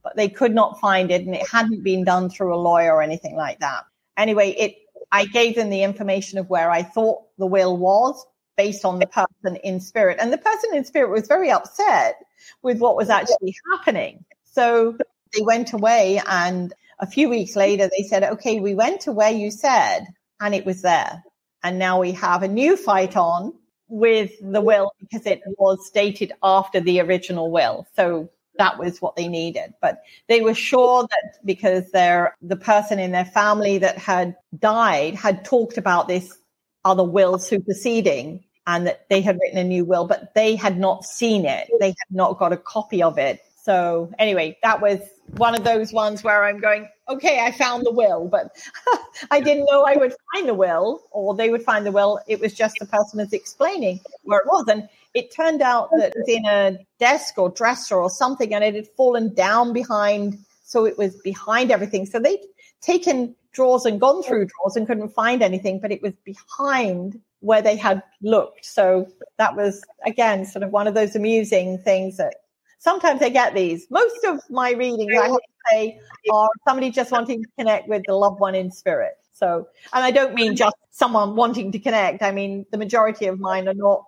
but 0.03 0.15
they 0.15 0.29
could 0.29 0.53
not 0.53 0.79
find 0.79 1.11
it 1.11 1.25
and 1.25 1.35
it 1.35 1.47
hadn't 1.47 1.83
been 1.83 2.03
done 2.03 2.29
through 2.29 2.55
a 2.55 2.57
lawyer 2.57 2.95
or 2.95 3.01
anything 3.01 3.35
like 3.35 3.59
that. 3.59 3.83
Anyway, 4.17 4.51
it 4.51 4.75
I 5.11 5.25
gave 5.25 5.55
them 5.55 5.69
the 5.69 5.83
information 5.83 6.37
of 6.37 6.49
where 6.49 6.69
I 6.69 6.83
thought 6.83 7.23
the 7.37 7.47
will 7.47 7.75
was, 7.75 8.25
based 8.59 8.83
on 8.83 8.99
the 8.99 9.07
person 9.07 9.55
in 9.63 9.79
spirit. 9.79 10.17
And 10.19 10.33
the 10.33 10.37
person 10.37 10.75
in 10.75 10.83
spirit 10.83 11.09
was 11.09 11.27
very 11.27 11.49
upset 11.49 12.17
with 12.61 12.79
what 12.79 12.97
was 12.97 13.09
actually 13.09 13.55
happening. 13.71 14.25
So 14.43 14.97
they 15.33 15.41
went 15.41 15.71
away 15.71 16.21
and 16.27 16.73
a 16.99 17.07
few 17.07 17.29
weeks 17.29 17.55
later 17.55 17.89
they 17.89 18.03
said, 18.03 18.23
okay, 18.23 18.59
we 18.59 18.75
went 18.75 18.99
to 19.01 19.13
where 19.13 19.31
you 19.31 19.49
said 19.49 20.01
and 20.41 20.53
it 20.53 20.65
was 20.65 20.81
there. 20.81 21.23
And 21.63 21.79
now 21.79 22.01
we 22.01 22.11
have 22.11 22.43
a 22.43 22.49
new 22.49 22.75
fight 22.75 23.15
on 23.15 23.53
with 23.89 24.31
the 24.41 24.61
will 24.61 24.91
because 24.99 25.25
it 25.25 25.41
was 25.57 25.89
dated 25.89 26.31
after 26.43 26.79
the 26.79 26.99
original 27.01 27.51
will. 27.51 27.87
So 27.95 28.29
that 28.57 28.77
was 28.77 29.01
what 29.01 29.15
they 29.15 29.27
needed. 29.27 29.73
But 29.81 30.01
they 30.27 30.41
were 30.41 30.53
sure 30.53 31.03
that 31.03 31.45
because 31.45 31.91
they're 31.91 32.35
the 32.41 32.55
person 32.55 32.99
in 32.99 33.11
their 33.11 33.25
family 33.25 33.77
that 33.79 33.97
had 33.97 34.35
died 34.59 35.15
had 35.15 35.43
talked 35.43 35.77
about 35.77 36.07
this 36.07 36.37
other 36.85 37.03
will 37.03 37.39
superseding 37.39 38.43
and 38.67 38.85
that 38.85 39.09
they 39.09 39.21
had 39.21 39.39
written 39.41 39.57
a 39.57 39.63
new 39.63 39.83
will, 39.83 40.05
but 40.05 40.33
they 40.35 40.55
had 40.55 40.77
not 40.77 41.03
seen 41.03 41.45
it. 41.45 41.67
They 41.79 41.87
had 41.87 42.11
not 42.11 42.37
got 42.37 42.53
a 42.53 42.57
copy 42.57 43.01
of 43.01 43.17
it. 43.17 43.41
So 43.63 44.11
anyway, 44.17 44.57
that 44.63 44.81
was 44.81 44.99
one 45.37 45.55
of 45.55 45.63
those 45.63 45.93
ones 45.93 46.23
where 46.23 46.43
I'm 46.43 46.59
going, 46.59 46.87
okay, 47.07 47.41
I 47.41 47.51
found 47.51 47.85
the 47.85 47.91
will, 47.91 48.27
but 48.27 48.55
I 49.31 49.39
didn't 49.41 49.67
know 49.69 49.83
I 49.83 49.95
would 49.95 50.13
find 50.33 50.47
the 50.47 50.53
will 50.53 51.01
or 51.11 51.35
they 51.35 51.49
would 51.49 51.63
find 51.63 51.85
the 51.85 51.91
will. 51.91 52.19
It 52.27 52.39
was 52.39 52.53
just 52.53 52.77
the 52.79 52.85
person 52.85 53.19
was 53.19 53.33
explaining 53.33 53.99
where 54.23 54.39
it 54.39 54.47
was. 54.47 54.67
And 54.67 54.87
it 55.13 55.33
turned 55.35 55.61
out 55.61 55.89
that 55.97 56.09
it 56.09 56.13
was 56.17 56.27
in 56.27 56.45
a 56.45 56.77
desk 56.99 57.37
or 57.37 57.49
dresser 57.49 57.97
or 57.97 58.09
something 58.09 58.53
and 58.53 58.63
it 58.63 58.75
had 58.75 58.87
fallen 58.95 59.33
down 59.33 59.73
behind. 59.73 60.37
So 60.63 60.85
it 60.85 60.97
was 60.97 61.15
behind 61.17 61.71
everything. 61.71 62.05
So 62.05 62.19
they'd 62.19 62.39
taken 62.81 63.35
drawers 63.51 63.85
and 63.85 63.99
gone 63.99 64.23
through 64.23 64.47
drawers 64.47 64.75
and 64.75 64.87
couldn't 64.87 65.09
find 65.09 65.41
anything, 65.41 65.79
but 65.79 65.91
it 65.91 66.01
was 66.01 66.13
behind 66.23 67.19
where 67.41 67.61
they 67.61 67.75
had 67.75 68.03
looked. 68.21 68.65
So 68.65 69.07
that 69.37 69.55
was 69.55 69.83
again 70.05 70.45
sort 70.45 70.63
of 70.63 70.71
one 70.71 70.87
of 70.87 70.93
those 70.93 71.15
amusing 71.15 71.77
things 71.79 72.17
that 72.17 72.35
sometimes 72.79 73.21
I 73.21 73.29
get 73.29 73.53
these. 73.53 73.87
Most 73.91 74.23
of 74.25 74.41
my 74.49 74.71
readings, 74.71 75.11
I 75.17 75.27
have 75.27 75.35
to 75.35 75.69
say, 75.71 75.99
are 76.31 76.49
somebody 76.67 76.89
just 76.89 77.11
wanting 77.11 77.43
to 77.43 77.49
connect 77.57 77.87
with 77.87 78.03
the 78.07 78.15
loved 78.15 78.39
one 78.39 78.55
in 78.55 78.71
spirit. 78.71 79.13
So, 79.33 79.67
and 79.93 80.03
I 80.03 80.11
don't 80.11 80.33
mean 80.33 80.55
just 80.55 80.75
someone 80.89 81.35
wanting 81.35 81.71
to 81.71 81.79
connect. 81.79 82.23
I 82.23 82.31
mean 82.31 82.65
the 82.71 82.77
majority 82.77 83.27
of 83.27 83.39
mine 83.39 83.67
are 83.67 83.73
not 83.73 84.03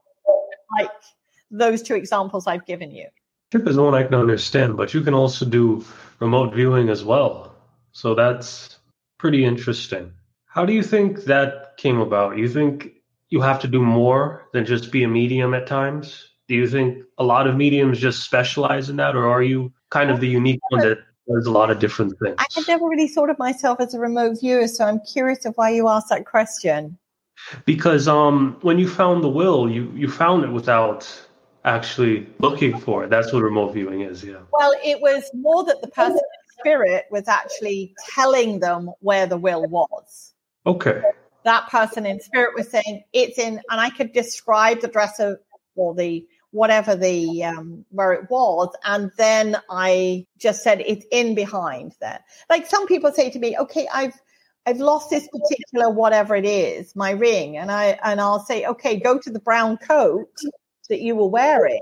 like 0.77 0.91
those 1.51 1.81
two 1.81 1.95
examples 1.95 2.47
I've 2.47 2.65
given 2.65 2.91
you. 2.91 3.07
Tip 3.51 3.67
is 3.67 3.77
one 3.77 3.93
I 3.93 4.03
can 4.03 4.15
understand, 4.15 4.77
but 4.77 4.93
you 4.93 5.01
can 5.01 5.13
also 5.13 5.45
do 5.45 5.85
remote 6.19 6.53
viewing 6.53 6.89
as 6.89 7.03
well. 7.03 7.55
So 7.91 8.15
that's 8.15 8.77
pretty 9.17 9.43
interesting. 9.43 10.13
How 10.45 10.65
do 10.65 10.73
you 10.73 10.83
think 10.83 11.25
that 11.25 11.77
came 11.77 11.99
about? 11.99 12.37
You 12.37 12.47
think 12.47 12.93
you 13.29 13.41
have 13.41 13.59
to 13.61 13.67
do 13.67 13.81
more 13.81 14.47
than 14.53 14.65
just 14.65 14.91
be 14.91 15.03
a 15.03 15.07
medium 15.07 15.53
at 15.53 15.67
times? 15.67 16.30
Do 16.51 16.57
you 16.57 16.67
think 16.67 17.05
a 17.17 17.23
lot 17.23 17.47
of 17.47 17.55
mediums 17.55 17.97
just 17.97 18.25
specialize 18.25 18.89
in 18.89 18.97
that, 18.97 19.15
or 19.15 19.25
are 19.25 19.41
you 19.41 19.71
kind 19.89 20.11
of 20.11 20.19
the 20.19 20.27
unique 20.27 20.59
one 20.67 20.81
that 20.81 20.97
does 21.25 21.45
a 21.45 21.49
lot 21.49 21.71
of 21.71 21.79
different 21.79 22.13
things? 22.19 22.35
I 22.39 22.45
had 22.53 22.67
never 22.67 22.89
really 22.89 23.07
thought 23.07 23.29
of 23.29 23.39
myself 23.39 23.79
as 23.79 23.93
a 23.93 23.99
remote 24.01 24.41
viewer, 24.41 24.67
so 24.67 24.83
I'm 24.83 24.99
curious 24.99 25.45
of 25.45 25.53
why 25.55 25.69
you 25.69 25.87
asked 25.87 26.09
that 26.09 26.25
question. 26.25 26.97
Because 27.63 28.09
um, 28.09 28.57
when 28.63 28.79
you 28.79 28.89
found 28.89 29.23
the 29.23 29.29
will, 29.29 29.71
you 29.71 29.89
you 29.95 30.09
found 30.09 30.43
it 30.43 30.49
without 30.49 31.07
actually 31.63 32.27
looking 32.39 32.77
for 32.77 33.05
it. 33.05 33.09
That's 33.09 33.31
what 33.31 33.43
remote 33.43 33.71
viewing 33.71 34.01
is, 34.01 34.21
yeah. 34.21 34.41
Well, 34.51 34.73
it 34.83 34.99
was 34.99 35.23
more 35.33 35.63
that 35.63 35.81
the 35.81 35.87
person 35.87 36.17
in 36.17 36.59
spirit 36.59 37.05
was 37.11 37.29
actually 37.29 37.95
telling 38.09 38.59
them 38.59 38.91
where 38.99 39.25
the 39.25 39.37
will 39.37 39.65
was. 39.69 40.33
Okay 40.65 41.01
that 41.43 41.67
person 41.69 42.05
in 42.05 42.19
spirit 42.19 42.53
was 42.55 42.69
saying 42.69 43.03
it's 43.13 43.39
in, 43.39 43.59
and 43.71 43.81
I 43.81 43.89
could 43.89 44.13
describe 44.13 44.81
the 44.81 44.87
dresser 44.87 45.39
or 45.75 45.95
the 45.95 46.23
whatever 46.51 46.95
the 46.95 47.43
um, 47.43 47.85
where 47.89 48.13
it 48.13 48.29
was, 48.29 48.69
and 48.83 49.11
then 49.17 49.57
I 49.69 50.25
just 50.37 50.63
said 50.63 50.81
it's 50.81 51.05
in 51.11 51.33
behind 51.35 51.93
there. 51.99 52.23
Like 52.49 52.67
some 52.67 52.87
people 52.87 53.11
say 53.11 53.29
to 53.29 53.39
me, 53.39 53.57
okay, 53.57 53.87
I've 53.93 54.13
I've 54.65 54.79
lost 54.79 55.09
this 55.09 55.27
particular 55.27 55.89
whatever 55.89 56.35
it 56.35 56.45
is, 56.45 56.95
my 56.95 57.11
ring, 57.11 57.57
and 57.57 57.71
I 57.71 57.99
and 58.03 58.21
I'll 58.21 58.43
say, 58.45 58.65
okay, 58.65 58.99
go 58.99 59.17
to 59.17 59.29
the 59.29 59.39
brown 59.39 59.77
coat 59.77 60.29
that 60.89 61.01
you 61.01 61.15
were 61.15 61.29
wearing, 61.29 61.81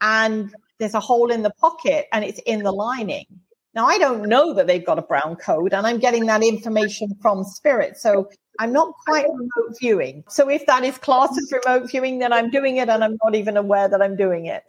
and 0.00 0.54
there's 0.78 0.94
a 0.94 1.00
hole 1.00 1.30
in 1.30 1.42
the 1.42 1.52
pocket, 1.58 2.06
and 2.12 2.24
it's 2.24 2.40
in 2.46 2.62
the 2.62 2.72
lining. 2.72 3.26
Now 3.74 3.86
I 3.86 3.98
don't 3.98 4.28
know 4.28 4.54
that 4.54 4.66
they've 4.66 4.84
got 4.84 4.98
a 4.98 5.02
brown 5.02 5.36
coat, 5.36 5.72
and 5.72 5.86
I'm 5.86 5.98
getting 5.98 6.26
that 6.26 6.42
information 6.42 7.16
from 7.20 7.44
spirit. 7.44 7.96
So 7.96 8.28
I'm 8.58 8.72
not 8.72 8.92
quite 9.06 9.26
remote 9.28 9.78
viewing. 9.78 10.24
So 10.28 10.48
if 10.48 10.66
that 10.66 10.84
is 10.84 10.98
classed 10.98 11.38
as 11.38 11.50
mm-hmm. 11.50 11.70
remote 11.70 11.90
viewing, 11.90 12.18
then 12.18 12.32
I'm 12.32 12.50
doing 12.50 12.76
it 12.78 12.88
and 12.88 13.04
I'm 13.04 13.16
not 13.22 13.34
even 13.34 13.56
aware 13.56 13.88
that 13.88 14.02
I'm 14.02 14.16
doing 14.16 14.46
it. 14.46 14.64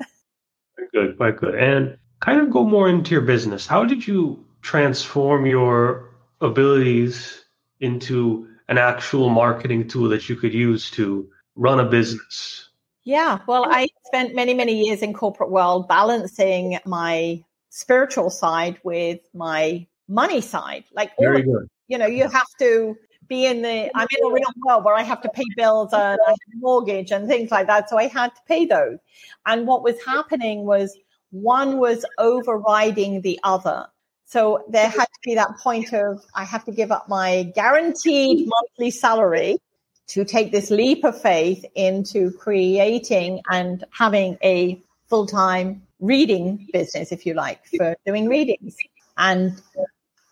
Good, 0.94 1.18
quite 1.18 1.38
good. 1.38 1.56
And 1.56 1.98
kind 2.20 2.40
of 2.40 2.52
go 2.52 2.64
more 2.64 2.88
into 2.88 3.12
your 3.12 3.22
business. 3.22 3.66
How 3.68 3.86
did 3.86 4.08
you 4.08 4.46
transform 4.62 5.46
your 5.46 6.10
abilities 6.42 7.44
into 7.80 8.48
an 8.68 8.78
actual 8.78 9.30
marketing 9.30 9.88
tool 9.88 10.10
that 10.10 10.30
you 10.30 10.36
could 10.36 10.54
use 10.54 10.92
to 10.92 11.30
run 11.56 11.80
a 11.80 11.86
business? 11.86 12.70
Yeah, 13.04 13.40
well, 13.48 13.66
I 13.68 13.88
spent 14.06 14.36
many, 14.36 14.54
many 14.54 14.86
years 14.86 15.02
in 15.02 15.14
corporate 15.14 15.50
world 15.50 15.88
balancing 15.88 16.78
my 16.86 17.44
spiritual 17.70 18.30
side 18.30 18.80
with 18.84 19.20
my 19.34 19.88
money 20.08 20.42
side. 20.42 20.84
Like, 20.94 21.12
Very 21.20 21.42
good. 21.42 21.68
you 21.88 21.98
know, 21.98 22.06
you 22.06 22.28
have 22.28 22.48
to 22.60 22.96
be 23.30 23.46
in 23.46 23.62
the 23.62 23.90
I'm 23.96 24.08
in 24.18 24.26
a 24.26 24.34
real 24.34 24.52
world 24.66 24.84
where 24.84 24.96
I 24.96 25.04
have 25.04 25.22
to 25.22 25.30
pay 25.30 25.46
bills 25.56 25.94
and 25.94 26.20
I 26.28 26.30
have 26.30 26.38
a 26.54 26.58
mortgage 26.58 27.12
and 27.12 27.28
things 27.28 27.52
like 27.52 27.68
that. 27.68 27.90
So 27.90 27.98
I 27.98 28.08
had 28.08 28.36
to 28.36 28.42
pay 28.48 28.66
those. 28.66 28.98
And 29.46 29.66
what 29.68 29.84
was 29.84 29.96
happening 30.04 30.66
was 30.66 30.98
one 31.32 31.78
was 31.78 32.06
overriding 32.18 33.22
the 33.22 33.40
other. 33.44 33.88
So 34.26 34.66
there 34.70 34.90
had 34.90 35.06
to 35.06 35.20
be 35.24 35.36
that 35.36 35.58
point 35.58 35.94
of 35.94 36.24
I 36.36 36.44
have 36.44 36.66
to 36.66 36.72
give 36.72 36.92
up 36.92 37.08
my 37.08 37.52
guaranteed 37.56 38.48
monthly 38.48 38.92
salary 38.92 39.60
to 40.08 40.26
take 40.26 40.52
this 40.52 40.72
leap 40.72 41.04
of 41.04 41.20
faith 41.20 41.64
into 41.76 42.32
creating 42.32 43.42
and 43.50 43.84
having 43.92 44.38
a 44.44 44.82
full 45.08 45.26
time 45.26 45.84
reading 46.00 46.68
business, 46.74 47.12
if 47.12 47.26
you 47.26 47.34
like, 47.34 47.66
for 47.78 47.96
doing 48.06 48.28
readings. 48.28 48.76
And 49.18 49.62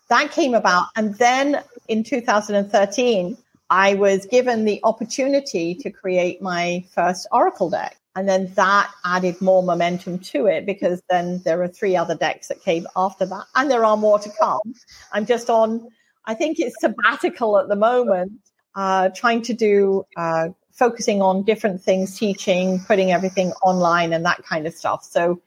that 0.08 0.32
came 0.32 0.54
about. 0.54 0.86
And 0.96 1.14
then 1.16 1.62
in 1.88 2.04
2013, 2.04 3.36
I 3.70 3.94
was 3.94 4.26
given 4.26 4.64
the 4.64 4.80
opportunity 4.84 5.74
to 5.76 5.90
create 5.90 6.40
my 6.40 6.84
first 6.94 7.26
Oracle 7.32 7.70
deck. 7.70 7.96
And 8.16 8.28
then 8.28 8.52
that 8.54 8.90
added 9.04 9.40
more 9.40 9.62
momentum 9.62 10.18
to 10.18 10.46
it 10.46 10.66
because 10.66 11.02
then 11.08 11.40
there 11.44 11.62
are 11.62 11.68
three 11.68 11.94
other 11.96 12.16
decks 12.16 12.48
that 12.48 12.62
came 12.62 12.86
after 12.96 13.26
that. 13.26 13.44
And 13.54 13.70
there 13.70 13.84
are 13.84 13.96
more 13.96 14.18
to 14.18 14.30
come. 14.40 14.74
I'm 15.12 15.26
just 15.26 15.50
on, 15.50 15.86
I 16.24 16.34
think 16.34 16.58
it's 16.58 16.80
sabbatical 16.80 17.58
at 17.58 17.68
the 17.68 17.76
moment, 17.76 18.32
uh, 18.74 19.10
trying 19.14 19.42
to 19.42 19.54
do, 19.54 20.04
uh, 20.16 20.48
focusing 20.72 21.22
on 21.22 21.44
different 21.44 21.82
things, 21.82 22.18
teaching, 22.18 22.80
putting 22.86 23.12
everything 23.12 23.52
online 23.62 24.12
and 24.12 24.24
that 24.24 24.42
kind 24.44 24.66
of 24.66 24.74
stuff. 24.74 25.04
So 25.04 25.40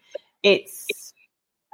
it's 0.43 1.13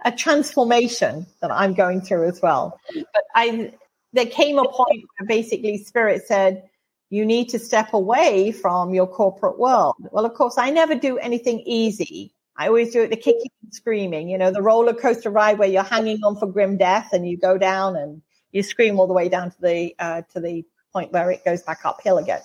a 0.05 0.11
transformation 0.11 1.28
that 1.41 1.51
I'm 1.51 1.74
going 1.74 2.01
through 2.01 2.28
as 2.28 2.41
well. 2.41 2.80
But 2.95 3.24
I, 3.36 3.74
there 4.18 4.26
came 4.26 4.57
a 4.57 4.68
point 4.68 5.05
where 5.18 5.28
basically 5.28 5.78
Spirit 5.78 6.26
said, 6.28 6.70
you 7.09 7.26
need 7.26 7.49
to 7.49 7.59
step 7.59 7.93
away 7.93 8.51
from 8.51 8.93
your 8.93 9.07
corporate 9.07 9.57
world. 9.57 9.95
Well, 10.11 10.26
of 10.26 10.34
course, 10.34 10.57
I 10.57 10.70
never 10.70 10.95
do 10.95 11.18
anything 11.18 11.61
easy. 11.65 12.34
I 12.57 12.68
always 12.68 12.91
do 12.91 13.03
it 13.03 13.09
the 13.09 13.15
kicking 13.15 13.51
and 13.63 13.74
screaming, 13.74 14.30
you 14.30 14.38
know, 14.38 14.51
the 14.51 14.61
roller 14.61 14.93
coaster 14.93 15.30
ride 15.30 15.59
where 15.59 15.70
you're 15.70 15.84
hanging 15.84 16.24
on 16.24 16.36
for 16.36 16.47
grim 16.47 16.76
death 16.76 17.09
and 17.13 17.28
you 17.28 17.38
go 17.38 17.57
down 17.57 17.95
and 17.95 18.22
you 18.51 18.63
scream 18.63 18.99
all 18.99 19.07
the 19.07 19.13
way 19.13 19.30
down 19.30 19.51
to 19.51 19.61
the 19.61 19.95
uh, 19.99 20.24
to 20.34 20.39
the 20.39 20.65
point 20.91 21.11
where 21.11 21.30
it 21.32 21.45
goes 21.45 21.61
back 21.61 21.82
uphill 21.86 22.18
again. 22.18 22.41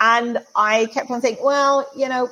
And 0.00 0.38
I 0.54 0.86
kept 0.86 1.10
on 1.10 1.20
thinking, 1.20 1.44
well, 1.44 1.88
you 1.96 2.08
know, 2.08 2.28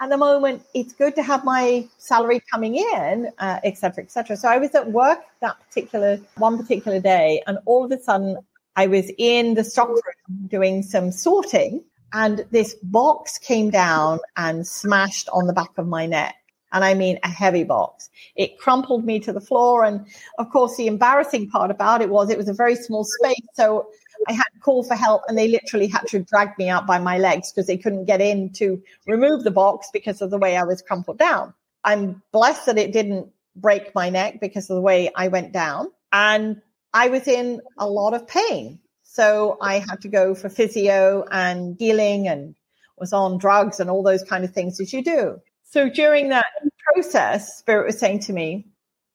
at 0.00 0.08
the 0.08 0.16
moment, 0.16 0.62
it's 0.74 0.94
good 0.94 1.14
to 1.16 1.22
have 1.22 1.44
my 1.44 1.86
salary 1.98 2.40
coming 2.50 2.76
in, 2.76 3.30
uh, 3.38 3.60
et 3.62 3.76
cetera, 3.76 4.02
et 4.02 4.10
cetera. 4.10 4.36
So 4.36 4.48
I 4.48 4.56
was 4.56 4.74
at 4.74 4.90
work 4.90 5.20
that 5.40 5.56
particular, 5.60 6.18
one 6.36 6.56
particular 6.56 7.00
day, 7.00 7.42
and 7.46 7.58
all 7.66 7.84
of 7.84 7.92
a 7.92 8.00
sudden 8.00 8.38
I 8.76 8.86
was 8.86 9.10
in 9.18 9.54
the 9.54 9.64
stockroom 9.64 10.46
doing 10.48 10.82
some 10.82 11.12
sorting, 11.12 11.84
and 12.12 12.46
this 12.50 12.74
box 12.82 13.38
came 13.38 13.70
down 13.70 14.20
and 14.36 14.66
smashed 14.66 15.28
on 15.32 15.46
the 15.46 15.52
back 15.52 15.76
of 15.76 15.86
my 15.86 16.06
neck. 16.06 16.34
And 16.72 16.84
I 16.84 16.94
mean 16.94 17.18
a 17.24 17.28
heavy 17.28 17.64
box. 17.64 18.10
It 18.36 18.56
crumpled 18.58 19.04
me 19.04 19.18
to 19.20 19.32
the 19.32 19.40
floor. 19.40 19.84
And 19.84 20.06
of 20.38 20.50
course, 20.50 20.76
the 20.76 20.86
embarrassing 20.86 21.50
part 21.50 21.70
about 21.70 22.00
it 22.00 22.10
was 22.10 22.30
it 22.30 22.38
was 22.38 22.48
a 22.48 22.54
very 22.54 22.76
small 22.76 23.04
space. 23.04 23.44
So 23.54 23.90
I 24.28 24.32
had 24.32 24.44
to 24.54 24.60
call 24.60 24.82
for 24.82 24.94
help 24.94 25.22
and 25.28 25.36
they 25.36 25.48
literally 25.48 25.86
had 25.86 26.06
to 26.08 26.20
drag 26.20 26.56
me 26.58 26.68
out 26.68 26.86
by 26.86 26.98
my 26.98 27.18
legs 27.18 27.52
because 27.52 27.66
they 27.66 27.78
couldn't 27.78 28.04
get 28.04 28.20
in 28.20 28.52
to 28.54 28.82
remove 29.06 29.44
the 29.44 29.50
box 29.50 29.88
because 29.92 30.20
of 30.20 30.30
the 30.30 30.38
way 30.38 30.56
I 30.56 30.64
was 30.64 30.82
crumpled 30.82 31.18
down. 31.18 31.54
I'm 31.84 32.22
blessed 32.32 32.66
that 32.66 32.78
it 32.78 32.92
didn't 32.92 33.30
break 33.56 33.94
my 33.94 34.10
neck 34.10 34.40
because 34.40 34.68
of 34.70 34.76
the 34.76 34.82
way 34.82 35.10
I 35.14 35.28
went 35.28 35.52
down. 35.52 35.88
And 36.12 36.60
I 36.92 37.08
was 37.08 37.26
in 37.28 37.60
a 37.78 37.88
lot 37.88 38.14
of 38.14 38.26
pain. 38.26 38.80
So 39.02 39.56
I 39.60 39.78
had 39.78 40.00
to 40.02 40.08
go 40.08 40.34
for 40.34 40.48
physio 40.48 41.24
and 41.30 41.76
healing 41.78 42.28
and 42.28 42.54
was 42.98 43.12
on 43.12 43.38
drugs 43.38 43.80
and 43.80 43.90
all 43.90 44.02
those 44.02 44.22
kind 44.22 44.44
of 44.44 44.52
things 44.52 44.80
as 44.80 44.92
you 44.92 45.02
do. 45.02 45.40
So 45.64 45.88
during 45.88 46.28
that 46.28 46.46
process, 46.92 47.58
Spirit 47.58 47.86
was 47.86 47.98
saying 47.98 48.20
to 48.20 48.32
me, 48.32 48.66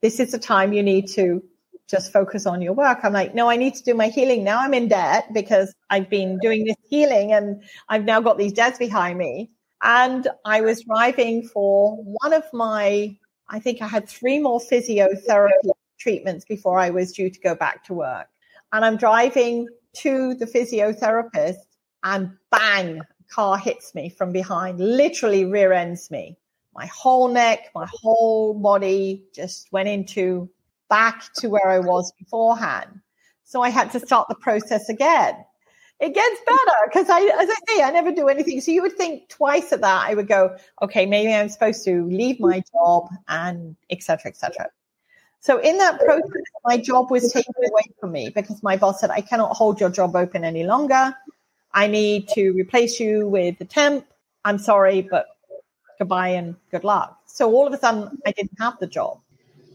this 0.01 0.19
is 0.19 0.31
the 0.31 0.39
time 0.39 0.73
you 0.73 0.83
need 0.83 1.07
to 1.09 1.43
just 1.87 2.11
focus 2.11 2.45
on 2.45 2.61
your 2.61 2.73
work. 2.73 2.99
I'm 3.03 3.13
like, 3.13 3.35
no, 3.35 3.49
I 3.49 3.57
need 3.57 3.75
to 3.75 3.83
do 3.83 3.93
my 3.93 4.07
healing. 4.07 4.43
Now 4.43 4.59
I'm 4.59 4.73
in 4.73 4.87
debt 4.87 5.27
because 5.33 5.73
I've 5.89 6.09
been 6.09 6.39
doing 6.39 6.65
this 6.65 6.77
healing 6.89 7.31
and 7.31 7.63
I've 7.89 8.05
now 8.05 8.21
got 8.21 8.37
these 8.37 8.53
debts 8.53 8.77
behind 8.77 9.17
me. 9.17 9.51
And 9.83 10.27
I 10.45 10.61
was 10.61 10.83
driving 10.83 11.47
for 11.47 11.95
one 11.97 12.33
of 12.33 12.43
my, 12.53 13.17
I 13.49 13.59
think 13.59 13.81
I 13.81 13.87
had 13.87 14.09
three 14.09 14.39
more 14.39 14.59
physiotherapy 14.59 15.49
treatments 15.99 16.45
before 16.45 16.79
I 16.79 16.89
was 16.89 17.11
due 17.11 17.29
to 17.29 17.39
go 17.39 17.55
back 17.55 17.83
to 17.85 17.93
work. 17.93 18.27
And 18.73 18.83
I'm 18.83 18.97
driving 18.97 19.67
to 19.97 20.33
the 20.33 20.45
physiotherapist 20.45 21.57
and 22.03 22.31
bang, 22.51 23.01
car 23.29 23.57
hits 23.57 23.93
me 23.95 24.09
from 24.09 24.31
behind, 24.31 24.79
literally 24.79 25.45
rear 25.45 25.71
ends 25.71 26.09
me. 26.09 26.37
My 26.73 26.87
whole 26.87 27.27
neck, 27.27 27.71
my 27.73 27.87
whole 27.89 28.53
body 28.53 29.23
just 29.33 29.71
went 29.71 29.87
into 29.87 30.49
back 30.89 31.33
to 31.35 31.49
where 31.49 31.67
I 31.67 31.79
was 31.79 32.11
beforehand. 32.13 33.01
So 33.43 33.61
I 33.61 33.69
had 33.69 33.91
to 33.91 33.99
start 33.99 34.27
the 34.27 34.35
process 34.35 34.89
again. 34.89 35.35
It 35.99 36.13
gets 36.13 36.41
better 36.45 36.77
because 36.87 37.09
I, 37.09 37.21
as 37.21 37.49
I 37.49 37.55
say, 37.67 37.83
I 37.83 37.91
never 37.91 38.11
do 38.11 38.27
anything. 38.27 38.59
So 38.59 38.71
you 38.71 38.81
would 38.81 38.97
think 38.97 39.29
twice 39.29 39.71
at 39.71 39.81
that. 39.81 40.07
I 40.07 40.13
would 40.13 40.27
go, 40.27 40.57
okay, 40.81 41.05
maybe 41.05 41.33
I'm 41.33 41.47
supposed 41.47 41.85
to 41.85 42.05
leave 42.07 42.39
my 42.39 42.61
job 42.73 43.07
and 43.29 43.77
etc. 43.89 44.29
etc. 44.29 44.69
So 45.39 45.59
in 45.59 45.77
that 45.77 45.99
process, 45.99 46.41
my 46.65 46.77
job 46.77 47.11
was 47.11 47.31
taken 47.31 47.53
away 47.57 47.83
from 47.99 48.11
me 48.11 48.29
because 48.29 48.61
my 48.63 48.75
boss 48.75 48.99
said, 48.99 49.11
I 49.11 49.21
cannot 49.21 49.55
hold 49.55 49.79
your 49.79 49.91
job 49.91 50.15
open 50.15 50.43
any 50.43 50.65
longer. 50.65 51.15
I 51.71 51.87
need 51.87 52.27
to 52.29 52.51
replace 52.53 52.99
you 52.99 53.27
with 53.27 53.59
the 53.59 53.65
temp. 53.65 54.05
I'm 54.43 54.57
sorry, 54.57 55.01
but 55.01 55.27
goodbye 55.99 56.29
and 56.29 56.55
good 56.71 56.83
luck. 56.83 57.19
So 57.25 57.53
all 57.53 57.67
of 57.67 57.73
a 57.73 57.77
sudden, 57.77 58.17
I 58.25 58.31
didn't 58.31 58.57
have 58.59 58.79
the 58.79 58.87
job. 58.87 59.19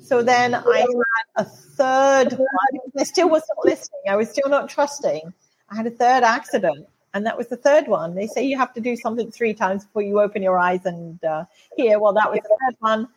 So 0.03 0.23
then 0.23 0.55
I 0.55 0.79
had 0.79 0.87
a 1.37 1.45
third 1.45 2.33
one. 2.33 2.81
I 2.99 3.05
still 3.05 3.29
wasn't 3.29 3.59
listening. 3.65 4.03
I 4.09 4.17
was 4.17 4.31
still 4.31 4.49
not 4.49 4.69
trusting. 4.69 5.33
I 5.69 5.77
had 5.77 5.87
a 5.87 5.91
third 5.91 6.25
accident, 6.25 6.87
and 7.15 7.27
that 7.27 7.39
was 7.39 7.49
the 7.49 7.57
third 7.57 7.87
one. 7.87 8.15
They 8.15 8.27
say 8.27 8.45
you 8.45 8.59
have 8.59 8.75
to 8.75 8.81
do 8.81 8.97
something 8.97 9.31
three 9.31 9.55
times 9.55 9.85
before 9.85 10.03
you 10.03 10.21
open 10.21 10.43
your 10.43 10.59
eyes 10.59 10.85
and 10.85 11.23
uh, 11.25 11.45
hear. 11.77 11.99
Well, 12.01 12.13
that 12.15 12.31
was 12.31 12.41
the 12.43 12.49
third 12.49 12.77
one. 12.81 13.09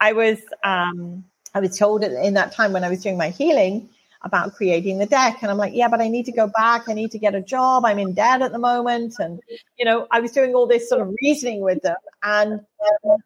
I 0.00 0.12
was 0.12 0.38
um, 0.62 1.24
I 1.54 1.60
was 1.60 1.78
told 1.78 2.04
in 2.04 2.34
that 2.34 2.52
time 2.52 2.72
when 2.72 2.84
I 2.84 2.90
was 2.90 3.02
doing 3.02 3.16
my 3.16 3.30
healing 3.30 3.88
about 4.24 4.54
creating 4.54 4.98
the 4.98 5.06
deck, 5.06 5.38
and 5.42 5.50
I'm 5.50 5.58
like, 5.58 5.74
yeah, 5.74 5.88
but 5.88 6.00
I 6.00 6.08
need 6.08 6.26
to 6.26 6.32
go 6.32 6.48
back. 6.48 6.88
I 6.88 6.92
need 6.92 7.12
to 7.12 7.18
get 7.18 7.34
a 7.34 7.40
job. 7.40 7.84
I'm 7.84 7.98
in 7.98 8.14
debt 8.14 8.42
at 8.42 8.52
the 8.52 8.58
moment, 8.58 9.14
and 9.18 9.40
you 9.78 9.84
know, 9.84 10.06
I 10.10 10.20
was 10.20 10.32
doing 10.32 10.54
all 10.54 10.66
this 10.66 10.88
sort 10.88 11.00
of 11.00 11.14
reasoning 11.22 11.62
with 11.62 11.82
them, 11.82 11.96
and 12.22 12.60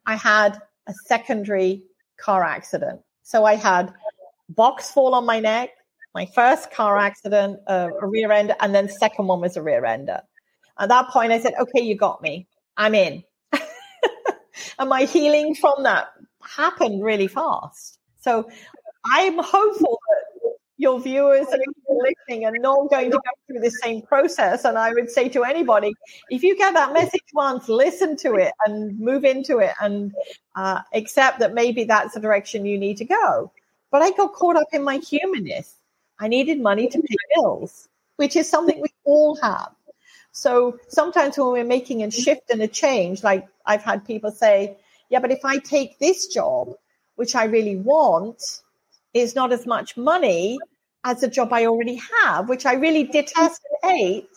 I 0.05 0.15
had 0.15 0.61
a 0.87 0.93
secondary 1.07 1.83
car 2.17 2.43
accident 2.43 3.01
so 3.27 3.43
I 3.43 3.55
had 3.55 3.93
box 4.47 4.89
fall 4.89 5.13
on 5.13 5.25
my 5.25 5.41
neck, 5.41 5.71
my 6.15 6.25
first 6.27 6.71
car 6.71 6.97
accident, 6.97 7.59
a 7.67 7.89
rear 8.01 8.31
ender, 8.31 8.55
and 8.61 8.73
then 8.73 8.87
second 8.87 9.27
one 9.27 9.41
was 9.41 9.57
a 9.57 9.61
rear 9.61 9.83
ender. 9.83 10.21
At 10.79 10.87
that 10.87 11.09
point, 11.09 11.33
I 11.33 11.39
said, 11.41 11.53
okay, 11.59 11.81
you 11.81 11.97
got 11.97 12.21
me. 12.21 12.47
I'm 12.77 12.95
in. 12.95 13.25
and 14.79 14.87
my 14.87 15.03
healing 15.03 15.55
from 15.55 15.83
that 15.83 16.07
happened 16.41 17.03
really 17.03 17.27
fast. 17.27 17.99
So 18.21 18.49
I'm 19.11 19.37
hopeful 19.39 19.99
that 20.07 20.23
your 20.77 20.99
viewers 20.99 21.47
are 21.47 21.59
listening 21.87 22.45
and 22.45 22.55
not 22.61 22.89
going 22.89 23.11
to 23.11 23.17
go 23.17 23.31
through 23.47 23.59
the 23.59 23.71
same 23.71 24.01
process. 24.03 24.63
And 24.63 24.77
I 24.77 24.93
would 24.93 25.09
say 25.09 25.27
to 25.29 25.43
anybody, 25.43 25.93
if 26.29 26.43
you 26.43 26.55
get 26.55 26.73
that 26.73 26.93
message 26.93 27.23
once, 27.33 27.67
listen 27.67 28.15
to 28.17 28.35
it 28.35 28.53
and 28.65 28.97
move 28.99 29.25
into 29.25 29.57
it 29.57 29.73
and 29.81 30.13
uh, 30.55 30.81
accept 30.93 31.39
that 31.39 31.53
maybe 31.53 31.83
that's 31.83 32.13
the 32.13 32.19
direction 32.19 32.65
you 32.65 32.77
need 32.77 32.97
to 32.97 33.05
go. 33.05 33.51
But 33.91 34.01
I 34.03 34.11
got 34.11 34.33
caught 34.33 34.55
up 34.55 34.67
in 34.71 34.83
my 34.83 34.97
humanness. 34.97 35.75
I 36.19 36.27
needed 36.27 36.61
money 36.61 36.87
to 36.89 36.99
pay 36.99 37.15
bills, 37.35 37.87
which 38.17 38.35
is 38.35 38.49
something 38.49 38.79
we 38.79 38.89
all 39.03 39.35
have. 39.41 39.71
So 40.31 40.79
sometimes 40.89 41.37
when 41.37 41.47
we're 41.47 41.63
making 41.63 42.03
a 42.03 42.11
shift 42.11 42.51
and 42.51 42.61
a 42.61 42.67
change, 42.67 43.23
like 43.23 43.47
I've 43.65 43.81
had 43.81 44.05
people 44.05 44.29
say, 44.29 44.77
yeah, 45.09 45.19
but 45.19 45.31
if 45.31 45.43
I 45.43 45.57
take 45.57 45.97
this 45.97 46.27
job, 46.27 46.75
which 47.15 47.33
I 47.35 47.45
really 47.45 47.77
want, 47.77 48.61
is 49.13 49.35
not 49.35 49.51
as 49.51 49.65
much 49.65 49.97
money 49.97 50.59
as 51.03 51.23
a 51.23 51.27
job 51.27 51.53
I 51.53 51.65
already 51.65 52.01
have, 52.21 52.49
which 52.49 52.65
I 52.65 52.73
really 52.73 53.03
detest 53.03 53.61
and 53.81 53.91
hate, 53.91 54.29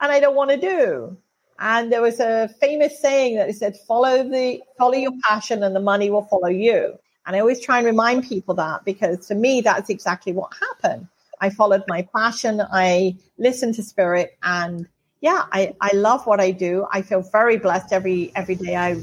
and 0.00 0.12
I 0.12 0.20
don't 0.20 0.36
want 0.36 0.50
to 0.50 0.56
do. 0.56 1.16
And 1.58 1.92
there 1.92 2.02
was 2.02 2.20
a 2.20 2.48
famous 2.60 3.00
saying 3.00 3.36
that 3.36 3.54
said, 3.54 3.76
follow 3.86 4.28
the 4.28 4.60
follow 4.78 4.94
your 4.94 5.12
passion 5.22 5.62
and 5.62 5.74
the 5.74 5.80
money 5.80 6.10
will 6.10 6.24
follow 6.24 6.48
you. 6.48 6.98
And 7.26 7.36
I 7.36 7.40
always 7.40 7.60
try 7.60 7.78
and 7.78 7.86
remind 7.86 8.28
people 8.28 8.54
that 8.56 8.84
because 8.84 9.26
to 9.28 9.34
me 9.34 9.60
that's 9.60 9.88
exactly 9.88 10.32
what 10.32 10.52
happened. 10.60 11.08
I 11.40 11.50
followed 11.50 11.84
my 11.88 12.08
passion, 12.14 12.60
I 12.60 13.16
listened 13.38 13.74
to 13.76 13.82
spirit 13.82 14.36
and 14.42 14.86
yeah, 15.20 15.44
I, 15.52 15.74
I 15.80 15.94
love 15.94 16.26
what 16.26 16.40
I 16.40 16.50
do. 16.50 16.86
I 16.92 17.02
feel 17.02 17.22
very 17.22 17.56
blessed 17.56 17.92
every 17.92 18.32
every 18.34 18.56
day 18.56 18.76
I 18.76 19.00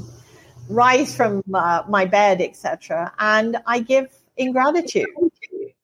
rise 0.68 1.16
from 1.16 1.42
uh, 1.52 1.82
my 1.88 2.04
bed, 2.04 2.40
etc. 2.40 3.12
And 3.18 3.56
I 3.66 3.80
give 3.80 4.08
in 4.36 4.52
gratitude. 4.52 5.06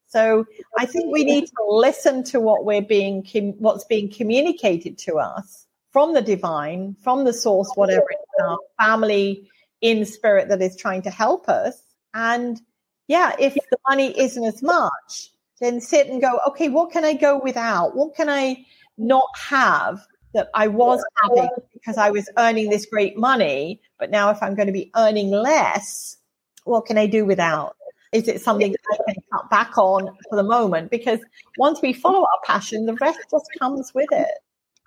So 0.07 0.47
I 0.79 0.87
think 0.87 1.13
we 1.13 1.25
need 1.25 1.47
to 1.47 1.65
listen 1.67 2.25
to 2.25 2.41
what 2.41 2.65
we're 2.65 2.83
being, 2.83 3.25
what's 3.59 3.85
being 3.85 4.11
communicated 4.11 4.97
to 4.99 5.17
us 5.17 5.67
from 5.91 6.15
the 6.15 6.23
divine, 6.23 6.97
from 7.03 7.25
the 7.25 7.33
source, 7.33 7.71
whatever 7.75 8.07
it's 8.11 8.43
our 8.43 8.59
family 8.81 9.51
in 9.81 10.05
spirit 10.07 10.49
that 10.49 10.63
is 10.63 10.77
trying 10.77 11.03
to 11.03 11.11
help 11.11 11.49
us. 11.49 11.81
And 12.15 12.61
yeah, 13.07 13.35
if 13.39 13.55
the 13.55 13.79
money 13.87 14.19
isn't 14.19 14.45
as 14.45 14.63
much, 14.63 15.31
then 15.61 15.81
sit 15.81 16.09
and 16.09 16.21
go, 16.21 16.41
okay, 16.49 16.69
what 16.69 16.91
can 16.91 17.05
I 17.05 17.15
go 17.15 17.39
without? 17.39 17.95
What 17.95 18.15
can 18.15 18.29
I 18.29 18.65
not 18.97 19.29
have 19.37 20.07
that 20.35 20.51
I 20.55 20.69
was 20.69 21.03
having 21.23 21.49
because 21.73 21.97
I 21.97 22.11
was 22.11 22.29
earning 22.37 22.69
this 22.69 22.87
great 22.87 23.17
money. 23.17 23.81
But 23.99 24.11
now, 24.11 24.31
if 24.31 24.43
I'm 24.43 24.55
going 24.55 24.67
to 24.67 24.73
be 24.73 24.91
earning 24.95 25.31
less, 25.31 26.17
what 26.65 26.87
can 26.87 26.99
I 26.99 27.07
do 27.07 27.25
without? 27.25 27.77
Is 28.13 28.29
it 28.29 28.41
something 28.41 28.73
that 28.73 28.99
I 29.09 29.13
can 29.13 29.23
cut 29.33 29.51
back 29.51 29.77
on 29.77 30.09
for 30.29 30.37
the 30.37 30.43
moment? 30.43 30.91
Because 30.91 31.21
once 31.59 31.83
we 31.83 31.93
follow 31.93 32.21
our 32.21 32.41
passion, 32.45 32.87
the 32.87 32.95
rest 32.95 33.19
just 33.31 33.47
comes 33.59 33.93
with 33.95 34.09
it. 34.13 34.31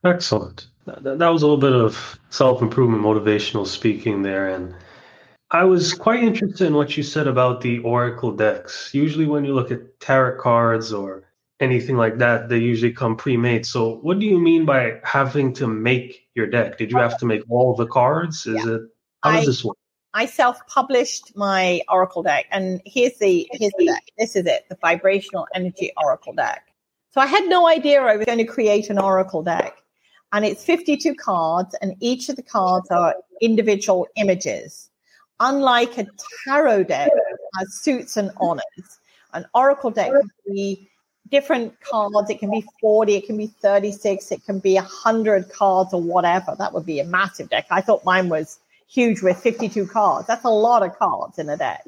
Excellent. 0.03 0.67
That, 0.85 1.19
that 1.19 1.29
was 1.29 1.43
a 1.43 1.47
little 1.47 1.61
bit 1.61 1.73
of 1.73 2.19
self 2.29 2.61
improvement, 2.61 3.03
motivational 3.03 3.67
speaking 3.67 4.23
there. 4.23 4.49
And 4.49 4.73
I 5.51 5.63
was 5.63 5.93
quite 5.93 6.23
interested 6.23 6.65
in 6.65 6.73
what 6.73 6.97
you 6.97 7.03
said 7.03 7.27
about 7.27 7.61
the 7.61 7.79
Oracle 7.79 8.31
decks. 8.31 8.91
Usually, 8.93 9.25
when 9.25 9.45
you 9.45 9.53
look 9.53 9.71
at 9.71 9.99
tarot 9.99 10.41
cards 10.41 10.91
or 10.91 11.23
anything 11.59 11.97
like 11.97 12.17
that, 12.17 12.49
they 12.49 12.57
usually 12.57 12.91
come 12.91 13.15
pre 13.15 13.37
made. 13.37 13.65
So, 13.65 13.97
what 13.97 14.17
do 14.17 14.25
you 14.25 14.39
mean 14.39 14.65
by 14.65 14.99
having 15.03 15.53
to 15.53 15.67
make 15.67 16.27
your 16.33 16.47
deck? 16.47 16.79
Did 16.79 16.91
you 16.91 16.97
have 16.97 17.19
to 17.19 17.25
make 17.27 17.43
all 17.49 17.75
the 17.75 17.85
cards? 17.85 18.47
Is 18.47 18.65
yeah. 18.65 18.75
it 18.75 18.81
how 19.23 19.31
does 19.31 19.43
I, 19.43 19.45
this 19.45 19.63
work? 19.63 19.77
I 20.13 20.25
self-published 20.25 21.35
my 21.35 21.81
Oracle 21.87 22.23
deck, 22.23 22.45
and 22.51 22.81
here's 22.85 23.17
the 23.17 23.47
here's 23.51 23.71
the 23.77 23.85
deck. 23.85 24.03
This 24.17 24.35
is 24.35 24.45
it, 24.45 24.65
the 24.69 24.77
vibrational 24.81 25.47
energy 25.53 25.91
Oracle 26.03 26.33
deck. 26.33 26.67
So 27.11 27.21
I 27.21 27.27
had 27.27 27.45
no 27.45 27.67
idea 27.67 28.01
I 28.01 28.17
was 28.17 28.25
going 28.25 28.37
to 28.37 28.45
create 28.45 28.89
an 28.89 28.99
Oracle 28.99 29.41
deck, 29.43 29.77
and 30.33 30.45
it's 30.45 30.63
52 30.65 31.15
cards, 31.15 31.75
and 31.81 31.95
each 31.99 32.29
of 32.29 32.35
the 32.35 32.43
cards 32.43 32.89
are 32.91 33.15
individual 33.41 34.07
images. 34.15 34.89
Unlike 35.39 35.97
a 35.97 36.07
tarot 36.45 36.83
deck 36.83 37.09
has 37.57 37.73
suits 37.81 38.17
and 38.17 38.31
honors, 38.37 38.99
an 39.33 39.45
Oracle 39.53 39.91
deck 39.91 40.11
can 40.11 40.29
be 40.53 40.89
different 41.29 41.79
cards. 41.79 42.29
It 42.29 42.39
can 42.39 42.51
be 42.51 42.65
40, 42.81 43.15
it 43.15 43.25
can 43.25 43.37
be 43.37 43.47
36, 43.47 44.31
it 44.31 44.45
can 44.45 44.59
be 44.59 44.75
100 44.75 45.49
cards 45.49 45.93
or 45.93 46.01
whatever. 46.01 46.55
That 46.57 46.73
would 46.73 46.85
be 46.85 46.99
a 46.99 47.05
massive 47.05 47.49
deck. 47.49 47.67
I 47.71 47.81
thought 47.81 48.03
mine 48.05 48.29
was 48.29 48.59
huge 48.91 49.21
with 49.21 49.37
52 49.37 49.87
cards. 49.87 50.27
That's 50.27 50.43
a 50.43 50.49
lot 50.49 50.83
of 50.83 50.97
cards 50.97 51.39
in 51.39 51.49
a 51.49 51.57
deck. 51.57 51.83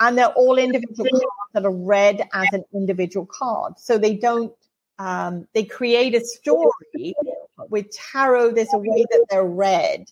And 0.00 0.16
they're 0.16 0.26
all 0.26 0.58
individual 0.58 1.08
cards 1.10 1.52
that 1.54 1.64
are 1.64 1.72
read 1.72 2.22
as 2.32 2.46
an 2.52 2.64
individual 2.72 3.26
card. 3.26 3.78
So 3.78 3.98
they 3.98 4.14
don't, 4.14 4.52
um, 4.98 5.48
they 5.54 5.64
create 5.64 6.14
a 6.14 6.20
story. 6.20 7.14
With 7.70 7.90
tarot, 7.90 8.52
there's 8.52 8.72
a 8.72 8.78
way 8.78 9.04
that 9.10 9.26
they're 9.30 9.44
read 9.44 10.04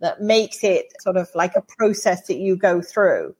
that 0.00 0.20
makes 0.20 0.62
it 0.62 0.92
sort 1.00 1.16
of 1.16 1.30
like 1.34 1.56
a 1.56 1.62
process 1.62 2.26
that 2.26 2.36
you 2.36 2.56
go 2.56 2.82
through. 2.82 3.34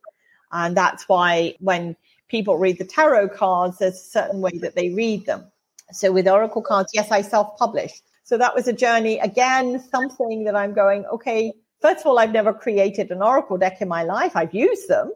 And 0.52 0.76
that's 0.76 1.08
why 1.08 1.56
when 1.60 1.96
people 2.28 2.56
read 2.56 2.78
the 2.78 2.84
tarot 2.84 3.30
cards, 3.30 3.78
there's 3.78 3.94
a 3.94 4.04
certain 4.04 4.40
way 4.40 4.56
that 4.62 4.74
they 4.74 4.90
read 4.90 5.26
them. 5.26 5.50
So 5.90 6.12
with 6.12 6.28
Oracle 6.28 6.62
cards, 6.62 6.90
yes, 6.94 7.10
I 7.10 7.20
self 7.20 7.58
published. 7.58 8.02
So 8.24 8.38
that 8.38 8.54
was 8.54 8.68
a 8.68 8.72
journey. 8.72 9.18
Again, 9.18 9.82
something 9.90 10.44
that 10.44 10.54
I'm 10.54 10.72
going, 10.72 11.04
okay, 11.06 11.52
first 11.82 12.00
of 12.00 12.06
all, 12.06 12.18
I've 12.18 12.32
never 12.32 12.52
created 12.54 13.10
an 13.10 13.22
Oracle 13.22 13.58
deck 13.58 13.82
in 13.82 13.88
my 13.88 14.04
life. 14.04 14.32
I've 14.34 14.54
used 14.54 14.88
them. 14.88 15.12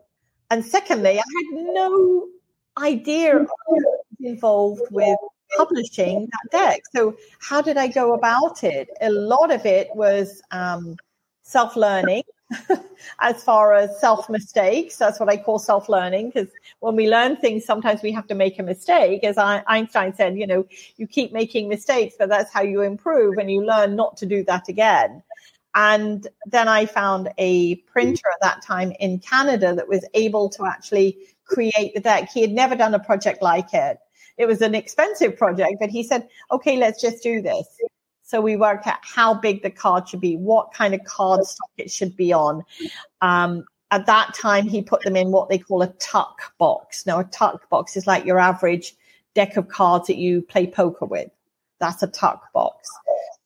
And 0.51 0.65
secondly, 0.65 1.19
I 1.19 1.23
had 1.23 1.65
no 1.75 2.29
idea 2.79 3.47
involved 4.21 4.83
with 4.91 5.19
publishing 5.57 6.29
that 6.33 6.51
deck. 6.51 6.83
So 6.95 7.17
how 7.41 7.63
did 7.63 7.77
I 7.77 7.89
go 7.89 8.15
about 8.15 8.65
it? 8.65 8.89
A 9.01 9.11
lot 9.11 9.53
of 9.53 9.65
it 9.65 9.89
was 9.95 10.43
um, 10.51 10.97
self-learning 11.43 12.25
as 13.21 13.43
far 13.43 13.75
as 13.75 13.99
self 14.01 14.29
mistakes. 14.29 14.97
That's 14.97 15.19
what 15.19 15.29
I 15.29 15.37
call 15.37 15.59
self 15.59 15.89
learning 15.89 16.31
because 16.31 16.49
when 16.81 16.97
we 16.97 17.09
learn 17.09 17.37
things, 17.37 17.65
sometimes 17.65 18.03
we 18.03 18.13
have 18.13 18.27
to 18.29 18.35
make 18.35 18.59
a 18.59 18.63
mistake. 18.63 19.25
As 19.25 19.37
Einstein 19.39 20.15
said, 20.15 20.37
you 20.37 20.47
know, 20.47 20.67
you 20.97 21.07
keep 21.07 21.33
making 21.33 21.69
mistakes, 21.69 22.15
but 22.19 22.29
that's 22.29 22.53
how 22.53 22.63
you 22.63 22.83
improve 22.83 23.39
and 23.39 23.51
you 23.51 23.65
learn 23.65 23.97
not 23.97 24.17
to 24.19 24.27
do 24.27 24.45
that 24.45 24.69
again. 24.69 25.23
And 25.77 26.27
then 26.47 26.69
I 26.69 26.87
found 26.87 27.29
a 27.37 27.77
printer 27.77 28.29
at 28.33 28.41
that 28.41 28.63
time 28.63 28.93
in 28.99 29.19
Canada 29.19 29.75
that 29.75 29.87
was 29.87 30.05
able 30.15 30.49
to 30.51 30.65
actually 30.65 31.19
create 31.45 31.95
the 31.95 32.01
deck. 32.01 32.31
He 32.33 32.41
had 32.41 32.51
never 32.51 32.75
done 32.75 32.95
a 32.95 32.99
project 32.99 33.43
like 33.43 33.75
it. 33.75 33.99
It 34.39 34.47
was 34.47 34.63
an 34.63 34.75
expensive 34.75 35.37
project, 35.37 35.75
but 35.79 35.91
he 35.91 36.03
said, 36.03 36.29
okay, 36.51 36.79
let's 36.79 37.01
just 37.01 37.23
do 37.23 37.43
this. 37.43 37.67
So 38.23 38.41
we 38.41 38.57
worked 38.57 38.87
out 38.87 38.99
how 39.03 39.35
big 39.35 39.63
the 39.63 39.71
card 39.71 40.09
should 40.09 40.21
be, 40.21 40.37
what 40.37 40.73
kind 40.73 40.95
of 40.95 41.05
card 41.05 41.45
stock 41.45 41.71
it 41.77 41.91
should 41.91 42.17
be 42.17 42.33
on. 42.33 42.65
Um, 43.21 43.65
at 43.91 44.07
that 44.07 44.35
time, 44.35 44.67
he 44.67 44.83
put 44.83 45.03
them 45.03 45.15
in 45.15 45.31
what 45.31 45.51
they 45.51 45.59
call 45.59 45.83
a 45.83 45.93
tuck 45.99 46.57
box. 46.59 47.07
Now, 47.07 47.21
a 47.21 47.25
tuck 47.25 47.69
box 47.69 47.97
is 47.97 48.07
like 48.07 48.25
your 48.25 48.39
average 48.39 48.97
deck 49.35 49.57
of 49.59 49.69
cards 49.69 50.07
that 50.09 50.17
you 50.17 50.41
play 50.41 50.67
poker 50.67 51.05
with. 51.05 51.31
That's 51.79 52.03
a 52.03 52.09
tuck 52.09 52.51
box. 52.53 52.89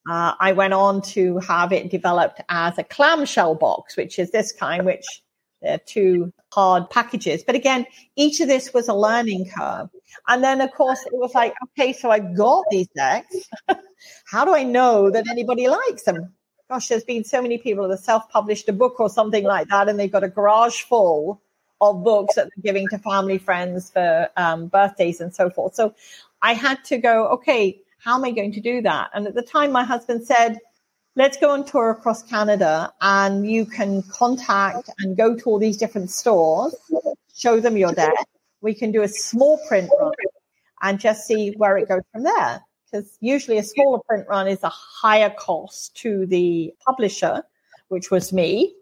Uh, 0.09 0.35
I 0.41 0.53
went 0.53 0.73
on 0.73 1.03
to 1.03 1.39
have 1.39 1.73
it 1.73 1.91
developed 1.91 2.41
as 2.49 2.79
a 2.79 2.85
clamshell 2.85 3.55
box, 3.55 3.97
which 3.97 4.19
is 4.19 4.31
this 4.31 4.53
kind, 4.53 4.87
which 4.87 5.05
they're 5.63 5.79
two 5.79 6.33
hard 6.53 6.89
packages. 6.89 7.45
But 7.45 7.55
again, 7.55 7.87
each 8.17 8.41
of 8.41 8.49
this 8.49 8.73
was 8.73 8.89
a 8.89 8.95
learning 8.95 9.51
curve. 9.57 9.91
And 10.27 10.43
then, 10.43 10.61
of 10.61 10.73
course, 10.73 11.05
it 11.05 11.13
was 11.13 11.35
like, 11.35 11.55
okay, 11.65 11.93
so 11.93 12.11
I've 12.11 12.35
got 12.35 12.65
these 12.71 12.89
decks. 12.97 13.37
How 14.27 14.45
do 14.45 14.55
I 14.55 14.63
know 14.63 15.11
that 15.11 15.29
anybody 15.29 15.69
likes 15.69 16.05
them? 16.05 16.33
Gosh, 16.69 16.89
there's 16.89 17.05
been 17.05 17.25
so 17.25 17.43
many 17.43 17.59
people 17.59 17.89
that 17.89 17.97
have 17.97 18.05
self-published 18.05 18.69
a 18.69 18.73
book 18.73 19.01
or 19.01 19.11
something 19.11 19.45
like 19.45 19.69
that, 19.69 19.89
and 19.89 19.99
they've 19.99 20.11
got 20.11 20.25
a 20.25 20.29
garage 20.29 20.83
full 20.83 21.43
of 21.81 22.05
books 22.05 22.37
that 22.37 22.45
they're 22.45 22.73
giving 22.73 22.87
to 22.89 22.99
family, 22.99 23.39
friends 23.39 23.91
for 23.91 24.29
um, 24.37 24.69
birthdays 24.69 25.21
and 25.21 25.35
so 25.35 25.51
forth. 25.51 25.75
So 25.75 25.95
I 26.43 26.55
had 26.55 26.85
to 26.87 26.99
go, 26.99 27.29
okay, 27.29 27.81
how 28.03 28.17
am 28.17 28.25
I 28.25 28.31
going 28.31 28.53
to 28.53 28.61
do 28.61 28.83
that? 28.83 29.11
And 29.15 29.27
at 29.27 29.35
the 29.35 29.43
time, 29.43 29.73
my 29.73 29.85
husband 29.85 30.27
said, 30.27 30.59
let's 31.17 31.37
go 31.37 31.51
on 31.51 31.65
tour 31.65 31.91
across 31.91 32.23
Canada 32.23 32.93
and 33.01 33.51
you 33.51 33.67
can 33.67 34.03
contact 34.03 34.89
and 34.99 35.17
go 35.17 35.37
to 35.37 35.45
all 35.45 35.59
these 35.59 35.77
different 35.77 36.11
stores, 36.11 36.75
show 37.35 37.61
them 37.61 37.77
your 37.77 37.93
deck. 37.93 38.15
We 38.63 38.75
can 38.75 38.91
do 38.93 39.03
a 39.03 39.09
small 39.09 39.61
print 39.69 39.91
run 40.01 40.13
and 40.83 40.99
just 40.99 41.27
see 41.27 41.51
where 41.57 41.77
it 41.77 41.89
goes 41.89 42.03
from 42.13 42.25
there. 42.25 42.63
Because 42.91 43.17
usually 43.21 43.59
a 43.59 43.63
smaller 43.63 44.01
print 44.09 44.27
run 44.29 44.49
is 44.49 44.63
a 44.63 44.69
higher 44.71 45.31
cost 45.31 45.95
to 45.99 46.27
the 46.27 46.73
publisher, 46.85 47.43
which 47.89 48.11
was 48.11 48.33
me. 48.33 48.75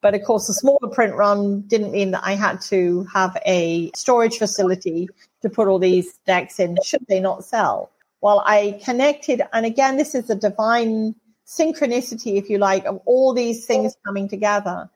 But 0.00 0.14
of 0.14 0.24
course, 0.24 0.48
the 0.48 0.54
smaller 0.54 0.88
print 0.92 1.14
run 1.14 1.60
didn't 1.62 1.92
mean 1.92 2.10
that 2.12 2.22
I 2.24 2.34
had 2.34 2.60
to 2.62 3.04
have 3.12 3.36
a 3.46 3.90
storage 3.94 4.38
facility 4.38 5.08
to 5.42 5.50
put 5.50 5.68
all 5.68 5.78
these 5.78 6.14
decks 6.26 6.58
in, 6.58 6.76
should 6.82 7.04
they 7.08 7.20
not 7.20 7.44
sell 7.44 7.90
well, 8.22 8.42
I 8.46 8.80
connected, 8.84 9.42
and 9.52 9.66
again, 9.66 9.96
this 9.96 10.14
is 10.14 10.30
a 10.30 10.34
divine 10.36 11.14
synchronicity, 11.46 12.38
if 12.38 12.48
you 12.48 12.56
like, 12.56 12.86
of 12.86 13.00
all 13.04 13.34
these 13.34 13.66
things 13.66 13.96
coming 14.06 14.28
together. 14.28 14.88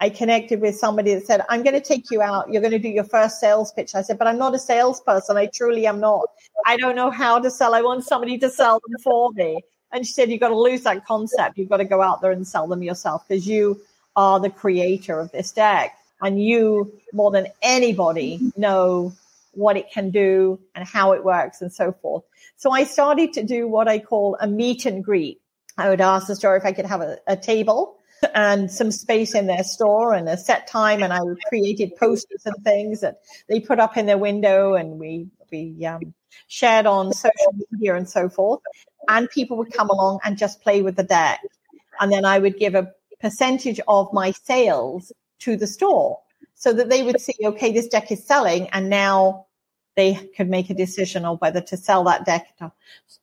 I 0.00 0.10
connected 0.10 0.60
with 0.60 0.76
somebody 0.76 1.14
that 1.14 1.24
said, 1.24 1.44
I'm 1.48 1.62
going 1.62 1.80
to 1.80 1.80
take 1.80 2.10
you 2.10 2.20
out. 2.20 2.52
You're 2.52 2.60
going 2.60 2.72
to 2.72 2.80
do 2.80 2.88
your 2.88 3.04
first 3.04 3.38
sales 3.38 3.72
pitch. 3.72 3.94
I 3.94 4.02
said, 4.02 4.18
but 4.18 4.26
I'm 4.26 4.36
not 4.36 4.52
a 4.52 4.58
salesperson. 4.58 5.36
I 5.36 5.46
truly 5.46 5.86
am 5.86 6.00
not. 6.00 6.26
I 6.66 6.76
don't 6.76 6.96
know 6.96 7.10
how 7.10 7.38
to 7.38 7.52
sell. 7.52 7.72
I 7.72 7.82
want 7.82 8.04
somebody 8.04 8.36
to 8.38 8.50
sell 8.50 8.80
them 8.84 8.98
for 9.00 9.30
me. 9.32 9.60
And 9.92 10.04
she 10.04 10.12
said, 10.12 10.28
you've 10.28 10.40
got 10.40 10.48
to 10.48 10.58
lose 10.58 10.82
that 10.82 11.06
concept. 11.06 11.56
You've 11.56 11.68
got 11.68 11.76
to 11.76 11.84
go 11.84 12.02
out 12.02 12.20
there 12.20 12.32
and 12.32 12.44
sell 12.44 12.66
them 12.66 12.82
yourself 12.82 13.28
because 13.28 13.46
you 13.46 13.80
are 14.16 14.40
the 14.40 14.50
creator 14.50 15.20
of 15.20 15.30
this 15.30 15.52
deck. 15.52 15.96
And 16.20 16.42
you, 16.42 16.92
more 17.12 17.30
than 17.30 17.46
anybody, 17.62 18.40
know 18.56 19.12
what 19.52 19.76
it 19.76 19.92
can 19.92 20.10
do 20.10 20.58
and 20.74 20.84
how 20.84 21.12
it 21.12 21.22
works 21.22 21.62
and 21.62 21.72
so 21.72 21.92
forth. 21.92 22.24
So 22.62 22.70
I 22.70 22.84
started 22.84 23.32
to 23.32 23.42
do 23.42 23.66
what 23.66 23.88
I 23.88 23.98
call 23.98 24.36
a 24.40 24.46
meet 24.46 24.86
and 24.86 25.02
greet. 25.02 25.40
I 25.76 25.88
would 25.88 26.00
ask 26.00 26.28
the 26.28 26.36
store 26.36 26.56
if 26.56 26.64
I 26.64 26.70
could 26.70 26.86
have 26.86 27.00
a, 27.00 27.18
a 27.26 27.36
table 27.36 27.96
and 28.36 28.70
some 28.70 28.92
space 28.92 29.34
in 29.34 29.48
their 29.48 29.64
store 29.64 30.14
and 30.14 30.28
a 30.28 30.36
set 30.36 30.68
time. 30.68 31.02
And 31.02 31.12
I 31.12 31.18
created 31.48 31.96
posters 31.96 32.42
and 32.44 32.54
things 32.62 33.00
that 33.00 33.16
they 33.48 33.58
put 33.58 33.80
up 33.80 33.96
in 33.96 34.06
their 34.06 34.16
window 34.16 34.74
and 34.74 35.00
we, 35.00 35.26
we 35.50 35.84
um, 35.84 36.14
shared 36.46 36.86
on 36.86 37.12
social 37.12 37.52
media 37.72 37.96
and 37.96 38.08
so 38.08 38.28
forth. 38.28 38.60
And 39.08 39.28
people 39.28 39.56
would 39.56 39.72
come 39.72 39.90
along 39.90 40.20
and 40.22 40.38
just 40.38 40.62
play 40.62 40.82
with 40.82 40.94
the 40.94 41.02
deck. 41.02 41.40
And 42.00 42.12
then 42.12 42.24
I 42.24 42.38
would 42.38 42.60
give 42.60 42.76
a 42.76 42.92
percentage 43.20 43.80
of 43.88 44.12
my 44.12 44.30
sales 44.30 45.10
to 45.40 45.56
the 45.56 45.66
store 45.66 46.20
so 46.54 46.72
that 46.72 46.88
they 46.88 47.02
would 47.02 47.20
see, 47.20 47.34
okay, 47.44 47.72
this 47.72 47.88
deck 47.88 48.12
is 48.12 48.24
selling, 48.24 48.68
and 48.68 48.88
now 48.88 49.46
they 49.96 50.14
could 50.36 50.48
make 50.48 50.70
a 50.70 50.74
decision 50.74 51.24
on 51.24 51.36
whether 51.36 51.60
to 51.60 51.76
sell 51.76 52.04
that 52.04 52.24
deck, 52.24 52.56
to 52.58 52.72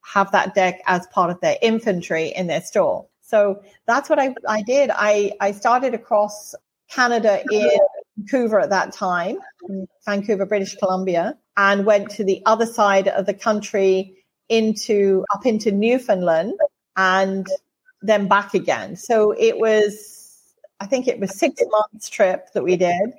have 0.01 0.32
that 0.32 0.53
deck 0.53 0.82
as 0.86 1.07
part 1.07 1.32
of 1.32 1.39
their 1.41 1.57
inventory 1.61 2.28
in 2.30 2.47
their 2.47 2.61
store. 2.61 3.07
So 3.22 3.63
that's 3.86 4.09
what 4.09 4.20
I, 4.20 4.36
I 4.47 4.61
did. 4.63 4.89
I, 4.93 5.34
I 5.39 5.51
started 5.51 5.93
across 5.93 6.55
Canada 6.89 7.43
in 7.51 7.70
Vancouver 8.17 8.59
at 8.59 8.72
that 8.72 8.93
time, 8.93 9.38
Vancouver, 10.05 10.45
British 10.45 10.76
Columbia, 10.76 11.38
and 11.55 11.86
went 11.86 12.09
to 12.11 12.24
the 12.24 12.41
other 12.45 12.65
side 12.65 13.07
of 13.07 13.26
the 13.26 13.34
country 13.34 14.15
into 14.49 15.24
up 15.34 15.45
into 15.45 15.72
Newfoundland 15.72 16.53
and 16.97 17.45
then 18.01 18.28
back 18.28 18.53
again. 18.53 18.95
So 18.95 19.32
it 19.32 19.59
was, 19.59 20.39
I 20.80 20.88
think 20.88 21.07
it 21.07 21.20
was 21.20 21.38
six 21.38 21.61
months 21.70 22.09
trip 22.09 22.47
that 22.53 22.63
we 22.63 22.78
did. 22.78 23.13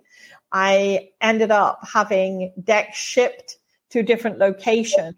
I 0.52 1.10
ended 1.20 1.50
up 1.50 1.80
having 1.92 2.52
decks 2.62 2.98
shipped 2.98 3.58
to 3.90 4.02
different 4.02 4.38
locations 4.38 5.16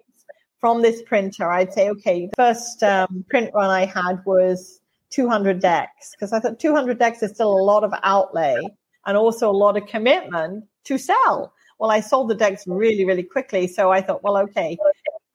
from 0.62 0.80
this 0.80 1.02
printer, 1.02 1.50
I'd 1.50 1.72
say, 1.72 1.90
okay, 1.90 2.26
the 2.26 2.32
first 2.36 2.84
um, 2.84 3.24
print 3.28 3.50
run 3.52 3.68
I 3.68 3.84
had 3.84 4.24
was 4.24 4.80
200 5.10 5.58
decks 5.58 6.12
because 6.12 6.32
I 6.32 6.38
thought 6.38 6.60
200 6.60 7.00
decks 7.00 7.20
is 7.22 7.32
still 7.32 7.52
a 7.52 7.64
lot 7.64 7.82
of 7.82 7.92
outlay 8.04 8.56
and 9.04 9.16
also 9.16 9.50
a 9.50 9.52
lot 9.52 9.76
of 9.76 9.88
commitment 9.88 10.64
to 10.84 10.98
sell. 10.98 11.52
Well, 11.80 11.90
I 11.90 11.98
sold 11.98 12.30
the 12.30 12.36
decks 12.36 12.62
really, 12.68 13.04
really 13.04 13.24
quickly. 13.24 13.66
So 13.66 13.90
I 13.90 14.00
thought, 14.00 14.22
well, 14.22 14.38
okay, 14.38 14.78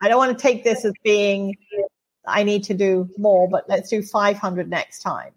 I 0.02 0.08
don't 0.08 0.18
want 0.18 0.36
to 0.36 0.42
take 0.42 0.64
this 0.64 0.86
as 0.86 0.94
being 1.04 1.58
I 2.26 2.44
need 2.44 2.64
to 2.66 2.74
do 2.74 3.10
more, 3.18 3.50
but 3.50 3.68
let's 3.68 3.90
do 3.90 4.02
500 4.02 4.70
next 4.70 5.00
time. 5.00 5.32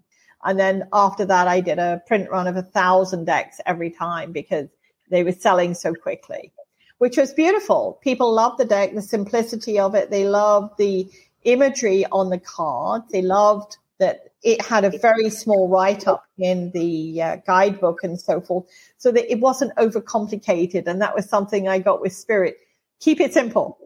And 0.44 0.58
then 0.58 0.88
after 0.92 1.24
that, 1.26 1.48
I 1.48 1.60
did 1.60 1.78
a 1.78 2.02
print 2.06 2.30
run 2.30 2.46
of 2.46 2.56
a 2.56 2.62
thousand 2.62 3.26
decks 3.26 3.60
every 3.66 3.90
time 3.90 4.32
because 4.32 4.68
they 5.10 5.22
were 5.22 5.32
selling 5.32 5.74
so 5.74 5.94
quickly, 5.94 6.52
which 6.98 7.16
was 7.16 7.34
beautiful. 7.34 7.98
People 8.02 8.32
loved 8.32 8.58
the 8.58 8.64
deck, 8.64 8.94
the 8.94 9.02
simplicity 9.02 9.78
of 9.78 9.94
it. 9.94 10.10
They 10.10 10.24
loved 10.24 10.78
the 10.78 11.10
imagery 11.44 12.06
on 12.06 12.30
the 12.30 12.38
card. 12.38 13.02
They 13.10 13.22
loved 13.22 13.76
that 13.98 14.28
it 14.42 14.62
had 14.62 14.84
a 14.84 14.98
very 14.98 15.28
small 15.28 15.68
write 15.68 16.08
up 16.08 16.24
in 16.38 16.70
the 16.70 17.20
uh, 17.20 17.36
guidebook 17.46 18.02
and 18.02 18.18
so 18.18 18.40
forth, 18.40 18.64
so 18.96 19.12
that 19.12 19.30
it 19.30 19.40
wasn't 19.40 19.74
overcomplicated. 19.76 20.86
And 20.86 21.02
that 21.02 21.14
was 21.14 21.28
something 21.28 21.68
I 21.68 21.80
got 21.80 22.00
with 22.00 22.14
Spirit. 22.14 22.56
Keep 23.00 23.20
it 23.20 23.34
simple. 23.34 23.78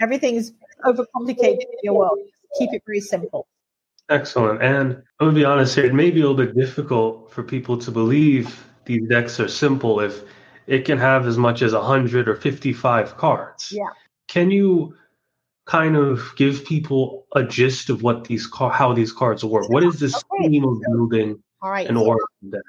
Everything's 0.00 0.52
overcomplicated 0.84 1.60
in 1.60 1.78
your 1.82 1.94
world. 1.94 2.18
Keep 2.58 2.70
it 2.72 2.82
very 2.86 3.00
simple. 3.00 3.46
Excellent. 4.12 4.62
And 4.62 4.92
I'm 5.20 5.28
gonna 5.28 5.32
be 5.32 5.44
honest 5.44 5.74
here, 5.74 5.86
it 5.86 5.94
may 5.94 6.10
be 6.10 6.20
a 6.20 6.28
little 6.28 6.36
bit 6.36 6.54
difficult 6.54 7.32
for 7.32 7.42
people 7.42 7.78
to 7.78 7.90
believe 7.90 8.64
these 8.84 9.08
decks 9.08 9.40
are 9.40 9.48
simple 9.48 10.00
if 10.00 10.22
it 10.66 10.84
can 10.84 10.98
have 10.98 11.26
as 11.26 11.38
much 11.38 11.62
as 11.62 11.72
100 11.72 12.28
or 12.28 12.36
55 12.36 13.16
cards. 13.16 13.72
Yeah. 13.72 13.88
Can 14.28 14.50
you 14.50 14.94
kind 15.64 15.96
of 15.96 16.32
give 16.36 16.64
people 16.66 17.26
a 17.34 17.42
gist 17.42 17.88
of 17.88 18.02
what 18.02 18.24
these 18.24 18.46
car- 18.46 18.70
how 18.70 18.92
these 18.92 19.12
cards 19.12 19.44
work? 19.44 19.70
What 19.70 19.82
is 19.82 20.02
okay. 20.02 20.08
scheme 20.08 20.64
of 20.64 20.80
building 20.90 21.42
All 21.62 21.70
right. 21.70 21.88
an 21.88 21.96
Oracle 21.96 22.26
deck? 22.50 22.60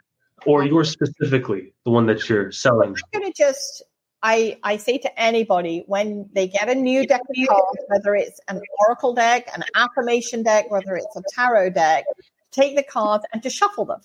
Or 0.45 0.63
yours 0.63 0.91
specifically, 0.91 1.73
the 1.83 1.91
one 1.91 2.05
that 2.05 2.29
you're 2.29 2.51
selling? 2.51 2.95
I'm 3.13 3.21
going 3.21 3.31
to 3.31 3.37
just 3.37 3.83
I, 4.25 4.57
I 4.63 4.77
say 4.77 4.97
to 4.99 5.19
anybody 5.19 5.83
when 5.85 6.29
they 6.33 6.47
get 6.47 6.69
a 6.69 6.75
new 6.75 7.05
deck 7.05 7.19
of 7.21 7.47
cards, 7.47 7.77
whether 7.89 8.15
it's 8.15 8.39
an 8.47 8.61
oracle 8.87 9.13
deck, 9.13 9.49
an 9.53 9.65
affirmation 9.75 10.43
deck, 10.43 10.71
whether 10.71 10.95
it's 10.95 11.15
a 11.17 11.21
tarot 11.35 11.71
deck, 11.71 12.05
take 12.51 12.77
the 12.77 12.83
cards 12.83 13.25
and 13.33 13.43
to 13.43 13.49
shuffle 13.49 13.83
them 13.83 13.99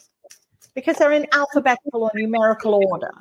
because 0.75 0.97
they're 0.97 1.13
in 1.13 1.29
alphabetical 1.33 2.03
or 2.03 2.11
numerical 2.15 2.75
order. 2.75 3.13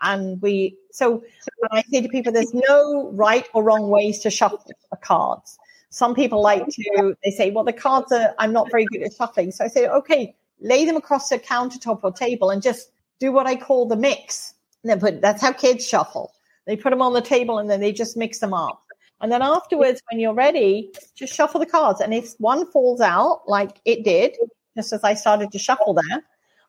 And 0.00 0.40
we, 0.40 0.76
so 0.92 1.24
I 1.72 1.82
say 1.82 2.02
to 2.02 2.08
people, 2.08 2.32
there's 2.32 2.54
no 2.54 3.10
right 3.12 3.48
or 3.52 3.64
wrong 3.64 3.88
ways 3.88 4.20
to 4.20 4.30
shuffle 4.30 4.62
the 4.90 4.96
cards. 4.98 5.58
Some 5.90 6.14
people 6.14 6.42
like 6.42 6.64
to, 6.68 7.16
they 7.24 7.30
say, 7.30 7.50
well, 7.50 7.64
the 7.64 7.72
cards 7.72 8.12
are, 8.12 8.34
I'm 8.38 8.52
not 8.52 8.70
very 8.70 8.84
good 8.84 9.02
at 9.02 9.14
shuffling. 9.14 9.50
So 9.50 9.64
I 9.64 9.68
say, 9.68 9.88
okay, 9.88 10.36
lay 10.60 10.84
them 10.84 10.96
across 10.96 11.28
the 11.28 11.38
countertop 11.38 12.00
or 12.04 12.12
table 12.12 12.50
and 12.50 12.62
just 12.62 12.90
do 13.18 13.32
what 13.32 13.46
I 13.46 13.56
call 13.56 13.88
the 13.88 13.96
mix. 13.96 14.54
And 14.82 14.90
then 14.90 15.00
put, 15.00 15.20
that's 15.20 15.42
how 15.42 15.52
kids 15.52 15.84
shuffle. 15.84 16.32
They 16.66 16.76
put 16.76 16.90
them 16.90 17.02
on 17.02 17.12
the 17.12 17.22
table 17.22 17.58
and 17.58 17.70
then 17.70 17.80
they 17.80 17.92
just 17.92 18.16
mix 18.16 18.38
them 18.38 18.54
up. 18.54 18.82
And 19.20 19.32
then 19.32 19.40
afterwards, 19.40 20.02
when 20.10 20.20
you're 20.20 20.34
ready, 20.34 20.92
just 21.14 21.34
shuffle 21.34 21.60
the 21.60 21.66
cards. 21.66 22.00
And 22.00 22.12
if 22.12 22.34
one 22.38 22.70
falls 22.70 23.00
out, 23.00 23.42
like 23.46 23.80
it 23.84 24.04
did, 24.04 24.36
just 24.76 24.92
as 24.92 25.02
I 25.04 25.14
started 25.14 25.52
to 25.52 25.58
shuffle 25.58 25.94
there, 25.94 26.22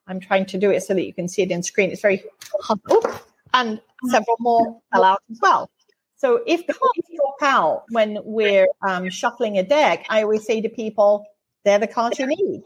I'm 0.08 0.20
trying 0.20 0.46
to 0.48 0.58
do 0.58 0.72
it 0.72 0.82
so 0.84 0.94
that 0.94 1.04
you 1.04 1.14
can 1.14 1.28
see 1.28 1.42
it 1.42 1.52
in 1.52 1.62
screen. 1.64 1.92
It's 1.92 2.02
very 2.02 2.24
oh, 2.70 3.22
and 3.54 3.82
several 4.06 4.38
more 4.40 4.80
fell 4.94 5.04
out 5.04 5.22
as 5.30 5.40
well. 5.42 5.70
So 6.16 6.42
if 6.48 6.66
cards 6.66 7.10
drop 7.16 7.36
out 7.42 7.84
when 7.92 8.20
we're 8.24 8.68
um, 8.88 9.10
shuffling 9.10 9.58
a 9.58 9.64
deck, 9.64 10.06
I 10.10 10.24
always 10.24 10.46
say 10.46 10.62
to 10.62 10.70
people, 10.70 11.26
they're 11.64 11.80
the 11.80 11.88
cards 11.88 12.18
you 12.18 12.28
need. 12.28 12.64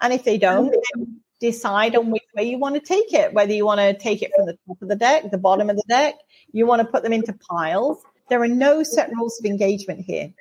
And 0.00 0.12
if 0.12 0.24
they 0.24 0.38
don't, 0.38 0.74
decide 1.44 1.94
on 1.94 2.10
which 2.10 2.24
way 2.34 2.44
you 2.44 2.58
want 2.58 2.74
to 2.74 2.80
take 2.80 3.12
it, 3.12 3.34
whether 3.34 3.52
you 3.52 3.66
want 3.66 3.80
to 3.80 3.92
take 3.94 4.22
it 4.22 4.30
from 4.34 4.46
the 4.46 4.56
top 4.66 4.80
of 4.80 4.88
the 4.88 4.96
deck, 4.96 5.30
the 5.30 5.38
bottom 5.38 5.68
of 5.68 5.76
the 5.76 5.84
deck, 5.88 6.14
you 6.52 6.66
want 6.66 6.80
to 6.80 6.88
put 6.88 7.02
them 7.02 7.12
into 7.12 7.34
piles. 7.34 7.98
There 8.30 8.42
are 8.42 8.48
no 8.48 8.82
set 8.82 9.10
rules 9.14 9.38
of 9.38 9.44
engagement 9.44 10.00
here. 10.00 10.32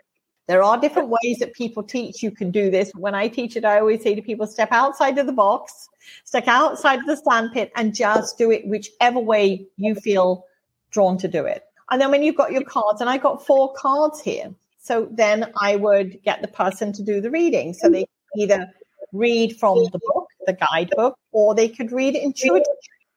There 0.47 0.63
are 0.63 0.79
different 0.79 1.09
ways 1.09 1.39
that 1.39 1.53
people 1.53 1.83
teach 1.83 2.23
you 2.23 2.31
can 2.31 2.51
do 2.51 2.71
this. 2.71 2.91
When 2.95 3.15
I 3.15 3.27
teach 3.27 3.55
it, 3.55 3.65
I 3.65 3.79
always 3.79 4.01
say 4.01 4.15
to 4.15 4.21
people, 4.21 4.47
step 4.47 4.69
outside 4.71 5.17
of 5.17 5.25
the 5.25 5.33
box, 5.33 5.89
step 6.23 6.47
outside 6.47 6.99
of 6.99 7.05
the 7.05 7.17
sandpit 7.17 7.71
and 7.75 7.93
just 7.93 8.37
do 8.37 8.51
it 8.51 8.65
whichever 8.65 9.19
way 9.19 9.67
you 9.77 9.95
feel 9.95 10.45
drawn 10.91 11.17
to 11.17 11.27
do 11.27 11.45
it. 11.45 11.63
And 11.89 12.01
then 12.01 12.11
when 12.11 12.23
you've 12.23 12.35
got 12.35 12.51
your 12.51 12.63
cards, 12.63 13.01
and 13.01 13.09
I 13.09 13.17
got 13.17 13.45
four 13.45 13.73
cards 13.73 14.21
here. 14.21 14.53
So 14.79 15.07
then 15.11 15.51
I 15.61 15.77
would 15.77 16.21
get 16.23 16.41
the 16.41 16.47
person 16.49 16.91
to 16.93 17.03
do 17.03 17.21
the 17.21 17.31
reading. 17.31 17.73
So 17.73 17.89
they 17.89 18.05
either 18.37 18.69
read 19.13 19.57
from 19.57 19.83
the 19.83 19.99
book, 20.07 20.22
the 20.45 20.53
guidebook, 20.53 21.17
or 21.31 21.55
they 21.55 21.67
could 21.67 21.91
read 21.91 22.15
intuitively. 22.15 22.63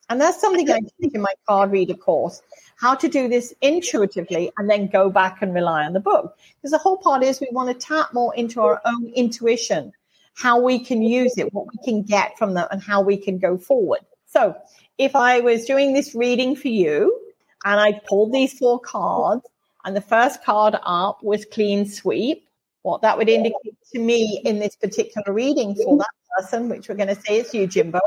And 0.09 0.21
that's 0.21 0.41
something 0.41 0.71
I 0.71 0.81
teach 1.01 1.15
in 1.15 1.21
my 1.21 1.35
card 1.49 1.73
reader 1.73 1.95
course 1.95 2.41
how 2.77 2.95
to 2.95 3.09
do 3.09 3.29
this 3.29 3.55
intuitively 3.63 4.53
and 4.59 4.69
then 4.71 4.87
go 4.87 5.11
back 5.11 5.43
and 5.43 5.55
rely 5.55 5.85
on 5.85 5.95
the 5.95 6.01
book. 6.01 6.37
Because 6.57 6.71
the 6.71 6.79
whole 6.79 6.99
part 6.99 7.23
is 7.23 7.41
we 7.41 7.49
want 7.51 7.69
to 7.69 7.87
tap 7.87 8.13
more 8.13 8.35
into 8.35 8.61
our 8.61 8.81
own 8.85 9.07
intuition, 9.17 9.93
how 10.35 10.61
we 10.61 10.79
can 10.79 11.03
use 11.03 11.39
it, 11.39 11.53
what 11.53 11.67
we 11.67 11.79
can 11.85 12.03
get 12.03 12.37
from 12.39 12.55
them, 12.55 12.69
and 12.71 12.83
how 12.83 13.01
we 13.01 13.17
can 13.17 13.39
go 13.39 13.57
forward. 13.57 14.01
So 14.27 14.55
if 14.99 15.17
I 15.17 15.41
was 15.41 15.65
doing 15.65 15.93
this 15.93 16.15
reading 16.15 16.55
for 16.55 16.69
you 16.69 17.19
and 17.65 17.81
I 17.81 18.01
pulled 18.07 18.33
these 18.33 18.57
four 18.59 18.79
cards, 18.79 19.47
and 19.85 19.97
the 19.97 20.01
first 20.01 20.45
card 20.45 20.77
up 20.83 21.23
was 21.23 21.45
clean 21.45 21.89
sweep, 21.89 22.49
what 22.83 23.03
that 23.03 23.17
would 23.17 23.29
indicate 23.29 23.77
to 23.93 23.99
me 24.01 24.43
in 24.45 24.59
this 24.59 24.77
particular 24.77 25.33
reading 25.33 25.75
for 25.75 25.97
that 25.97 26.07
person, 26.37 26.69
which 26.69 26.89
we're 26.89 26.95
going 26.95 27.15
to 27.15 27.21
say 27.21 27.39
is 27.39 27.55
you, 27.55 27.67
Jimbo, 27.67 28.01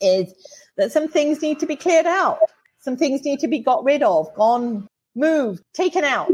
is 0.00 0.32
that 0.76 0.92
some 0.92 1.08
things 1.08 1.42
need 1.42 1.58
to 1.60 1.66
be 1.66 1.76
cleared 1.76 2.06
out. 2.06 2.38
Some 2.80 2.96
things 2.96 3.24
need 3.24 3.40
to 3.40 3.48
be 3.48 3.58
got 3.58 3.84
rid 3.84 4.02
of, 4.02 4.32
gone, 4.34 4.88
moved, 5.14 5.62
taken 5.74 6.04
out. 6.04 6.30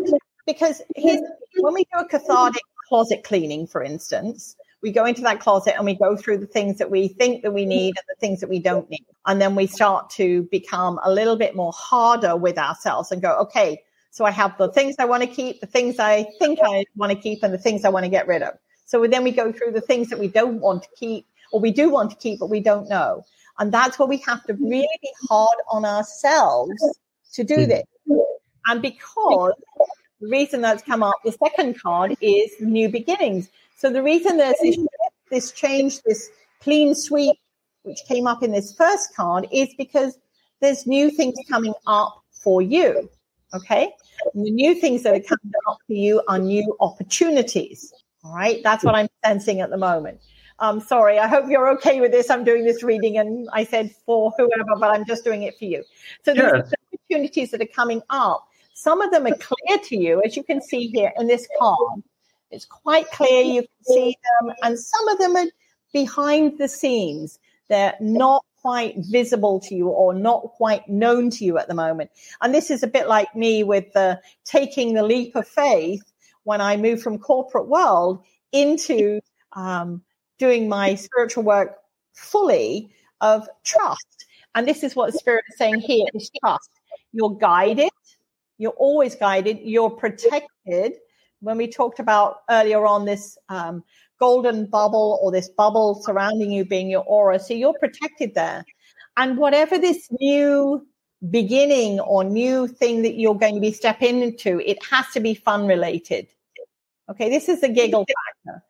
Because 0.47 0.83
when 0.97 1.75
we 1.75 1.85
do 1.85 2.01
a 2.01 2.09
cathartic 2.09 2.63
closet 2.89 3.25
cleaning, 3.25 3.67
for 3.67 3.83
instance, 3.83 4.57
we 4.83 4.93
go 4.93 5.07
into 5.07 5.23
that 5.23 5.41
closet 5.41 5.75
and 5.77 5.87
we 5.87 5.95
go 5.95 6.15
through 6.15 6.37
the 6.37 6.47
things 6.47 6.77
that 6.77 6.91
we 6.91 7.09
think 7.09 7.43
that 7.43 7.55
we 7.55 7.65
need 7.65 7.95
and 7.97 8.05
the 8.07 8.21
things 8.21 8.41
that 8.41 8.51
we 8.51 8.59
don't 8.59 8.89
need. 8.91 9.07
And 9.25 9.41
then 9.41 9.55
we 9.57 9.67
start 9.67 10.11
to 10.11 10.43
become 10.51 11.01
a 11.03 11.11
little 11.11 11.37
bit 11.37 11.57
more 11.57 11.73
harder 11.75 12.37
with 12.37 12.59
ourselves 12.59 13.11
and 13.11 13.23
go, 13.23 13.35
okay, 13.39 13.83
so 14.11 14.27
I 14.27 14.31
have 14.31 14.59
the 14.59 14.71
things 14.71 14.97
I 14.99 15.07
want 15.07 15.23
to 15.23 15.27
keep, 15.27 15.63
the 15.63 15.67
things 15.67 15.99
I 15.99 16.27
think 16.39 16.59
I 16.63 16.85
want 16.95 17.11
to 17.11 17.19
keep, 17.19 17.43
and 17.43 17.55
the 17.55 17.59
things 17.59 17.87
I 17.87 17.89
want 17.89 18.05
to 18.05 18.11
get 18.11 18.29
rid 18.29 18.43
of. 18.43 18.55
So 18.85 19.07
then 19.07 19.25
we 19.25 19.31
go 19.33 19.51
through 19.51 19.73
the 19.73 19.81
things 19.81 20.11
that 20.11 20.19
we 20.19 20.29
don't 20.29 20.61
want 20.61 20.83
to 20.83 20.89
keep 20.95 21.27
or 21.55 21.61
we 21.61 21.71
do 21.71 21.89
want 21.89 22.11
to 22.11 22.17
keep, 22.17 22.41
but 22.41 22.51
we 22.51 22.59
don't 22.59 22.89
know. 22.89 23.25
And 23.61 23.71
that's 23.71 23.97
where 23.97 24.09
we 24.09 24.17
have 24.19 24.43
to 24.47 24.55
really 24.55 24.89
be 25.01 25.11
hard 25.29 25.57
on 25.71 25.85
ourselves 25.85 26.73
to 27.35 27.45
do 27.45 27.63
hmm. 27.63 27.69
this. 27.69 27.85
And 28.67 28.83
because 28.83 29.55
the 30.21 30.27
reason 30.29 30.63
that's 30.63 30.83
come 30.83 31.05
up, 31.05 31.15
the 31.25 31.31
second 31.31 31.81
card 31.81 32.17
is 32.21 32.51
new 32.59 32.89
beginnings. 32.89 33.51
So 33.77 33.89
the 33.89 34.03
reason 34.03 34.37
there's 34.37 34.59
this, 34.61 34.79
this 35.31 35.53
change, 35.53 36.03
this 36.03 36.29
clean 36.61 36.97
sweep, 36.97 37.37
which 37.85 38.01
came 38.09 38.27
up 38.27 38.43
in 38.43 38.51
this 38.51 38.75
first 38.75 39.15
card, 39.15 39.47
is 39.53 39.69
because 39.79 40.19
there's 40.61 40.89
new 40.89 41.09
things 41.09 41.37
coming 41.49 41.75
up 41.87 42.21
for 42.33 42.63
you. 42.63 43.09
Okay. 43.55 43.93
And 44.35 44.45
the 44.45 44.51
new 44.51 44.75
things 44.75 45.05
that 45.05 45.15
are 45.15 45.21
coming 45.21 45.53
up 45.69 45.79
for 45.87 45.93
you 45.93 46.21
are 46.27 46.41
new 46.41 46.77
opportunities. 46.81 47.93
All 48.25 48.35
right. 48.35 48.61
That's 48.65 48.83
what 48.83 48.97
I'm 48.97 49.09
sensing 49.25 49.61
at 49.61 49.71
the 49.71 49.77
moment. 49.77 50.19
I'm 50.59 50.81
sorry. 50.81 51.19
I 51.19 51.27
hope 51.27 51.47
you're 51.49 51.71
okay 51.77 52.01
with 52.01 52.13
this. 52.13 52.31
I'm 52.31 52.45
doing 52.45 52.65
this 52.65 52.83
reading 52.83 53.19
and 53.19 53.49
I 53.53 53.65
said 53.65 53.95
for 54.07 54.33
whoever, 54.37 54.79
but 54.79 54.91
I'm 54.91 55.05
just 55.05 55.25
doing 55.25 55.43
it 55.43 55.59
for 55.59 55.65
you. 55.65 55.85
So 56.25 56.35
there's 56.35 56.71
yes. 56.71 56.73
opportunities 56.93 57.51
that 57.51 57.61
are 57.61 57.67
coming 57.67 58.03
up. 58.09 58.47
Some 58.75 59.01
of 59.01 59.11
them 59.11 59.27
are 59.27 59.37
clear 59.37 59.79
to 59.79 59.97
you, 59.97 60.23
as 60.25 60.37
you 60.37 60.43
can 60.43 60.61
see 60.61 60.89
here 60.89 61.13
in 61.19 61.27
this 61.27 61.49
card. 61.59 62.03
It's 62.51 62.65
quite 62.65 63.11
clear. 63.11 63.43
You 63.43 63.63
can 63.63 63.85
see 63.85 64.17
them. 64.41 64.55
And 64.63 64.79
some 64.79 65.09
of 65.09 65.19
them 65.19 65.37
are 65.37 65.47
behind 65.93 66.59
the 66.59 66.69
scenes. 66.69 67.39
They're 67.69 67.95
not 68.01 68.45
quite 68.63 68.95
visible 68.97 69.61
to 69.61 69.75
you 69.75 69.89
or 69.89 70.15
not 70.15 70.43
quite 70.57 70.89
known 70.89 71.31
to 71.31 71.45
you 71.45 71.59
at 71.59 71.69
the 71.69 71.75
moment. 71.75 72.11
And 72.41 72.55
this 72.55 72.71
is 72.71 72.83
a 72.83 72.87
bit 72.87 73.09
like 73.09 73.35
me 73.35 73.63
with 73.63 73.93
the 73.93 74.21
taking 74.45 74.95
the 74.95 75.03
leap 75.03 75.37
of 75.37 75.47
faith 75.47 76.03
when 76.45 76.61
I 76.61 76.77
moved 76.77 77.03
from 77.03 77.19
corporate 77.19 77.69
world 77.69 78.25
into 78.53 79.21
um, 79.53 80.03
doing 80.39 80.69
my 80.69 80.95
spiritual 80.95 81.45
work 81.45 81.77
fully 82.13 82.93
of 83.21 83.49
trust. 83.65 84.27
And 84.55 84.67
this 84.67 84.83
is 84.83 84.95
what 84.95 85.13
the 85.13 85.19
spirit 85.19 85.45
is 85.51 85.59
saying 85.59 85.81
here 85.81 86.07
is 86.15 86.31
trust. 86.41 86.71
You're 87.13 87.37
guided. 87.37 87.91
You're 88.59 88.73
always 88.73 89.15
guided. 89.15 89.61
You're 89.63 89.91
protected. 89.91 90.95
When 91.41 91.57
we 91.57 91.67
talked 91.67 91.99
about 91.99 92.39
earlier 92.49 92.87
on 92.87 93.05
this 93.05 93.37
um, 93.49 93.83
golden 94.21 94.67
bubble 94.67 95.19
or 95.23 95.33
this 95.33 95.49
bubble 95.49 96.03
surrounding 96.03 96.53
you 96.53 96.65
being 96.65 96.89
your 96.89 97.05
aura, 97.05 97.39
so 97.39 97.55
you're 97.55 97.79
protected 97.79 98.35
there. 98.35 98.65
And 99.17 99.37
whatever 99.37 99.79
this 99.79 100.09
new 100.21 100.87
beginning 101.31 102.01
or 102.01 102.25
new 102.25 102.67
thing 102.67 103.03
that 103.03 103.19
you're 103.19 103.35
going 103.35 103.55
to 103.55 103.61
be 103.61 103.73
stepping 103.73 104.23
into, 104.23 104.61
it 104.61 104.79
has 104.91 105.07
to 105.15 105.21
be 105.21 105.35
fun 105.35 105.67
related. 105.67 106.27
Okay, 107.11 107.29
this 107.29 107.49
is 107.49 107.61
the 107.61 107.69
giggle 107.69 108.07
factor. 108.45 108.63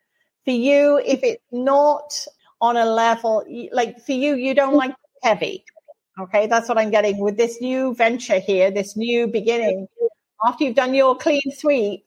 For 0.45 0.51
you, 0.51 1.01
if 1.05 1.23
it's 1.23 1.43
not 1.53 2.27
on 2.61 2.77
a 2.77 2.85
level, 2.85 3.45
like 3.73 4.01
for 4.01 4.13
you, 4.13 4.35
you 4.35 4.55
don't 4.55 4.75
like 4.75 4.95
heavy. 5.23 5.65
Okay, 6.21 6.47
that's 6.47 6.69
what 6.69 6.79
I'm 6.79 6.91
getting 6.91 7.19
with 7.19 7.37
this 7.37 7.61
new 7.61 7.95
venture 7.95 8.39
here, 8.39 8.71
this 8.71 8.97
new 8.97 9.27
beginning. 9.27 9.89
After 10.47 10.65
you've 10.65 10.77
done 10.77 10.95
your 10.95 11.17
clean 11.17 11.43
sweep, 11.57 12.05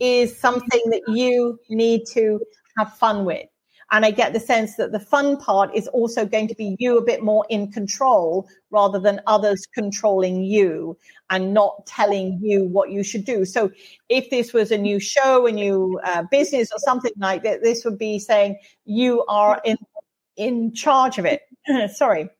is 0.00 0.38
something 0.38 0.80
that 0.86 1.02
you 1.08 1.58
need 1.68 2.06
to 2.12 2.40
have 2.78 2.96
fun 2.96 3.24
with. 3.24 3.46
And 3.92 4.04
I 4.04 4.12
get 4.12 4.32
the 4.32 4.40
sense 4.40 4.76
that 4.76 4.92
the 4.92 5.00
fun 5.00 5.36
part 5.36 5.74
is 5.74 5.88
also 5.88 6.24
going 6.24 6.46
to 6.48 6.54
be 6.54 6.76
you 6.78 6.96
a 6.96 7.02
bit 7.02 7.22
more 7.22 7.44
in 7.50 7.72
control 7.72 8.48
rather 8.70 9.00
than 9.00 9.20
others 9.26 9.66
controlling 9.74 10.44
you 10.44 10.96
and 11.28 11.52
not 11.52 11.86
telling 11.86 12.38
you 12.40 12.64
what 12.64 12.90
you 12.90 13.02
should 13.02 13.24
do. 13.24 13.44
So 13.44 13.70
if 14.08 14.30
this 14.30 14.52
was 14.52 14.70
a 14.70 14.78
new 14.78 15.00
show, 15.00 15.46
a 15.46 15.52
new 15.52 16.00
uh, 16.04 16.22
business 16.30 16.70
or 16.72 16.78
something 16.78 17.12
like 17.18 17.42
that, 17.42 17.62
this 17.62 17.84
would 17.84 17.98
be 17.98 18.18
saying 18.20 18.58
you 18.84 19.24
are 19.28 19.60
in, 19.64 19.76
in 20.36 20.72
charge 20.72 21.18
of 21.18 21.24
it. 21.24 21.42
Sorry. 21.94 22.30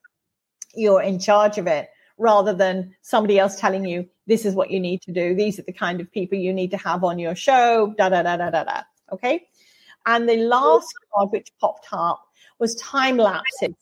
You're 0.74 1.02
in 1.02 1.18
charge 1.18 1.58
of 1.58 1.66
it 1.66 1.90
rather 2.16 2.52
than 2.52 2.94
somebody 3.02 3.40
else 3.40 3.58
telling 3.58 3.84
you 3.84 4.08
this 4.28 4.44
is 4.44 4.54
what 4.54 4.70
you 4.70 4.78
need 4.78 5.02
to 5.02 5.12
do. 5.12 5.34
These 5.34 5.58
are 5.58 5.62
the 5.62 5.72
kind 5.72 6.00
of 6.00 6.12
people 6.12 6.38
you 6.38 6.52
need 6.52 6.70
to 6.70 6.76
have 6.76 7.02
on 7.02 7.18
your 7.18 7.34
show. 7.34 7.92
Da 7.98 8.08
da 8.08 8.22
da 8.22 8.36
da 8.36 8.50
da 8.50 8.62
da. 8.62 8.82
Okay. 9.12 9.48
And 10.10 10.28
the 10.28 10.38
last 10.38 10.92
card 11.14 11.30
which 11.30 11.52
popped 11.60 11.86
up 11.92 12.20
was 12.58 12.74
time 12.74 13.16
lapses. 13.16 13.76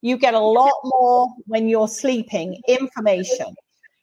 You 0.00 0.16
get 0.16 0.32
a 0.32 0.38
lot 0.38 0.74
more 0.84 1.28
when 1.46 1.68
you're 1.68 1.88
sleeping 1.88 2.62
information. 2.68 3.56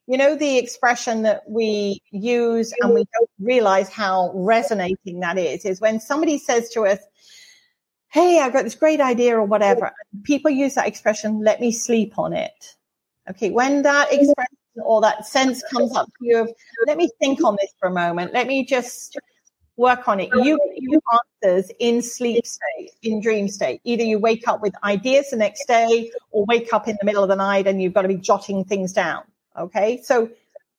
You 0.08 0.18
know, 0.18 0.36
the 0.36 0.58
expression 0.58 1.22
that 1.22 1.44
we 1.48 2.02
use 2.12 2.74
and 2.82 2.94
we 2.94 3.06
don't 3.14 3.30
realize 3.40 3.88
how 3.88 4.34
resonating 4.36 5.22
that 5.22 5.38
is, 5.38 5.64
is 5.64 5.80
when 5.80 6.02
somebody 6.02 6.38
says 6.38 6.70
to 6.72 6.86
us, 6.86 7.00
Hey, 8.10 8.42
I've 8.42 8.52
got 8.52 8.66
this 8.66 8.76
great 8.76 9.00
idea 9.00 9.38
or 9.38 9.46
whatever. 9.46 9.90
People 10.24 10.52
use 10.52 10.76
that 10.76 10.88
expression, 10.88 11.40
let 11.40 11.62
me 11.62 11.72
sleep 11.72 12.20
on 12.20 12.34
it. 12.34 12.76
Okay. 13.30 13.52
When 13.52 13.84
that 13.84 14.12
expression 14.12 14.58
or 14.84 15.00
that 15.00 15.26
sense 15.26 15.64
comes 15.72 15.96
up 15.96 16.08
to 16.08 16.14
you 16.20 16.42
of, 16.42 16.52
let 16.88 16.98
me 16.98 17.10
think 17.20 17.42
on 17.42 17.56
this 17.62 17.72
for 17.80 17.88
a 17.88 17.94
moment. 17.94 18.34
Let 18.34 18.48
me 18.48 18.66
just 18.66 19.18
work 19.78 20.08
on 20.08 20.20
it. 20.20 20.30
You 20.34 20.60
you 20.76 21.02
answers 21.44 21.72
in 21.80 22.02
sleep 22.02 22.46
state, 22.46 22.92
in 23.02 23.22
dream 23.22 23.48
state. 23.48 23.82
Either 23.84 24.04
you 24.04 24.20
wake 24.20 24.48
up 24.48 24.62
with 24.62 24.74
ideas 24.84 25.30
the 25.32 25.38
next 25.38 25.68
day 25.68 26.12
or 26.32 26.46
wake 26.46 26.72
up 26.74 26.88
in 26.88 26.98
the 27.00 27.06
middle 27.06 27.24
of 27.24 27.30
the 27.30 27.36
night 27.36 27.68
and 27.68 27.82
you've 27.82 27.94
got 27.94 28.04
to 28.04 28.08
be 28.08 28.18
jotting 28.18 28.64
things 28.64 28.94
down. 28.94 29.24
Okay. 29.58 30.02
So 30.04 30.30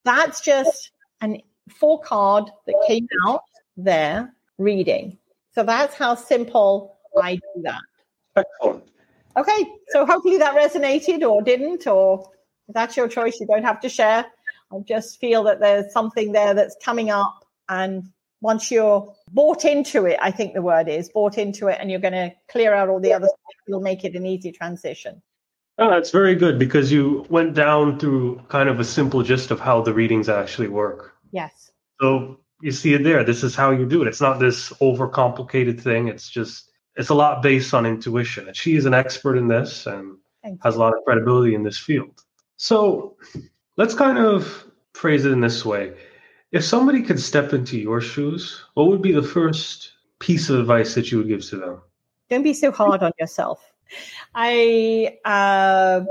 that's 0.04 0.40
just 0.40 0.90
an 1.20 1.40
four 1.68 2.00
card 2.00 2.50
that 2.66 2.74
came 2.86 3.08
out 3.26 3.42
there 3.76 4.34
reading. 4.58 5.18
So 5.54 5.62
that's 5.62 5.94
how 5.94 6.14
simple 6.14 6.96
I 7.20 7.36
do 7.36 7.62
that. 7.62 7.80
Excellent. 8.36 8.84
Okay. 9.36 9.72
So 9.88 10.06
hopefully 10.06 10.38
that 10.38 10.54
resonated 10.54 11.28
or 11.28 11.42
didn't, 11.42 11.86
or 11.86 12.30
that's 12.68 12.96
your 12.96 13.08
choice. 13.08 13.38
You 13.40 13.46
don't 13.46 13.64
have 13.64 13.80
to 13.80 13.88
share. 13.88 14.26
I 14.72 14.78
just 14.80 15.20
feel 15.20 15.44
that 15.44 15.60
there's 15.60 15.92
something 15.92 16.32
there 16.32 16.54
that's 16.54 16.76
coming 16.82 17.10
up 17.10 17.44
and 17.68 18.04
once 18.44 18.70
you're 18.70 19.10
bought 19.32 19.64
into 19.64 20.04
it, 20.04 20.18
I 20.20 20.30
think 20.30 20.52
the 20.52 20.60
word 20.60 20.86
is 20.86 21.08
bought 21.08 21.38
into 21.38 21.68
it, 21.68 21.78
and 21.80 21.90
you're 21.90 21.98
going 21.98 22.12
to 22.12 22.30
clear 22.48 22.74
out 22.74 22.90
all 22.90 23.00
the 23.00 23.14
other 23.14 23.26
stuff, 23.26 23.54
you'll 23.66 23.80
make 23.80 24.04
it 24.04 24.14
an 24.14 24.26
easy 24.26 24.52
transition. 24.52 25.22
Oh, 25.78 25.88
that's 25.88 26.10
very 26.10 26.34
good 26.34 26.58
because 26.58 26.92
you 26.92 27.24
went 27.30 27.54
down 27.54 27.98
through 27.98 28.40
kind 28.50 28.68
of 28.68 28.78
a 28.78 28.84
simple 28.84 29.22
gist 29.22 29.50
of 29.50 29.60
how 29.60 29.80
the 29.80 29.94
readings 29.94 30.28
actually 30.28 30.68
work. 30.68 31.14
Yes. 31.32 31.72
So 32.02 32.38
you 32.60 32.70
see 32.70 32.92
it 32.92 33.02
there. 33.02 33.24
This 33.24 33.42
is 33.42 33.56
how 33.56 33.70
you 33.70 33.86
do 33.86 34.02
it. 34.02 34.08
It's 34.08 34.20
not 34.20 34.38
this 34.38 34.68
overcomplicated 34.74 35.80
thing. 35.80 36.08
It's 36.08 36.28
just 36.28 36.70
it's 36.96 37.08
a 37.08 37.14
lot 37.14 37.42
based 37.42 37.72
on 37.72 37.86
intuition. 37.86 38.46
And 38.46 38.56
she 38.56 38.76
is 38.76 38.84
an 38.84 38.94
expert 38.94 39.36
in 39.36 39.48
this 39.48 39.86
and 39.86 40.18
has 40.62 40.76
a 40.76 40.78
lot 40.78 40.92
of 40.92 41.02
credibility 41.06 41.54
in 41.54 41.62
this 41.62 41.78
field. 41.78 42.22
So 42.58 43.16
let's 43.78 43.94
kind 43.94 44.18
of 44.18 44.64
phrase 44.92 45.24
it 45.24 45.32
in 45.32 45.40
this 45.40 45.64
way. 45.64 45.94
If 46.54 46.64
somebody 46.64 47.02
could 47.02 47.18
step 47.18 47.52
into 47.52 47.76
your 47.76 48.00
shoes, 48.00 48.62
what 48.74 48.86
would 48.86 49.02
be 49.02 49.10
the 49.10 49.24
first 49.24 49.90
piece 50.20 50.48
of 50.48 50.60
advice 50.60 50.94
that 50.94 51.10
you 51.10 51.18
would 51.18 51.26
give 51.26 51.44
to 51.46 51.56
them? 51.56 51.82
Don't 52.30 52.44
be 52.44 52.54
so 52.54 52.70
hard 52.70 53.02
on 53.02 53.10
yourself. 53.18 53.72
I 54.36 55.18
uh, 55.24 56.04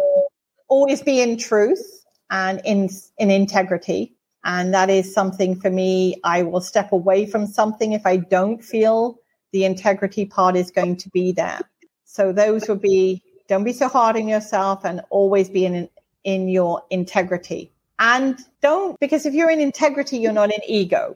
always 0.67 1.01
be 1.01 1.21
in 1.21 1.37
truth 1.37 2.03
and 2.29 2.59
in 2.65 2.89
in 3.19 3.31
integrity, 3.31 4.17
and 4.43 4.73
that 4.73 4.89
is 4.89 5.13
something 5.13 5.55
for 5.55 5.69
me. 5.69 6.19
I 6.25 6.43
will 6.43 6.59
step 6.59 6.91
away 6.91 7.25
from 7.25 7.47
something 7.47 7.93
if 7.93 8.05
I 8.05 8.17
don't 8.17 8.61
feel 8.61 9.19
the 9.53 9.63
integrity 9.63 10.25
part 10.25 10.57
is 10.57 10.71
going 10.71 10.97
to 10.97 11.09
be 11.11 11.31
there. 11.31 11.61
So 12.03 12.33
those 12.33 12.67
would 12.67 12.81
be 12.81 13.23
don't 13.47 13.63
be 13.63 13.71
so 13.71 13.87
hard 13.87 14.17
on 14.17 14.27
yourself 14.27 14.83
and 14.83 14.99
always 15.09 15.49
be 15.49 15.65
in 15.65 15.87
in 16.25 16.49
your 16.49 16.83
integrity. 16.89 17.72
And 17.99 18.39
don't, 18.61 18.99
because 18.99 19.25
if 19.25 19.33
you're 19.33 19.49
in 19.49 19.59
integrity, 19.59 20.17
you're 20.17 20.33
not 20.33 20.53
in 20.53 20.59
ego. 20.67 21.15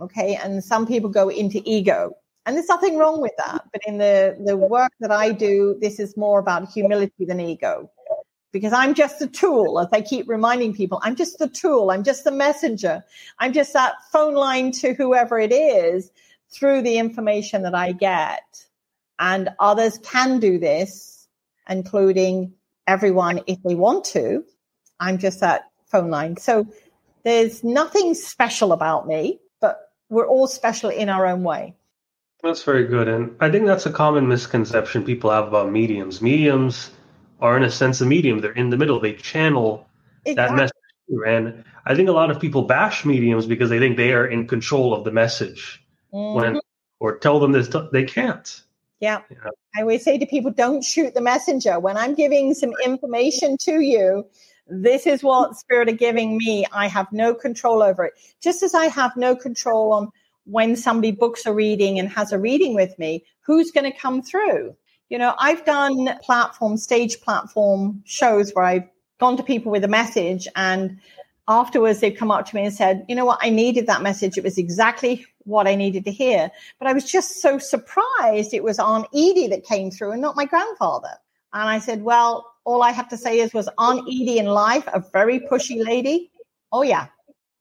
Okay. 0.00 0.36
And 0.36 0.62
some 0.62 0.86
people 0.86 1.10
go 1.10 1.28
into 1.28 1.62
ego. 1.64 2.14
And 2.46 2.56
there's 2.56 2.68
nothing 2.68 2.96
wrong 2.96 3.20
with 3.20 3.32
that. 3.38 3.64
But 3.72 3.82
in 3.86 3.98
the, 3.98 4.36
the 4.44 4.56
work 4.56 4.92
that 5.00 5.10
I 5.10 5.32
do, 5.32 5.76
this 5.80 5.98
is 6.00 6.16
more 6.16 6.38
about 6.38 6.70
humility 6.70 7.24
than 7.26 7.40
ego. 7.40 7.90
Because 8.52 8.72
I'm 8.72 8.94
just 8.94 9.20
a 9.20 9.26
tool, 9.26 9.78
as 9.78 9.88
I 9.92 10.00
keep 10.00 10.26
reminding 10.26 10.72
people, 10.72 11.00
I'm 11.02 11.14
just 11.14 11.38
the 11.38 11.48
tool, 11.48 11.90
I'm 11.90 12.02
just 12.02 12.24
the 12.24 12.30
messenger, 12.30 13.04
I'm 13.38 13.52
just 13.52 13.74
that 13.74 13.96
phone 14.10 14.32
line 14.32 14.72
to 14.72 14.94
whoever 14.94 15.38
it 15.38 15.52
is 15.52 16.10
through 16.50 16.80
the 16.80 16.96
information 16.96 17.62
that 17.64 17.74
I 17.74 17.92
get. 17.92 18.64
And 19.18 19.50
others 19.60 19.98
can 20.02 20.40
do 20.40 20.58
this, 20.58 21.28
including 21.68 22.54
everyone 22.86 23.42
if 23.46 23.62
they 23.62 23.74
want 23.74 24.06
to. 24.06 24.44
I'm 24.98 25.18
just 25.18 25.40
that 25.40 25.64
phone 25.88 26.10
line. 26.10 26.36
So 26.36 26.66
there's 27.24 27.64
nothing 27.64 28.14
special 28.14 28.72
about 28.72 29.06
me, 29.06 29.40
but 29.60 29.92
we're 30.08 30.26
all 30.26 30.46
special 30.46 30.90
in 30.90 31.08
our 31.08 31.26
own 31.26 31.42
way. 31.42 31.74
That's 32.42 32.62
very 32.62 32.86
good. 32.86 33.08
And 33.08 33.34
I 33.40 33.50
think 33.50 33.66
that's 33.66 33.86
a 33.86 33.90
common 33.90 34.28
misconception 34.28 35.04
people 35.04 35.30
have 35.30 35.48
about 35.48 35.72
mediums. 35.72 36.22
Mediums 36.22 36.90
are, 37.40 37.56
in 37.56 37.64
a 37.64 37.70
sense, 37.70 38.00
a 38.00 38.06
medium. 38.06 38.40
They're 38.40 38.52
in 38.52 38.70
the 38.70 38.76
middle, 38.76 39.00
they 39.00 39.14
channel 39.14 39.86
exactly. 40.24 40.34
that 40.34 40.56
message. 40.56 40.74
And 41.26 41.64
I 41.86 41.94
think 41.94 42.08
a 42.08 42.12
lot 42.12 42.30
of 42.30 42.38
people 42.38 42.62
bash 42.62 43.04
mediums 43.04 43.46
because 43.46 43.70
they 43.70 43.78
think 43.78 43.96
they 43.96 44.12
are 44.12 44.26
in 44.26 44.46
control 44.46 44.94
of 44.94 45.04
the 45.04 45.10
message 45.10 45.82
mm-hmm. 46.12 46.36
when, 46.36 46.60
or 47.00 47.18
tell 47.18 47.40
them 47.40 47.52
this, 47.52 47.68
they 47.92 48.04
can't. 48.04 48.62
Yeah. 49.00 49.22
yeah. 49.30 49.50
I 49.76 49.82
always 49.82 50.04
say 50.04 50.18
to 50.18 50.26
people, 50.26 50.50
don't 50.50 50.84
shoot 50.84 51.14
the 51.14 51.20
messenger. 51.20 51.78
When 51.80 51.96
I'm 51.96 52.14
giving 52.14 52.54
some 52.54 52.72
information 52.84 53.56
to 53.62 53.80
you, 53.80 54.26
this 54.68 55.06
is 55.06 55.22
what 55.22 55.56
spirit 55.56 55.88
are 55.88 55.92
giving 55.92 56.36
me. 56.36 56.66
I 56.72 56.88
have 56.88 57.10
no 57.12 57.34
control 57.34 57.82
over 57.82 58.04
it. 58.04 58.14
Just 58.40 58.62
as 58.62 58.74
I 58.74 58.86
have 58.86 59.16
no 59.16 59.34
control 59.34 59.92
on 59.92 60.10
when 60.44 60.76
somebody 60.76 61.12
books 61.12 61.46
a 61.46 61.52
reading 61.52 61.98
and 61.98 62.08
has 62.08 62.32
a 62.32 62.38
reading 62.38 62.74
with 62.74 62.98
me, 62.98 63.24
who's 63.40 63.70
going 63.70 63.90
to 63.90 63.98
come 63.98 64.22
through? 64.22 64.76
You 65.08 65.18
know, 65.18 65.34
I've 65.38 65.64
done 65.64 66.18
platform, 66.22 66.76
stage 66.76 67.20
platform 67.20 68.02
shows 68.04 68.52
where 68.52 68.64
I've 68.64 68.88
gone 69.18 69.36
to 69.36 69.42
people 69.42 69.72
with 69.72 69.84
a 69.84 69.88
message 69.88 70.46
and 70.54 70.98
afterwards 71.48 72.00
they've 72.00 72.16
come 72.16 72.30
up 72.30 72.46
to 72.46 72.54
me 72.54 72.64
and 72.64 72.74
said, 72.74 73.04
you 73.08 73.14
know 73.14 73.24
what, 73.24 73.38
I 73.42 73.50
needed 73.50 73.86
that 73.86 74.02
message. 74.02 74.36
It 74.36 74.44
was 74.44 74.58
exactly 74.58 75.24
what 75.44 75.66
I 75.66 75.74
needed 75.74 76.04
to 76.04 76.12
hear. 76.12 76.50
But 76.78 76.88
I 76.88 76.92
was 76.92 77.10
just 77.10 77.40
so 77.40 77.58
surprised 77.58 78.52
it 78.52 78.62
was 78.62 78.78
Aunt 78.78 79.06
Edie 79.14 79.48
that 79.48 79.64
came 79.64 79.90
through 79.90 80.12
and 80.12 80.22
not 80.22 80.36
my 80.36 80.44
grandfather. 80.44 81.12
And 81.52 81.68
I 81.68 81.78
said, 81.78 82.02
well, 82.02 82.52
all 82.68 82.82
I 82.82 82.90
have 82.90 83.08
to 83.08 83.16
say 83.16 83.40
is, 83.40 83.54
was 83.54 83.66
Aunt 83.78 84.00
Edie 84.06 84.36
in 84.36 84.44
life 84.44 84.86
a 84.92 85.02
very 85.10 85.40
pushy 85.40 85.82
lady? 85.82 86.30
Oh, 86.70 86.82
yeah. 86.82 87.06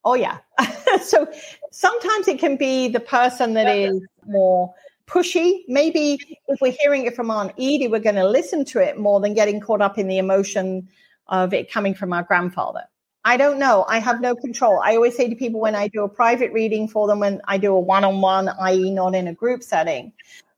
Oh, 0.04 0.16
yeah. 0.16 0.40
so 1.02 1.26
sometimes 1.72 2.28
it 2.28 2.40
can 2.40 2.58
be 2.58 2.90
the 2.90 3.00
person 3.00 3.54
that 3.54 3.74
is 3.74 4.06
more 4.26 4.74
pushy. 5.08 5.62
Maybe 5.70 6.20
if 6.50 6.60
we're 6.60 6.76
hearing 6.78 7.06
it 7.06 7.16
from 7.16 7.32
Aunt 7.32 7.54
Edie, 7.54 7.88
we're 7.88 8.02
going 8.02 8.16
to 8.18 8.28
listen 8.28 8.66
to 8.66 8.80
it 8.80 9.00
more 9.00 9.22
than 9.22 9.34
getting 9.34 9.62
caught 9.62 9.82
up 9.82 9.98
in 9.98 10.10
the 10.10 10.18
emotion 10.18 10.90
of 11.28 11.54
it 11.54 11.72
coming 11.72 11.94
from 11.94 12.12
our 12.12 12.24
grandfather. 12.24 12.84
I 13.24 13.38
don't 13.38 13.60
know. 13.60 13.86
I 13.88 14.00
have 14.00 14.20
no 14.20 14.36
control. 14.36 14.82
I 14.84 14.96
always 14.96 15.16
say 15.16 15.30
to 15.30 15.36
people 15.36 15.62
when 15.62 15.76
I 15.76 15.88
do 15.88 16.04
a 16.04 16.10
private 16.10 16.52
reading 16.52 16.90
for 16.90 17.08
them, 17.08 17.20
when 17.20 17.42
I 17.46 17.58
do 17.58 17.74
a 17.74 17.80
one 17.80 18.04
on 18.04 18.20
one, 18.20 18.50
i.e., 18.50 18.92
not 18.92 19.16
in 19.16 19.30
a 19.30 19.34
group 19.34 19.64
setting, 19.64 20.12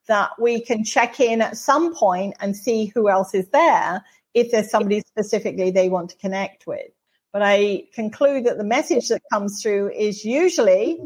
that 0.07 0.31
we 0.39 0.59
can 0.59 0.83
check 0.83 1.19
in 1.19 1.39
at 1.39 1.55
some 1.55 1.93
point 1.93 2.35
and 2.39 2.57
see 2.57 2.85
who 2.87 3.09
else 3.09 3.35
is 3.35 3.47
there 3.49 4.03
if 4.33 4.51
there's 4.51 4.69
somebody 4.69 5.01
specifically 5.01 5.71
they 5.71 5.89
want 5.89 6.11
to 6.11 6.17
connect 6.17 6.67
with. 6.67 6.91
But 7.31 7.43
I 7.43 7.83
conclude 7.93 8.45
that 8.45 8.57
the 8.57 8.63
message 8.63 9.07
that 9.09 9.21
comes 9.31 9.61
through 9.61 9.91
is 9.91 10.25
usually, 10.25 10.99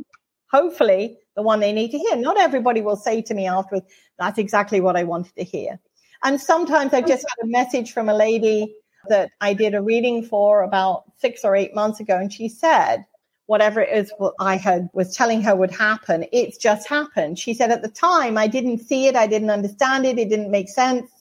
hopefully, 0.51 1.17
the 1.35 1.41
one 1.41 1.59
they 1.59 1.73
need 1.73 1.91
to 1.91 1.97
hear. 1.97 2.15
Not 2.15 2.39
everybody 2.39 2.81
will 2.81 2.95
say 2.95 3.21
to 3.23 3.33
me 3.33 3.47
afterwards, 3.47 3.87
that's 4.17 4.37
exactly 4.37 4.79
what 4.79 4.95
I 4.95 5.03
wanted 5.03 5.35
to 5.35 5.43
hear. 5.43 5.79
And 6.23 6.39
sometimes 6.39 6.93
I've 6.93 7.07
just 7.07 7.25
had 7.27 7.45
a 7.45 7.51
message 7.51 7.91
from 7.91 8.07
a 8.07 8.15
lady 8.15 8.73
that 9.09 9.31
I 9.41 9.53
did 9.53 9.73
a 9.73 9.81
reading 9.81 10.23
for 10.23 10.63
about 10.63 11.03
six 11.17 11.43
or 11.43 11.55
eight 11.55 11.75
months 11.75 11.99
ago, 11.99 12.17
and 12.17 12.31
she 12.31 12.47
said, 12.47 13.03
whatever 13.45 13.81
it 13.81 13.89
is 13.93 14.13
what 14.17 14.33
I 14.39 14.55
had 14.55 14.89
was 14.93 15.15
telling 15.15 15.41
her 15.41 15.55
would 15.55 15.71
happen, 15.71 16.25
it's 16.31 16.57
just 16.57 16.87
happened. 16.87 17.37
She 17.37 17.53
said 17.53 17.71
at 17.71 17.81
the 17.81 17.89
time 17.89 18.37
I 18.37 18.47
didn't 18.47 18.79
see 18.79 19.07
it, 19.07 19.17
I 19.17 19.27
didn't 19.27 19.49
understand 19.49 20.05
it, 20.05 20.17
it 20.17 20.29
didn't 20.29 20.51
make 20.51 20.69
sense. 20.69 21.11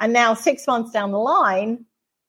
And 0.00 0.12
now 0.12 0.34
six 0.34 0.66
months 0.66 0.92
down 0.92 1.10
the 1.10 1.18
line, 1.18 1.84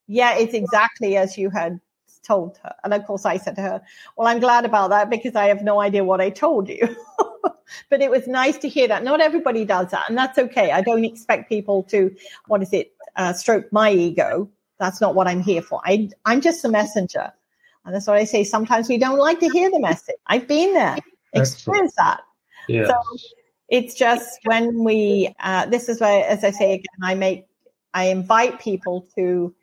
yeah, 0.08 0.36
it's 0.36 0.54
exactly 0.54 1.18
as 1.18 1.38
you 1.38 1.50
had 1.50 1.80
told 2.24 2.58
her. 2.64 2.74
And 2.84 2.94
of 2.94 3.06
course 3.06 3.26
I 3.26 3.38
said 3.38 3.56
to 3.56 3.62
her, 3.62 3.82
Well, 4.18 4.28
I'm 4.28 4.40
glad 4.40 4.66
about 4.66 4.90
that 4.90 5.10
because 5.10 5.36
I 5.36 5.48
have 5.48 5.64
no 5.64 5.80
idea 5.82 6.04
what 6.04 6.22
I 6.22 6.30
told 6.30 6.70
you. 6.70 6.96
but 7.90 8.02
it 8.02 8.10
was 8.10 8.28
nice 8.28 8.58
to 8.60 8.70
hear 8.70 8.88
that. 8.88 9.04
Not 9.04 9.22
everybody 9.22 9.66
does 9.66 9.92
that, 9.92 10.10
and 10.10 10.18
that's 10.18 10.38
okay. 10.38 10.72
I 10.72 10.82
don't 10.82 11.06
expect 11.06 11.50
people 11.50 11.84
to, 11.84 12.16
what 12.48 12.62
is 12.62 12.74
it, 12.74 12.94
uh, 13.16 13.34
stroke 13.34 13.72
my 13.72 13.92
ego. 13.92 14.50
That's 14.80 15.02
not 15.02 15.16
what 15.16 15.28
I'm 15.28 15.42
here 15.42 15.62
for. 15.62 15.82
I, 15.86 16.10
I'm 16.26 16.42
just 16.42 16.64
a 16.64 16.70
messenger. 16.70 17.32
And 17.86 17.96
that's 17.96 18.08
what 18.08 18.18
I 18.18 18.24
say. 18.24 18.44
Sometimes 18.44 18.88
we 18.88 18.98
don't 18.98 19.18
like 19.18 19.40
to 19.40 19.50
hear 19.50 19.70
the 19.70 19.80
message. 19.80 20.16
I've 20.28 20.48
been 20.48 20.74
there, 20.74 20.98
experienced 21.34 21.96
that. 21.98 22.22
Yeah. 22.68 22.88
So 22.88 22.96
it's 23.68 23.94
just 23.94 24.40
when 24.46 24.84
we, 24.84 25.34
uh, 25.40 25.66
this 25.66 25.90
is 25.90 26.00
where, 26.00 26.26
as 26.26 26.44
I 26.44 26.52
say 26.52 26.74
again, 26.74 26.86
I 27.02 27.16
make, 27.16 27.46
I 28.00 28.06
invite 28.06 28.60
people 28.60 29.08
to 29.16 29.54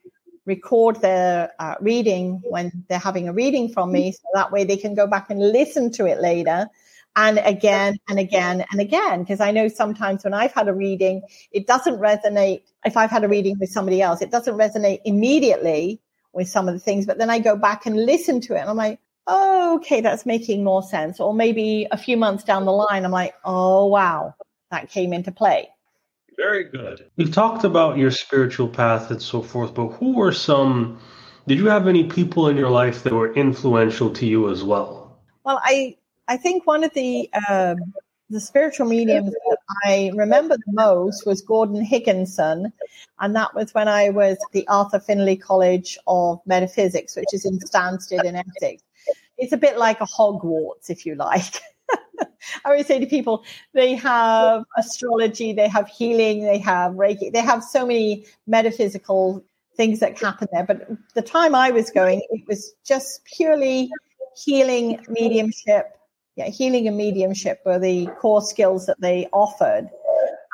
record 0.44 1.00
their 1.00 1.52
uh, 1.58 1.74
reading 1.80 2.42
when 2.44 2.84
they're 2.88 2.98
having 2.98 3.28
a 3.28 3.32
reading 3.32 3.72
from 3.72 3.90
me. 3.92 4.12
So 4.12 4.22
that 4.34 4.52
way 4.52 4.64
they 4.64 4.76
can 4.76 4.94
go 4.94 5.06
back 5.06 5.30
and 5.30 5.40
listen 5.40 5.90
to 5.92 6.06
it 6.06 6.20
later 6.20 6.68
and 7.16 7.38
again 7.38 7.98
and 8.08 8.18
again 8.18 8.64
and 8.70 8.80
again. 8.80 9.22
Because 9.22 9.40
I 9.40 9.50
know 9.50 9.68
sometimes 9.68 10.22
when 10.22 10.34
I've 10.34 10.52
had 10.52 10.68
a 10.68 10.74
reading, 10.74 11.22
it 11.50 11.66
doesn't 11.66 11.98
resonate. 11.98 12.60
If 12.84 12.96
I've 12.96 13.10
had 13.10 13.24
a 13.24 13.28
reading 13.28 13.58
with 13.58 13.70
somebody 13.70 14.02
else, 14.02 14.20
it 14.20 14.30
doesn't 14.30 14.54
resonate 14.54 15.00
immediately 15.04 16.00
with 16.34 16.48
some 16.48 16.68
of 16.68 16.74
the 16.74 16.80
things, 16.80 17.06
but 17.06 17.16
then 17.16 17.30
I 17.30 17.38
go 17.38 17.56
back 17.56 17.86
and 17.86 17.96
listen 18.04 18.42
to 18.42 18.54
it 18.54 18.60
and 18.60 18.68
I'm 18.68 18.76
like, 18.76 19.00
oh, 19.26 19.76
okay, 19.76 20.02
that's 20.02 20.26
making 20.26 20.62
more 20.62 20.82
sense. 20.82 21.18
Or 21.18 21.32
maybe 21.32 21.88
a 21.90 21.96
few 21.96 22.18
months 22.18 22.44
down 22.44 22.66
the 22.66 22.72
line, 22.72 23.06
I'm 23.06 23.10
like, 23.10 23.34
oh, 23.44 23.86
wow, 23.86 24.34
that 24.70 24.90
came 24.90 25.14
into 25.14 25.32
play. 25.32 25.70
Very 26.36 26.64
good. 26.64 27.10
We've 27.16 27.32
talked 27.32 27.64
about 27.64 27.96
your 27.96 28.10
spiritual 28.10 28.68
path 28.68 29.10
and 29.10 29.20
so 29.22 29.42
forth, 29.42 29.74
but 29.74 29.88
who 29.88 30.14
were 30.14 30.32
some, 30.32 31.00
did 31.46 31.58
you 31.58 31.66
have 31.66 31.88
any 31.88 32.04
people 32.04 32.48
in 32.48 32.56
your 32.56 32.70
life 32.70 33.02
that 33.04 33.12
were 33.12 33.32
influential 33.34 34.10
to 34.10 34.26
you 34.26 34.50
as 34.50 34.62
well? 34.62 35.18
Well, 35.44 35.60
I, 35.64 35.96
I 36.28 36.36
think 36.36 36.66
one 36.66 36.84
of 36.84 36.92
the 36.94 37.30
um, 37.48 37.94
the 38.28 38.40
spiritual 38.40 38.86
mediums 38.86 39.30
that 39.30 39.58
I 39.84 40.10
remember 40.14 40.56
the 40.56 40.72
most 40.72 41.26
was 41.26 41.40
Gordon 41.42 41.84
Higginson, 41.84 42.72
and 43.20 43.36
that 43.36 43.54
was 43.54 43.72
when 43.72 43.88
I 43.88 44.10
was 44.10 44.32
at 44.32 44.52
the 44.52 44.66
Arthur 44.66 44.98
Findlay 44.98 45.36
College 45.36 45.96
of 46.06 46.40
Metaphysics, 46.44 47.14
which 47.16 47.32
is 47.32 47.44
in 47.44 47.58
Stansted 47.60 48.24
in 48.24 48.34
Essex. 48.34 48.82
It's 49.38 49.52
a 49.52 49.56
bit 49.56 49.78
like 49.78 50.00
a 50.00 50.06
Hogwarts, 50.06 50.90
if 50.90 51.06
you 51.06 51.14
like. 51.14 51.60
I 52.20 52.70
always 52.70 52.86
say 52.86 52.98
to 52.98 53.06
people, 53.06 53.44
they 53.72 53.94
have 53.94 54.64
astrology, 54.76 55.52
they 55.52 55.68
have 55.68 55.88
healing, 55.88 56.44
they 56.44 56.58
have 56.58 56.92
Reiki, 56.92 57.32
they 57.32 57.40
have 57.40 57.62
so 57.62 57.86
many 57.86 58.26
metaphysical 58.46 59.44
things 59.76 60.00
that 60.00 60.18
happen 60.18 60.48
there. 60.52 60.64
But 60.64 60.88
the 61.14 61.22
time 61.22 61.54
I 61.54 61.70
was 61.70 61.90
going, 61.90 62.22
it 62.30 62.42
was 62.46 62.74
just 62.84 63.24
purely 63.24 63.90
healing 64.34 65.00
mediumship 65.08 65.96
yeah, 66.36 66.48
healing 66.48 66.86
and 66.86 66.96
mediumship 66.96 67.62
were 67.64 67.78
the 67.78 68.06
core 68.20 68.42
skills 68.42 68.86
that 68.86 69.00
they 69.00 69.26
offered. 69.32 69.88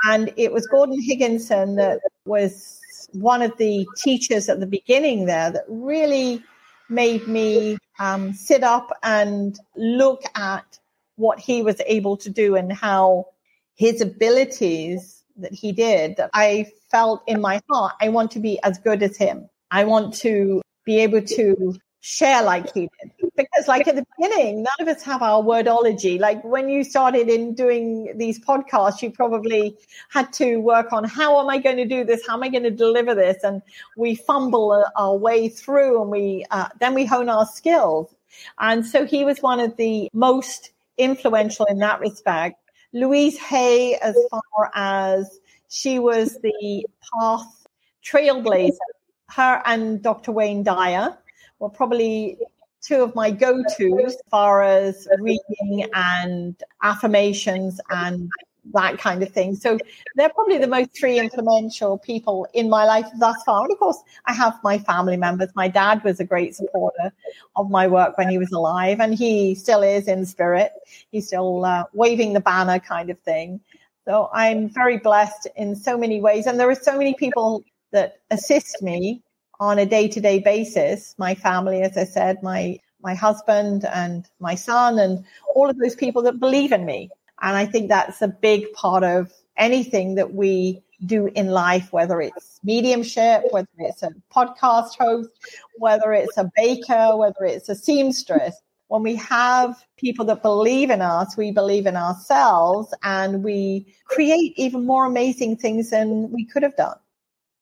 And 0.04 0.32
it 0.36 0.52
was 0.52 0.66
Gordon 0.68 1.00
Higginson 1.00 1.74
that 1.76 2.00
was 2.24 2.80
one 3.12 3.42
of 3.42 3.56
the 3.58 3.86
teachers 3.96 4.48
at 4.48 4.60
the 4.60 4.66
beginning 4.66 5.26
there 5.26 5.50
that 5.50 5.64
really 5.68 6.42
made 6.88 7.26
me 7.26 7.78
um, 7.98 8.32
sit 8.32 8.62
up 8.62 8.90
and 9.02 9.58
look 9.76 10.22
at 10.36 10.78
what 11.16 11.38
he 11.38 11.62
was 11.62 11.80
able 11.86 12.16
to 12.18 12.30
do 12.30 12.56
and 12.56 12.72
how 12.72 13.26
his 13.74 14.00
abilities 14.00 15.22
that 15.36 15.52
he 15.52 15.72
did 15.72 16.16
that 16.16 16.30
I 16.34 16.66
felt 16.90 17.22
in 17.26 17.40
my 17.40 17.60
heart, 17.70 17.94
I 18.00 18.08
want 18.10 18.30
to 18.32 18.38
be 18.40 18.62
as 18.62 18.78
good 18.78 19.02
as 19.02 19.16
him. 19.16 19.48
I 19.70 19.84
want 19.84 20.14
to 20.16 20.60
be 20.84 20.98
able 21.00 21.22
to 21.22 21.76
share 22.00 22.42
like 22.42 22.74
he 22.74 22.90
did. 23.00 23.12
Because 23.36 23.68
like 23.68 23.86
at 23.86 23.94
the 23.94 24.04
beginning 24.16 24.64
none 24.64 24.74
of 24.80 24.88
us 24.88 25.02
have 25.02 25.22
our 25.22 25.40
wordology. 25.42 26.18
Like 26.18 26.42
when 26.42 26.68
you 26.68 26.82
started 26.82 27.28
in 27.28 27.54
doing 27.54 28.12
these 28.16 28.40
podcasts 28.40 29.00
you 29.00 29.10
probably 29.10 29.78
had 30.10 30.32
to 30.34 30.56
work 30.56 30.92
on 30.92 31.04
how 31.04 31.40
am 31.40 31.48
i 31.48 31.58
going 31.58 31.76
to 31.76 31.86
do 31.86 32.04
this? 32.04 32.26
How 32.26 32.34
am 32.34 32.42
i 32.42 32.48
going 32.48 32.64
to 32.64 32.70
deliver 32.70 33.14
this? 33.14 33.44
And 33.44 33.62
we 33.96 34.16
fumble 34.16 34.84
our 34.96 35.16
way 35.16 35.48
through 35.48 36.02
and 36.02 36.10
we 36.10 36.44
uh, 36.50 36.68
then 36.80 36.92
we 36.92 37.06
hone 37.06 37.28
our 37.28 37.46
skills. 37.46 38.12
And 38.58 38.84
so 38.84 39.06
he 39.06 39.24
was 39.24 39.40
one 39.40 39.60
of 39.60 39.76
the 39.76 40.08
most 40.12 40.72
influential 40.98 41.66
in 41.66 41.78
that 41.78 42.00
respect. 42.00 42.58
Louise 42.92 43.38
hay 43.38 43.94
as 43.96 44.16
far 44.30 44.70
as 44.74 45.40
she 45.68 45.98
was 45.98 46.38
the 46.42 46.86
path 47.18 47.66
trailblazer. 48.04 48.76
Her 49.28 49.62
and 49.64 50.02
dr 50.02 50.30
wayne 50.30 50.62
dyer 50.62 51.16
were 51.58 51.70
probably 51.70 52.38
two 52.82 53.02
of 53.02 53.14
my 53.14 53.30
go-tos 53.30 54.04
as 54.04 54.16
far 54.30 54.62
as 54.62 55.08
reading 55.20 55.88
and 55.94 56.60
affirmations 56.82 57.80
and 57.90 58.28
that 58.72 58.98
kind 58.98 59.22
of 59.22 59.28
thing. 59.30 59.56
So 59.56 59.78
they're 60.14 60.30
probably 60.30 60.58
the 60.58 60.66
most 60.66 60.96
three 60.96 61.18
influential 61.18 61.98
people 61.98 62.46
in 62.54 62.70
my 62.70 62.84
life 62.84 63.06
thus 63.18 63.42
far. 63.44 63.64
And 63.64 63.72
of 63.72 63.78
course, 63.78 63.98
I 64.26 64.32
have 64.32 64.58
my 64.62 64.78
family 64.78 65.16
members. 65.16 65.50
My 65.54 65.68
dad 65.68 66.02
was 66.04 66.20
a 66.20 66.24
great 66.24 66.54
supporter 66.54 67.12
of 67.56 67.70
my 67.70 67.86
work 67.86 68.16
when 68.16 68.28
he 68.28 68.38
was 68.38 68.52
alive, 68.52 69.00
and 69.00 69.14
he 69.14 69.54
still 69.54 69.82
is 69.82 70.06
in 70.06 70.24
spirit. 70.24 70.72
He's 71.10 71.26
still 71.26 71.64
uh, 71.64 71.84
waving 71.92 72.32
the 72.32 72.40
banner 72.40 72.78
kind 72.78 73.10
of 73.10 73.18
thing. 73.20 73.60
So 74.06 74.30
I'm 74.32 74.68
very 74.68 74.98
blessed 74.98 75.48
in 75.56 75.76
so 75.76 75.96
many 75.96 76.20
ways. 76.20 76.46
And 76.46 76.58
there 76.58 76.70
are 76.70 76.74
so 76.74 76.96
many 76.96 77.14
people 77.14 77.62
that 77.92 78.18
assist 78.30 78.82
me 78.82 79.22
on 79.60 79.78
a 79.78 79.86
day 79.86 80.08
to 80.08 80.20
day 80.20 80.40
basis. 80.40 81.14
My 81.18 81.34
family, 81.34 81.82
as 81.82 81.96
I 81.96 82.04
said, 82.04 82.42
my, 82.42 82.78
my 83.00 83.14
husband 83.14 83.84
and 83.84 84.28
my 84.40 84.54
son 84.54 84.98
and 84.98 85.24
all 85.54 85.70
of 85.70 85.78
those 85.78 85.94
people 85.94 86.22
that 86.22 86.40
believe 86.40 86.72
in 86.72 86.84
me. 86.84 87.10
And 87.42 87.56
I 87.56 87.66
think 87.66 87.88
that's 87.88 88.22
a 88.22 88.28
big 88.28 88.72
part 88.72 89.02
of 89.02 89.32
anything 89.56 90.14
that 90.14 90.32
we 90.32 90.82
do 91.04 91.26
in 91.26 91.48
life, 91.48 91.92
whether 91.92 92.20
it's 92.20 92.60
mediumship, 92.62 93.42
whether 93.50 93.68
it's 93.78 94.02
a 94.02 94.12
podcast 94.34 94.96
host, 94.96 95.30
whether 95.76 96.12
it's 96.12 96.38
a 96.38 96.50
baker, 96.54 97.16
whether 97.16 97.44
it's 97.44 97.68
a 97.68 97.74
seamstress. 97.74 98.56
When 98.86 99.02
we 99.02 99.16
have 99.16 99.84
people 99.96 100.24
that 100.26 100.42
believe 100.42 100.90
in 100.90 101.00
us, 101.00 101.36
we 101.36 101.50
believe 101.50 101.86
in 101.86 101.96
ourselves 101.96 102.94
and 103.02 103.42
we 103.42 103.92
create 104.04 104.52
even 104.56 104.86
more 104.86 105.06
amazing 105.06 105.56
things 105.56 105.90
than 105.90 106.30
we 106.30 106.44
could 106.44 106.62
have 106.62 106.76
done. 106.76 106.98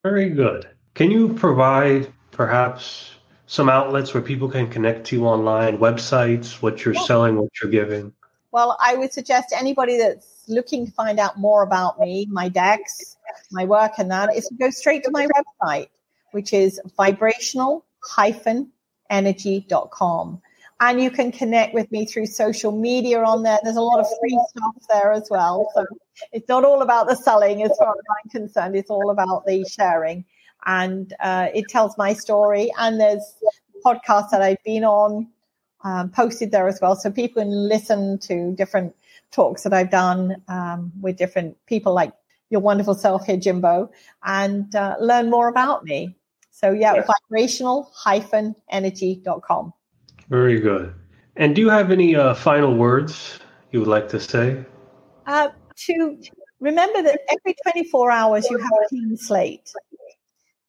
Very 0.03 0.29
good. 0.29 0.69
Can 0.95 1.11
you 1.11 1.33
provide 1.33 2.13
perhaps 2.33 3.13
some 3.47 3.69
outlets 3.69 4.13
where 4.13 4.23
people 4.23 4.49
can 4.49 4.69
connect 4.69 5.07
to 5.07 5.17
you 5.17 5.27
online, 5.27 5.79
websites, 5.79 6.61
what 6.63 6.85
you're 6.85 6.95
selling, 6.95 7.37
what 7.37 7.51
you're 7.63 7.71
giving? 7.71 8.13
Well, 8.53 8.77
I 8.81 8.97
would 8.97 9.13
suggest 9.13 9.55
anybody 9.57 9.99
that's 9.99 10.45
looking 10.49 10.87
to 10.87 10.93
find 10.93 11.21
out 11.21 11.39
more 11.39 11.63
about 11.63 12.01
me, 12.01 12.27
my 12.31 12.49
decks, 12.49 13.17
my 13.53 13.65
work, 13.65 13.93
and 13.99 14.11
that 14.11 14.35
is 14.35 14.47
to 14.47 14.55
go 14.55 14.71
straight 14.71 15.05
to 15.05 15.11
my 15.11 15.27
website, 15.27 15.89
which 16.33 16.53
is 16.53 16.81
vibrational 16.97 17.85
energy.com. 19.11 20.41
And 20.83 21.01
you 21.01 21.11
can 21.11 21.31
connect 21.31 21.75
with 21.75 21.93
me 21.93 22.07
through 22.07 22.27
social 22.27 22.73
media 22.73 23.23
on 23.23 23.43
there. 23.43 23.59
There's 23.63 23.77
a 23.77 23.83
lot 23.83 24.01
of 24.01 24.07
free 24.19 24.41
stuff 24.49 24.75
there 24.91 25.13
as 25.13 25.29
well. 25.31 25.71
So 25.75 25.85
it's 26.33 26.49
not 26.49 26.65
all 26.65 26.81
about 26.81 27.07
the 27.07 27.17
selling 27.17 27.63
as 27.63 27.77
far 27.79 27.91
as 27.91 28.05
I'm 28.25 28.31
concerned. 28.31 28.75
It's 28.77 28.91
all 28.91 29.11
about 29.11 29.45
the 29.47 29.65
sharing 29.65 30.25
and 30.67 31.15
uh, 31.21 31.49
it 31.55 31.67
tells 31.69 31.99
my 31.99 32.15
story. 32.15 32.73
And 32.79 32.99
there's 32.99 33.35
podcasts 33.85 34.31
that 34.31 34.41
I've 34.41 34.63
been 34.65 34.85
on 34.85 35.29
um, 35.85 36.11
posted 36.11 36.51
there 36.51 36.69
as 36.69 36.81
well, 36.81 36.97
so 36.97 37.11
people 37.11 37.43
can 37.43 37.69
listen 37.69 38.19
to 38.21 38.55
different 38.57 38.95
talks 39.31 39.63
that 39.63 39.73
I've 39.73 39.91
done 39.91 40.43
um, 40.49 40.93
with 41.01 41.17
different 41.17 41.57
people, 41.67 41.95
like 41.95 42.13
your 42.51 42.61
wonderful 42.61 42.95
self 42.95 43.25
here, 43.27 43.37
Jimbo, 43.37 43.91
and 44.25 44.75
uh, 44.75 44.97
learn 45.01 45.31
more 45.31 45.49
about 45.49 45.85
me. 45.85 46.17
So 46.51 46.73
yeah, 46.73 46.95
yeah. 46.95 47.07
vibrational-energy.com. 47.31 49.73
Very 50.29 50.61
good. 50.61 50.95
And 51.37 51.55
do 51.55 51.63
you 51.63 51.71
have 51.71 51.91
any 51.91 52.15
uh, 52.17 52.35
final 52.35 52.75
words 52.75 53.39
you 53.71 53.81
would 53.81 53.89
like 53.89 54.11
to 54.11 54.21
say? 54.21 54.63
Uh, 55.27 55.49
to 55.87 56.19
remember 56.61 57.03
that 57.03 57.21
every 57.33 57.57
24 57.63 58.11
hours 58.11 58.51
you 58.51 58.59
have 58.59 58.71
a 58.85 58.89
clean 58.89 59.17
slate 59.17 59.73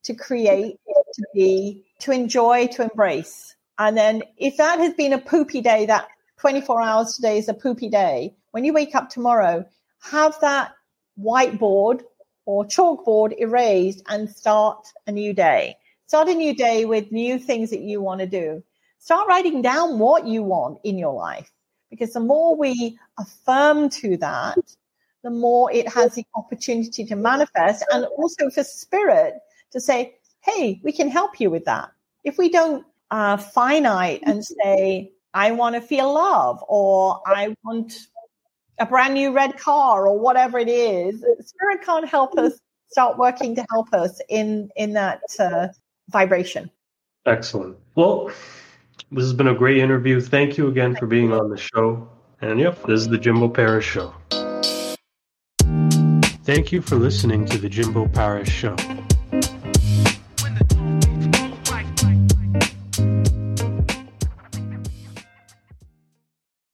to 0.03 0.13
create, 0.13 0.79
to 1.13 1.23
be, 1.33 1.83
to 1.99 2.11
enjoy, 2.11 2.67
to 2.67 2.83
embrace. 2.83 3.55
And 3.81 3.97
then 3.97 4.21
if 4.37 4.57
that 4.57 4.77
has 4.77 4.93
been 4.93 5.11
a 5.11 5.17
poopy 5.17 5.59
day, 5.59 5.87
that 5.87 6.07
24 6.37 6.83
hours 6.83 7.15
today 7.15 7.39
is 7.39 7.49
a 7.49 7.53
poopy 7.55 7.89
day, 7.89 8.35
when 8.51 8.63
you 8.63 8.73
wake 8.73 8.93
up 8.93 9.09
tomorrow, 9.09 9.65
have 10.03 10.39
that 10.41 10.73
whiteboard 11.19 12.03
or 12.45 12.63
chalkboard 12.63 13.33
erased 13.39 14.03
and 14.07 14.29
start 14.29 14.87
a 15.07 15.11
new 15.11 15.33
day. 15.33 15.77
Start 16.05 16.29
a 16.29 16.35
new 16.35 16.55
day 16.55 16.85
with 16.85 17.11
new 17.11 17.39
things 17.39 17.71
that 17.71 17.81
you 17.81 18.01
want 18.01 18.19
to 18.21 18.27
do. 18.27 18.63
start 18.99 19.27
writing 19.27 19.63
down 19.63 19.97
what 19.97 20.27
you 20.27 20.43
want 20.43 20.77
in 20.83 20.99
your 20.99 21.15
life 21.15 21.51
because 21.89 22.13
the 22.13 22.19
more 22.19 22.55
we 22.55 22.99
affirm 23.17 23.89
to 23.89 24.15
that, 24.17 24.59
the 25.23 25.31
more 25.31 25.71
it 25.71 25.87
has 25.87 26.13
the 26.13 26.25
opportunity 26.35 27.03
to 27.03 27.15
manifest 27.15 27.83
and 27.91 28.05
also 28.05 28.51
for 28.51 28.63
spirit 28.63 29.33
to 29.71 29.79
say, 29.79 30.13
Hey, 30.41 30.79
we 30.83 30.91
can 30.91 31.09
help 31.09 31.39
you 31.39 31.49
with 31.49 31.65
that. 31.65 31.89
If 32.23 32.37
we 32.37 32.49
don't 32.49 32.85
uh, 33.11 33.37
finite 33.37 34.21
and 34.23 34.43
say, 34.43 35.11
I 35.33 35.51
want 35.51 35.75
to 35.75 35.81
feel 35.81 36.13
love 36.13 36.63
or 36.67 37.21
I 37.25 37.55
want 37.63 37.93
a 38.79 38.85
brand 38.85 39.13
new 39.13 39.31
red 39.31 39.57
car 39.57 40.07
or 40.07 40.17
whatever 40.17 40.57
it 40.57 40.69
is, 40.69 41.23
spirit 41.41 41.83
can't 41.83 42.07
help 42.07 42.37
us 42.37 42.53
start 42.89 43.17
working 43.17 43.55
to 43.55 43.65
help 43.69 43.93
us 43.93 44.19
in, 44.29 44.69
in 44.75 44.93
that 44.93 45.21
uh, 45.39 45.67
vibration. 46.09 46.71
Excellent. 47.25 47.77
Well, 47.95 48.31
this 49.11 49.23
has 49.23 49.33
been 49.33 49.47
a 49.47 49.55
great 49.55 49.77
interview. 49.77 50.19
Thank 50.19 50.57
you 50.57 50.67
again 50.67 50.95
for 50.95 51.05
being 51.05 51.31
on 51.31 51.49
the 51.49 51.57
show. 51.57 52.09
And 52.41 52.59
yep, 52.59 52.81
this 52.85 53.01
is 53.01 53.07
the 53.07 53.19
Jimbo 53.19 53.49
Paris 53.49 53.85
Show. 53.85 54.13
Thank 56.43 56.71
you 56.71 56.81
for 56.81 56.95
listening 56.95 57.45
to 57.45 57.59
the 57.59 57.69
Jimbo 57.69 58.07
Paris 58.07 58.49
Show. 58.49 58.75